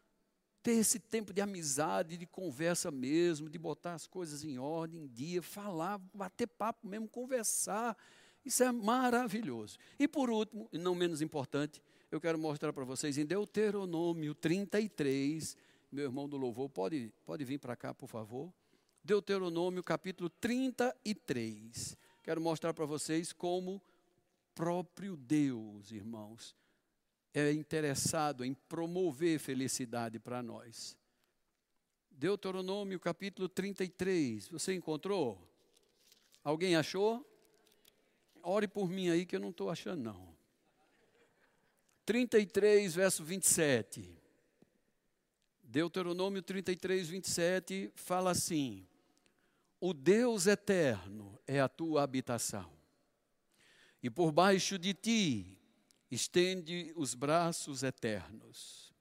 Ter 0.64 0.72
esse 0.72 0.98
tempo 1.00 1.32
de 1.32 1.42
amizade, 1.42 2.18
de 2.18 2.26
conversa 2.26 2.90
mesmo, 2.90 3.48
de 3.48 3.60
botar 3.60 3.94
as 3.94 4.08
coisas 4.08 4.44
em 4.44 4.58
ordem, 4.58 5.04
em 5.04 5.08
dia, 5.08 5.44
falar, 5.44 6.00
bater 6.12 6.48
papo 6.48 6.88
mesmo, 6.88 7.08
conversar. 7.08 7.96
Isso 8.44 8.64
é 8.64 8.72
maravilhoso. 8.72 9.78
E 10.00 10.08
por 10.08 10.32
último, 10.32 10.68
e 10.74 10.78
não 10.80 10.96
menos 10.96 11.22
importante, 11.22 11.80
eu 12.12 12.20
quero 12.20 12.40
mostrar 12.40 12.74
para 12.74 12.84
vocês 12.84 13.16
em 13.20 13.24
Deuteronômio 13.24 14.34
33. 14.34 15.56
Meu 15.92 16.06
irmão 16.06 16.28
do 16.28 16.36
louvor, 16.36 16.68
pode, 16.68 17.14
pode 17.24 17.46
vir 17.46 17.60
para 17.60 17.76
cá, 17.76 17.94
por 17.94 18.08
favor. 18.08 18.52
Deuteronômio 19.04 19.84
capítulo 19.84 20.32
33. 20.32 21.96
Quero 22.24 22.42
mostrar 22.42 22.74
para 22.74 22.86
vocês 22.88 23.32
como 23.32 23.80
próprio 24.56 25.16
Deus, 25.16 25.92
irmãos, 25.92 26.56
é 27.34 27.52
interessado 27.52 28.44
em 28.44 28.54
promover 28.54 29.40
felicidade 29.40 30.20
para 30.20 30.44
nós. 30.44 30.98
Deuteronômio 32.10 33.00
capítulo 33.00 33.48
33. 33.48 34.48
Você 34.50 34.74
encontrou? 34.74 35.42
Alguém 36.44 36.76
achou? 36.76 37.26
Ore 38.44 38.68
por 38.68 38.90
mim 38.90 39.10
aí 39.10 39.26
que 39.26 39.36
eu 39.36 39.40
não 39.40 39.50
estou 39.50 39.70
achando, 39.70 40.02
não. 40.02 40.36
33, 42.06 42.94
verso 42.94 43.24
27. 43.24 44.18
Deuteronômio 45.64 46.42
33, 46.42 47.08
27 47.08 47.92
fala 47.96 48.32
assim: 48.32 48.86
o 49.80 49.94
Deus 49.94 50.46
eterno 50.46 51.40
é 51.48 51.60
a 51.60 51.68
tua 51.68 52.04
habitação. 52.04 52.72
E 54.04 54.10
por 54.10 54.32
baixo 54.32 54.78
de 54.78 54.94
ti 54.94 55.58
estende 56.12 56.92
os 56.96 57.16
braços 57.16 57.84
eternos. 57.84 58.94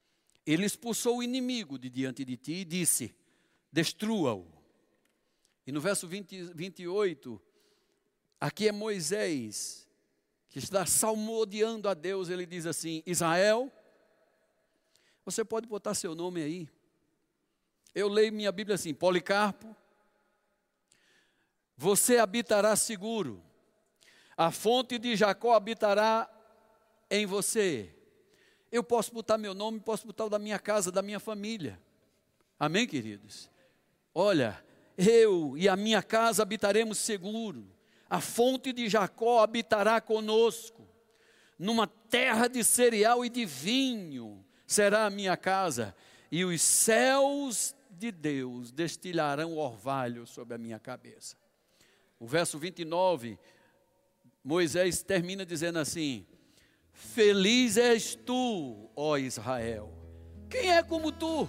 Ele 0.47 0.65
expulsou 0.65 1.19
o 1.19 1.23
inimigo 1.23 1.79
de 1.79 1.91
diante 1.91 2.25
de 2.25 2.37
ti 2.37 2.53
e 2.53 2.65
disse: 2.65 3.15
Destrua-o. 3.73 4.47
E 5.67 5.73
no 5.73 5.81
verso 5.81 6.09
20, 6.09 6.55
28, 6.55 7.41
aqui 8.41 8.69
é 8.69 8.73
Moisés, 8.73 9.89
que 10.49 10.59
está 10.59 10.87
salmodiando 10.87 11.89
a 11.89 11.95
Deus, 11.95 12.29
ele 12.29 12.47
diz 12.47 12.65
assim: 12.67 13.03
Israel, 13.05 13.71
você 15.25 15.45
pode 15.45 15.67
botar 15.67 15.95
seu 15.95 16.15
nome 16.15 16.43
aí. 16.43 16.69
Eu 17.95 18.09
leio 18.09 18.33
minha 18.33 18.53
Bíblia 18.53 18.77
assim: 18.77 18.95
Policarpo, 18.95 19.77
você 21.77 22.19
habitará 22.19 22.75
seguro. 22.77 23.43
A 24.37 24.51
fonte 24.51 24.99
de 24.99 25.17
Jacó 25.17 25.55
habitará 25.55 26.29
em 27.11 27.27
você. 27.27 27.95
Eu 28.71 28.85
posso 28.85 29.13
botar 29.13 29.37
meu 29.37 29.53
nome, 29.53 29.81
posso 29.81 30.07
botar 30.07 30.27
o 30.27 30.31
da 30.31 30.39
minha 30.39 30.59
casa, 30.59 30.93
da 30.93 31.03
minha 31.03 31.19
família. 31.19 31.79
Amém, 32.59 32.87
queridos? 32.87 33.51
Olha, 34.15 34.63
eu 34.97 35.57
e 35.57 35.69
a 35.69 35.77
minha 35.77 36.03
casa 36.03 36.43
habitaremos 36.43 36.99
seguro. 36.99 37.67
A 38.09 38.21
fonte 38.21 38.73
de 38.73 38.89
Jacó 38.89 39.43
habitará 39.43 40.01
conosco. 40.01 40.87
Numa 41.59 41.87
terra 41.87 42.49
de 42.49 42.63
cereal 42.65 43.25
e 43.25 43.29
de 43.29 43.45
vinho 43.45 44.45
será 44.67 45.07
a 45.07 45.11
minha 45.11 45.37
casa, 45.37 45.95
e 46.31 46.45
os 46.45 46.63
céus 46.63 47.75
de 47.91 48.13
Deus 48.13 48.71
destilharão 48.71 49.57
orvalho 49.57 50.27
sobre 50.27 50.55
a 50.55 50.59
minha 50.59 50.79
cabeça. 50.79 51.37
O 52.19 52.27
verso 52.27 52.59
29, 52.59 53.39
Moisés 54.45 55.03
termina 55.03 55.45
dizendo 55.45 55.79
assim: 55.79 56.27
Feliz 57.01 57.79
és 57.79 58.15
tu, 58.15 58.91
ó 58.95 59.17
Israel. 59.17 59.91
Quem 60.51 60.71
é 60.71 60.83
como 60.83 61.11
tu? 61.11 61.49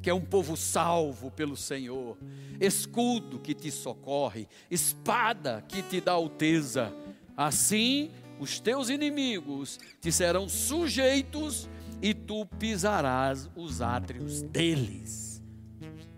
Que 0.00 0.08
é 0.08 0.14
um 0.14 0.24
povo 0.24 0.56
salvo 0.56 1.30
pelo 1.30 1.56
Senhor, 1.56 2.16
escudo 2.60 3.40
que 3.40 3.52
te 3.52 3.70
socorre, 3.70 4.48
espada 4.70 5.62
que 5.68 5.82
te 5.82 6.00
dá 6.00 6.12
alteza. 6.12 6.94
Assim, 7.36 8.10
os 8.38 8.60
teus 8.60 8.88
inimigos 8.88 9.78
te 10.00 10.12
serão 10.12 10.48
sujeitos 10.48 11.68
e 12.00 12.14
tu 12.14 12.46
pisarás 12.46 13.50
os 13.56 13.82
átrios 13.82 14.40
deles. 14.40 15.42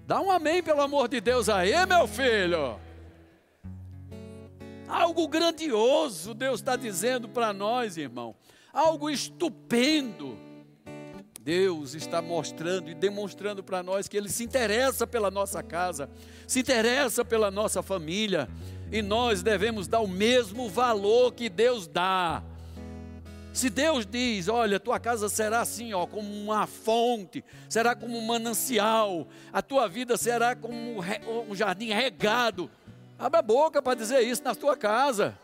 Dá 0.06 0.20
um 0.20 0.30
amém, 0.30 0.62
pelo 0.62 0.82
amor 0.82 1.08
de 1.08 1.20
Deus, 1.20 1.48
aí, 1.48 1.74
meu 1.86 2.06
filho. 2.06 2.78
Algo 4.92 5.26
grandioso 5.26 6.34
Deus 6.34 6.60
está 6.60 6.76
dizendo 6.76 7.26
para 7.26 7.50
nós, 7.50 7.96
irmão. 7.96 8.36
Algo 8.70 9.08
estupendo. 9.08 10.36
Deus 11.40 11.94
está 11.94 12.20
mostrando 12.20 12.90
e 12.90 12.94
demonstrando 12.94 13.64
para 13.64 13.82
nós 13.82 14.06
que 14.06 14.18
Ele 14.18 14.28
se 14.28 14.44
interessa 14.44 15.06
pela 15.06 15.30
nossa 15.30 15.62
casa, 15.62 16.10
se 16.46 16.60
interessa 16.60 17.24
pela 17.24 17.50
nossa 17.50 17.82
família, 17.82 18.48
e 18.92 19.00
nós 19.00 19.42
devemos 19.42 19.88
dar 19.88 20.00
o 20.00 20.06
mesmo 20.06 20.68
valor 20.68 21.32
que 21.32 21.48
Deus 21.48 21.88
dá. 21.88 22.42
Se 23.52 23.70
Deus 23.70 24.06
diz, 24.06 24.46
olha, 24.46 24.78
tua 24.78 25.00
casa 25.00 25.28
será 25.28 25.62
assim, 25.62 25.92
ó, 25.94 26.06
como 26.06 26.32
uma 26.32 26.66
fonte, 26.66 27.42
será 27.68 27.96
como 27.96 28.16
um 28.16 28.26
manancial, 28.26 29.26
a 29.52 29.60
tua 29.60 29.88
vida 29.88 30.16
será 30.16 30.54
como 30.54 30.76
um 31.48 31.54
jardim 31.54 31.88
regado, 31.88 32.70
Abra 33.22 33.38
a 33.38 33.42
boca 33.42 33.80
para 33.80 33.94
dizer 33.94 34.20
isso 34.22 34.42
na 34.42 34.52
sua 34.52 34.76
casa. 34.76 35.38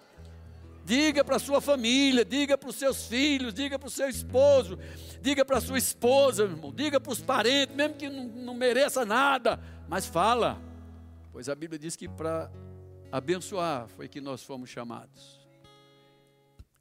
Diga 0.85 1.23
para 1.23 1.37
a 1.37 1.39
sua 1.39 1.61
família, 1.61 2.25
diga 2.25 2.59
para 2.59 2.69
os 2.69 2.75
seus 2.75 3.07
filhos, 3.07 3.55
diga 3.55 3.79
para 3.79 3.87
o 3.87 3.91
seu 3.91 4.09
esposo, 4.09 4.77
diga 5.23 5.45
para 5.45 5.59
a 5.59 5.61
sua 5.61 5.79
esposa, 5.79 6.43
irmão, 6.43 6.73
diga 6.75 6.99
para 6.99 7.13
os 7.13 7.21
parentes, 7.21 7.77
mesmo 7.77 7.95
que 7.95 8.09
não, 8.09 8.25
não 8.25 8.55
mereça 8.55 9.05
nada, 9.05 9.61
mas 9.89 10.07
fala. 10.07 10.61
Pois 11.31 11.49
a 11.49 11.55
Bíblia 11.55 11.79
diz 11.79 11.95
que 11.95 12.09
para 12.09 12.51
abençoar 13.13 13.87
foi 13.87 14.09
que 14.09 14.21
nós 14.21 14.43
fomos 14.43 14.69
chamados. 14.69 15.39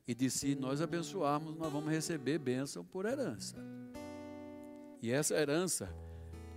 E 0.07 0.15
disse: 0.15 0.39
se 0.39 0.55
nós 0.55 0.81
abençoarmos, 0.81 1.55
nós 1.55 1.71
vamos 1.71 1.91
receber 1.91 2.39
bênção 2.39 2.83
por 2.83 3.05
herança. 3.05 3.55
E 4.99 5.11
essa 5.11 5.35
herança, 5.35 5.93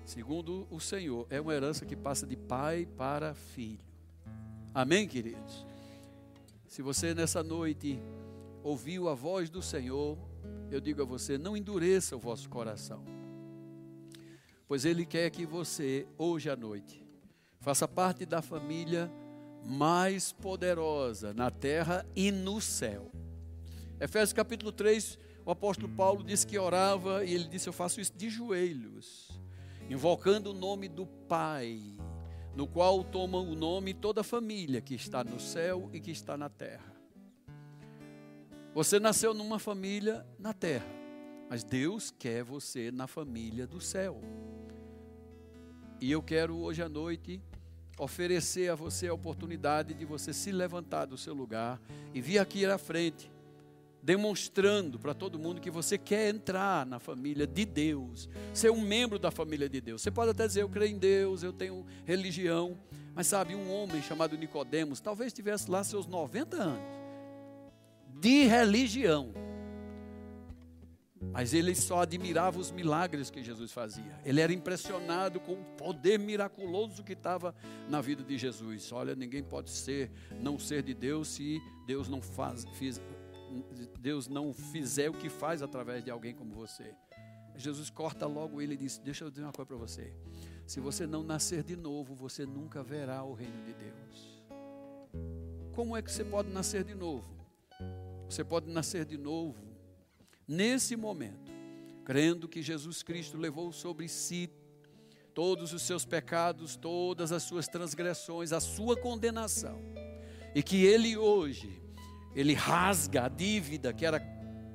segundo 0.02 0.66
o 0.70 0.80
Senhor, 0.80 1.26
é 1.28 1.38
uma 1.38 1.52
herança 1.52 1.84
que 1.84 1.94
passa 1.94 2.26
de 2.26 2.36
pai 2.36 2.88
para 2.96 3.34
filho. 3.34 3.89
Amém, 4.72 5.08
queridos? 5.08 5.66
Se 6.68 6.80
você 6.80 7.12
nessa 7.12 7.42
noite 7.42 8.00
ouviu 8.62 9.08
a 9.08 9.14
voz 9.14 9.50
do 9.50 9.60
Senhor, 9.60 10.16
eu 10.70 10.80
digo 10.80 11.02
a 11.02 11.04
você: 11.04 11.36
não 11.36 11.56
endureça 11.56 12.14
o 12.14 12.20
vosso 12.20 12.48
coração, 12.48 13.04
pois 14.68 14.84
Ele 14.84 15.04
quer 15.04 15.28
que 15.30 15.44
você, 15.44 16.06
hoje 16.16 16.48
à 16.48 16.54
noite, 16.54 17.04
faça 17.58 17.88
parte 17.88 18.24
da 18.24 18.40
família 18.40 19.10
mais 19.64 20.32
poderosa 20.32 21.34
na 21.34 21.50
terra 21.50 22.06
e 22.14 22.30
no 22.30 22.60
céu. 22.60 23.10
Efésios 23.98 24.32
capítulo 24.32 24.70
3, 24.70 25.18
o 25.44 25.50
apóstolo 25.50 25.88
Paulo 25.88 26.22
disse 26.22 26.46
que 26.46 26.56
orava 26.56 27.24
e 27.24 27.34
ele 27.34 27.48
disse: 27.48 27.68
Eu 27.68 27.72
faço 27.72 28.00
isso 28.00 28.12
de 28.16 28.30
joelhos 28.30 29.40
invocando 29.90 30.50
o 30.50 30.54
nome 30.54 30.88
do 30.88 31.04
Pai, 31.04 31.80
no 32.54 32.66
qual 32.66 33.04
toma 33.04 33.38
o 33.38 33.54
nome 33.54 33.94
toda 33.94 34.20
a 34.20 34.24
família 34.24 34.80
que 34.80 34.94
está 34.94 35.22
no 35.22 35.38
céu 35.38 35.88
e 35.92 36.00
que 36.00 36.10
está 36.10 36.36
na 36.36 36.48
terra. 36.48 36.94
Você 38.74 39.00
nasceu 39.00 39.34
numa 39.34 39.58
família 39.58 40.26
na 40.38 40.52
terra, 40.52 40.86
mas 41.48 41.64
Deus 41.64 42.10
quer 42.10 42.44
você 42.44 42.90
na 42.90 43.06
família 43.06 43.66
do 43.66 43.80
céu. 43.80 44.20
E 46.00 46.10
eu 46.10 46.22
quero 46.22 46.56
hoje 46.56 46.82
à 46.82 46.88
noite 46.88 47.42
oferecer 47.98 48.70
a 48.70 48.74
você 48.74 49.08
a 49.08 49.14
oportunidade 49.14 49.92
de 49.92 50.04
você 50.04 50.32
se 50.32 50.50
levantar 50.50 51.04
do 51.04 51.18
seu 51.18 51.34
lugar 51.34 51.80
e 52.14 52.20
vir 52.20 52.38
aqui 52.38 52.64
à 52.64 52.78
frente 52.78 53.30
demonstrando 54.02 54.98
para 54.98 55.14
todo 55.14 55.38
mundo 55.38 55.60
que 55.60 55.70
você 55.70 55.98
quer 55.98 56.34
entrar 56.34 56.86
na 56.86 56.98
família 56.98 57.46
de 57.46 57.64
Deus, 57.64 58.28
ser 58.54 58.70
um 58.70 58.80
membro 58.80 59.18
da 59.18 59.30
família 59.30 59.68
de 59.68 59.80
Deus. 59.80 60.02
Você 60.02 60.10
pode 60.10 60.30
até 60.30 60.46
dizer 60.46 60.62
eu 60.62 60.68
creio 60.68 60.94
em 60.94 60.98
Deus, 60.98 61.42
eu 61.42 61.52
tenho 61.52 61.86
religião, 62.04 62.78
mas 63.14 63.26
sabe, 63.26 63.54
um 63.54 63.70
homem 63.72 64.02
chamado 64.02 64.36
Nicodemos, 64.36 65.00
talvez 65.00 65.32
tivesse 65.32 65.70
lá 65.70 65.84
seus 65.84 66.06
90 66.06 66.56
anos 66.56 67.00
de 68.20 68.44
religião. 68.44 69.32
Mas 71.32 71.52
ele 71.52 71.74
só 71.74 72.00
admirava 72.00 72.58
os 72.58 72.70
milagres 72.70 73.30
que 73.30 73.42
Jesus 73.42 73.72
fazia. 73.72 74.18
Ele 74.24 74.40
era 74.40 74.52
impressionado 74.52 75.38
com 75.38 75.52
o 75.52 75.64
poder 75.76 76.18
miraculoso 76.18 77.04
que 77.04 77.12
estava 77.12 77.54
na 77.88 78.00
vida 78.00 78.22
de 78.22 78.38
Jesus. 78.38 78.90
Olha, 78.90 79.14
ninguém 79.14 79.42
pode 79.42 79.70
ser, 79.70 80.10
não 80.40 80.58
ser 80.58 80.82
de 80.82 80.94
Deus 80.94 81.28
se 81.28 81.60
Deus 81.86 82.08
não 82.08 82.22
faz, 82.22 82.64
fiz, 82.74 83.00
Deus 83.98 84.28
não 84.28 84.52
fizer 84.52 85.10
o 85.10 85.14
que 85.14 85.28
faz 85.28 85.62
através 85.62 86.04
de 86.04 86.10
alguém 86.10 86.34
como 86.34 86.54
você. 86.54 86.94
Jesus 87.56 87.90
corta 87.90 88.26
logo 88.26 88.60
ele 88.60 88.74
e 88.74 88.76
diz: 88.76 88.98
Deixa 88.98 89.24
eu 89.24 89.30
dizer 89.30 89.42
uma 89.42 89.52
coisa 89.52 89.66
para 89.66 89.76
você. 89.76 90.12
Se 90.66 90.80
você 90.80 91.06
não 91.06 91.22
nascer 91.22 91.62
de 91.62 91.76
novo, 91.76 92.14
você 92.14 92.46
nunca 92.46 92.82
verá 92.82 93.22
o 93.22 93.34
reino 93.34 93.62
de 93.64 93.74
Deus. 93.74 94.42
Como 95.74 95.96
é 95.96 96.02
que 96.02 96.10
você 96.10 96.24
pode 96.24 96.48
nascer 96.50 96.84
de 96.84 96.94
novo? 96.94 97.28
Você 98.28 98.44
pode 98.44 98.70
nascer 98.70 99.04
de 99.04 99.18
novo 99.18 99.70
nesse 100.46 100.96
momento, 100.96 101.52
crendo 102.04 102.48
que 102.48 102.60
Jesus 102.60 103.02
Cristo 103.02 103.36
levou 103.36 103.72
sobre 103.72 104.08
si 104.08 104.50
todos 105.32 105.72
os 105.72 105.82
seus 105.82 106.04
pecados, 106.04 106.76
todas 106.76 107.30
as 107.30 107.44
suas 107.44 107.68
transgressões, 107.68 108.52
a 108.52 108.60
sua 108.60 108.96
condenação, 108.96 109.80
e 110.54 110.62
que 110.62 110.84
Ele 110.84 111.16
hoje 111.16 111.80
ele 112.34 112.54
rasga 112.54 113.24
a 113.24 113.28
dívida 113.28 113.92
que 113.92 114.06
era 114.06 114.20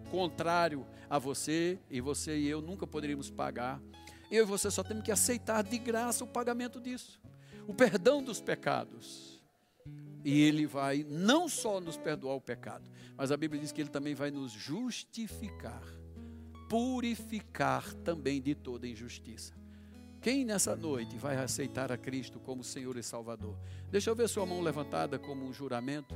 contrário 0.10 0.86
a 1.10 1.20
você, 1.20 1.80
e 1.90 2.02
você 2.02 2.38
e 2.38 2.48
eu 2.48 2.62
nunca 2.62 2.86
poderíamos 2.88 3.30
pagar. 3.30 3.82
Eu 4.32 4.44
e 4.44 4.48
você 4.48 4.72
só 4.72 4.84
temos 4.84 5.04
que 5.04 5.12
aceitar 5.12 5.64
de 5.64 5.78
graça 5.78 6.24
o 6.24 6.28
pagamento 6.28 6.80
disso, 6.80 7.22
o 7.68 7.74
perdão 7.74 8.24
dos 8.24 8.42
pecados. 8.42 9.44
E 10.24 10.42
Ele 10.42 10.66
vai 10.66 11.06
não 11.08 11.48
só 11.48 11.80
nos 11.80 11.98
perdoar 11.98 12.36
o 12.36 12.42
pecado, 12.42 12.90
mas 13.16 13.32
a 13.32 13.38
Bíblia 13.38 13.62
diz 13.62 13.72
que 13.72 13.82
Ele 13.82 13.90
também 13.90 14.16
vai 14.16 14.32
nos 14.32 14.52
justificar, 14.52 15.84
purificar 16.68 17.94
também 17.94 18.42
de 18.42 18.56
toda 18.56 18.88
injustiça. 18.88 19.54
Quem 20.20 20.44
nessa 20.44 20.76
noite 20.76 21.16
vai 21.18 21.38
aceitar 21.38 21.92
a 21.92 21.98
Cristo 21.98 22.40
como 22.40 22.64
Senhor 22.64 22.98
e 22.98 23.04
Salvador? 23.04 23.56
Deixa 23.92 24.10
eu 24.10 24.16
ver 24.16 24.28
sua 24.28 24.44
mão 24.44 24.60
levantada 24.60 25.20
como 25.20 25.46
um 25.46 25.54
juramento. 25.54 26.16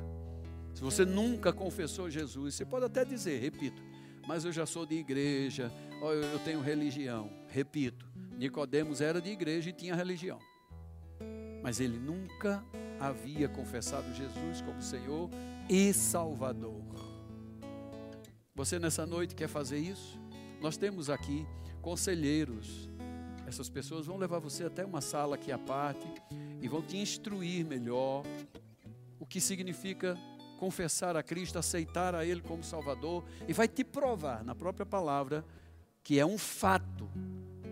Se 0.73 0.81
você 0.81 1.05
nunca 1.05 1.51
confessou 1.51 2.09
Jesus, 2.09 2.55
você 2.55 2.65
pode 2.65 2.85
até 2.85 3.03
dizer, 3.03 3.41
repito, 3.41 3.81
mas 4.27 4.45
eu 4.45 4.51
já 4.51 4.65
sou 4.65 4.85
de 4.85 4.95
igreja, 4.95 5.71
eu 6.01 6.39
tenho 6.39 6.61
religião. 6.61 7.29
Repito, 7.47 8.05
Nicodemos 8.37 9.01
era 9.01 9.19
de 9.21 9.29
igreja 9.29 9.69
e 9.69 9.73
tinha 9.73 9.95
religião. 9.95 10.39
Mas 11.61 11.79
ele 11.79 11.97
nunca 11.97 12.63
havia 12.99 13.49
confessado 13.49 14.13
Jesus 14.13 14.61
como 14.61 14.81
Senhor 14.81 15.29
e 15.69 15.91
Salvador. 15.93 16.83
Você 18.55 18.77
nessa 18.77 19.05
noite 19.05 19.35
quer 19.35 19.47
fazer 19.47 19.79
isso? 19.79 20.19
Nós 20.61 20.77
temos 20.77 21.09
aqui 21.09 21.45
conselheiros. 21.81 22.89
Essas 23.47 23.69
pessoas 23.69 24.05
vão 24.05 24.17
levar 24.17 24.39
você 24.39 24.65
até 24.65 24.85
uma 24.85 25.01
sala 25.01 25.35
aqui 25.35 25.51
à 25.51 25.57
parte 25.57 26.07
e 26.61 26.67
vão 26.67 26.81
te 26.81 26.97
instruir 26.97 27.65
melhor 27.65 28.23
o 29.19 29.25
que 29.25 29.41
significa 29.41 30.17
confessar 30.59 31.15
a 31.15 31.23
Cristo, 31.23 31.57
aceitar 31.57 32.13
a 32.13 32.25
Ele 32.25 32.41
como 32.41 32.63
Salvador, 32.63 33.23
e 33.47 33.53
vai 33.53 33.67
te 33.67 33.83
provar 33.83 34.43
na 34.43 34.53
própria 34.53 34.85
palavra 34.85 35.45
que 36.03 36.19
é 36.19 36.25
um 36.25 36.37
fato. 36.37 37.09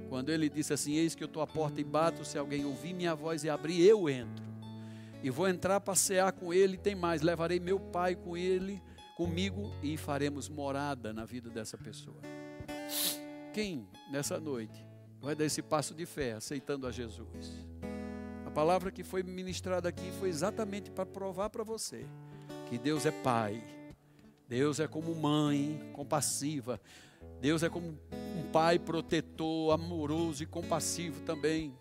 Quando 0.09 0.29
ele 0.29 0.49
disse 0.49 0.73
assim: 0.73 0.93
Eis 0.93 1.13
que 1.13 1.23
eu 1.23 1.27
estou 1.27 1.41
à 1.41 1.47
porta 1.47 1.81
e 1.81 1.83
bato, 1.83 2.23
se 2.23 2.37
alguém 2.37 2.65
ouvir 2.65 2.93
minha 2.93 3.13
voz 3.13 3.43
e 3.43 3.49
abrir, 3.49 3.81
eu 3.81 4.09
entro. 4.09 4.45
E 5.21 5.29
vou 5.29 5.49
entrar 5.49 5.81
passear 5.81 6.31
com 6.31 6.53
ele, 6.53 6.77
tem 6.77 6.95
mais, 6.95 7.21
levarei 7.21 7.59
meu 7.59 7.79
pai 7.79 8.15
com 8.15 8.37
ele, 8.37 8.81
comigo, 9.17 9.73
e 9.83 9.97
faremos 9.97 10.47
morada 10.47 11.11
na 11.11 11.25
vida 11.25 11.49
dessa 11.49 11.77
pessoa. 11.77 12.21
Quem 13.51 13.87
nessa 14.11 14.39
noite 14.39 14.85
vai 15.19 15.35
dar 15.35 15.45
esse 15.45 15.61
passo 15.61 15.93
de 15.93 16.05
fé, 16.05 16.33
aceitando 16.33 16.87
a 16.87 16.91
Jesus? 16.91 17.65
A 18.45 18.51
palavra 18.51 18.91
que 18.91 19.03
foi 19.03 19.23
ministrada 19.23 19.89
aqui 19.89 20.11
foi 20.19 20.29
exatamente 20.29 20.91
para 20.91 21.05
provar 21.05 21.49
para 21.49 21.63
você 21.63 22.05
que 22.69 22.77
Deus 22.77 23.05
é 23.05 23.11
pai, 23.11 23.63
Deus 24.47 24.79
é 24.79 24.87
como 24.87 25.15
mãe 25.15 25.79
compassiva, 25.93 26.79
Deus 27.39 27.63
é 27.63 27.69
como 27.69 27.87
um 27.87 28.51
pai 28.51 28.77
protetor, 28.77 29.73
amoroso 29.73 30.43
e 30.43 30.45
compassivo 30.45 31.21
também, 31.21 31.73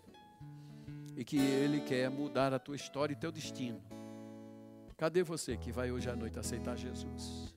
e 1.15 1.23
que 1.23 1.37
Ele 1.37 1.81
quer 1.81 2.09
mudar 2.09 2.53
a 2.53 2.59
tua 2.59 2.75
história 2.75 3.13
e 3.13 3.17
teu 3.17 3.31
destino. 3.31 3.81
Cadê 4.95 5.23
você 5.23 5.57
que 5.57 5.71
vai 5.71 5.91
hoje 5.91 6.09
à 6.09 6.15
noite 6.15 6.39
aceitar 6.39 6.77
Jesus? 6.77 7.53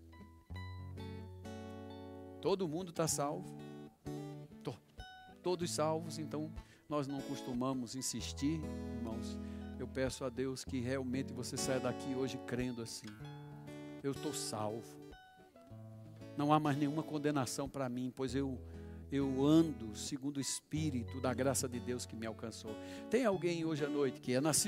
Todo 2.41 2.69
mundo 2.69 2.91
está 2.91 3.07
salvo, 3.07 3.57
todos 5.43 5.71
salvos, 5.71 6.19
então 6.19 6.53
nós 6.89 7.07
não 7.07 7.21
costumamos 7.23 7.95
insistir, 7.95 8.61
irmãos 8.97 9.39
eu 9.81 9.89
peço 9.89 10.25
a 10.25 10.29
Deus 10.29 10.65
que 10.65 10.79
realmente 10.79 11.33
você 11.33 11.57
saia 11.57 11.81
daqui 11.81 12.15
hoje 12.15 12.39
crendo 12.47 12.83
assim. 12.83 13.09
Eu 14.03 14.13
estou 14.13 14.33
salvo. 14.33 15.01
Não 16.37 16.53
há 16.53 16.61
mais 16.61 16.77
nenhuma 16.77 17.03
condenação 17.03 17.69
para 17.69 17.89
mim, 17.89 18.13
pois 18.15 18.35
eu 18.35 18.59
eu 19.13 19.45
ando 19.45 19.97
segundo 19.97 20.37
o 20.37 20.41
espírito 20.41 21.21
da 21.21 21.35
graça 21.35 21.69
de 21.69 21.81
Deus 21.81 22.07
que 22.07 22.15
me 22.15 22.27
alcançou. 22.27 22.77
Tem 23.11 23.25
alguém 23.25 23.65
hoje 23.65 23.85
à 23.85 23.89
noite 23.89 24.21
que 24.21 24.33
é 24.33 24.41
nascido 24.41 24.59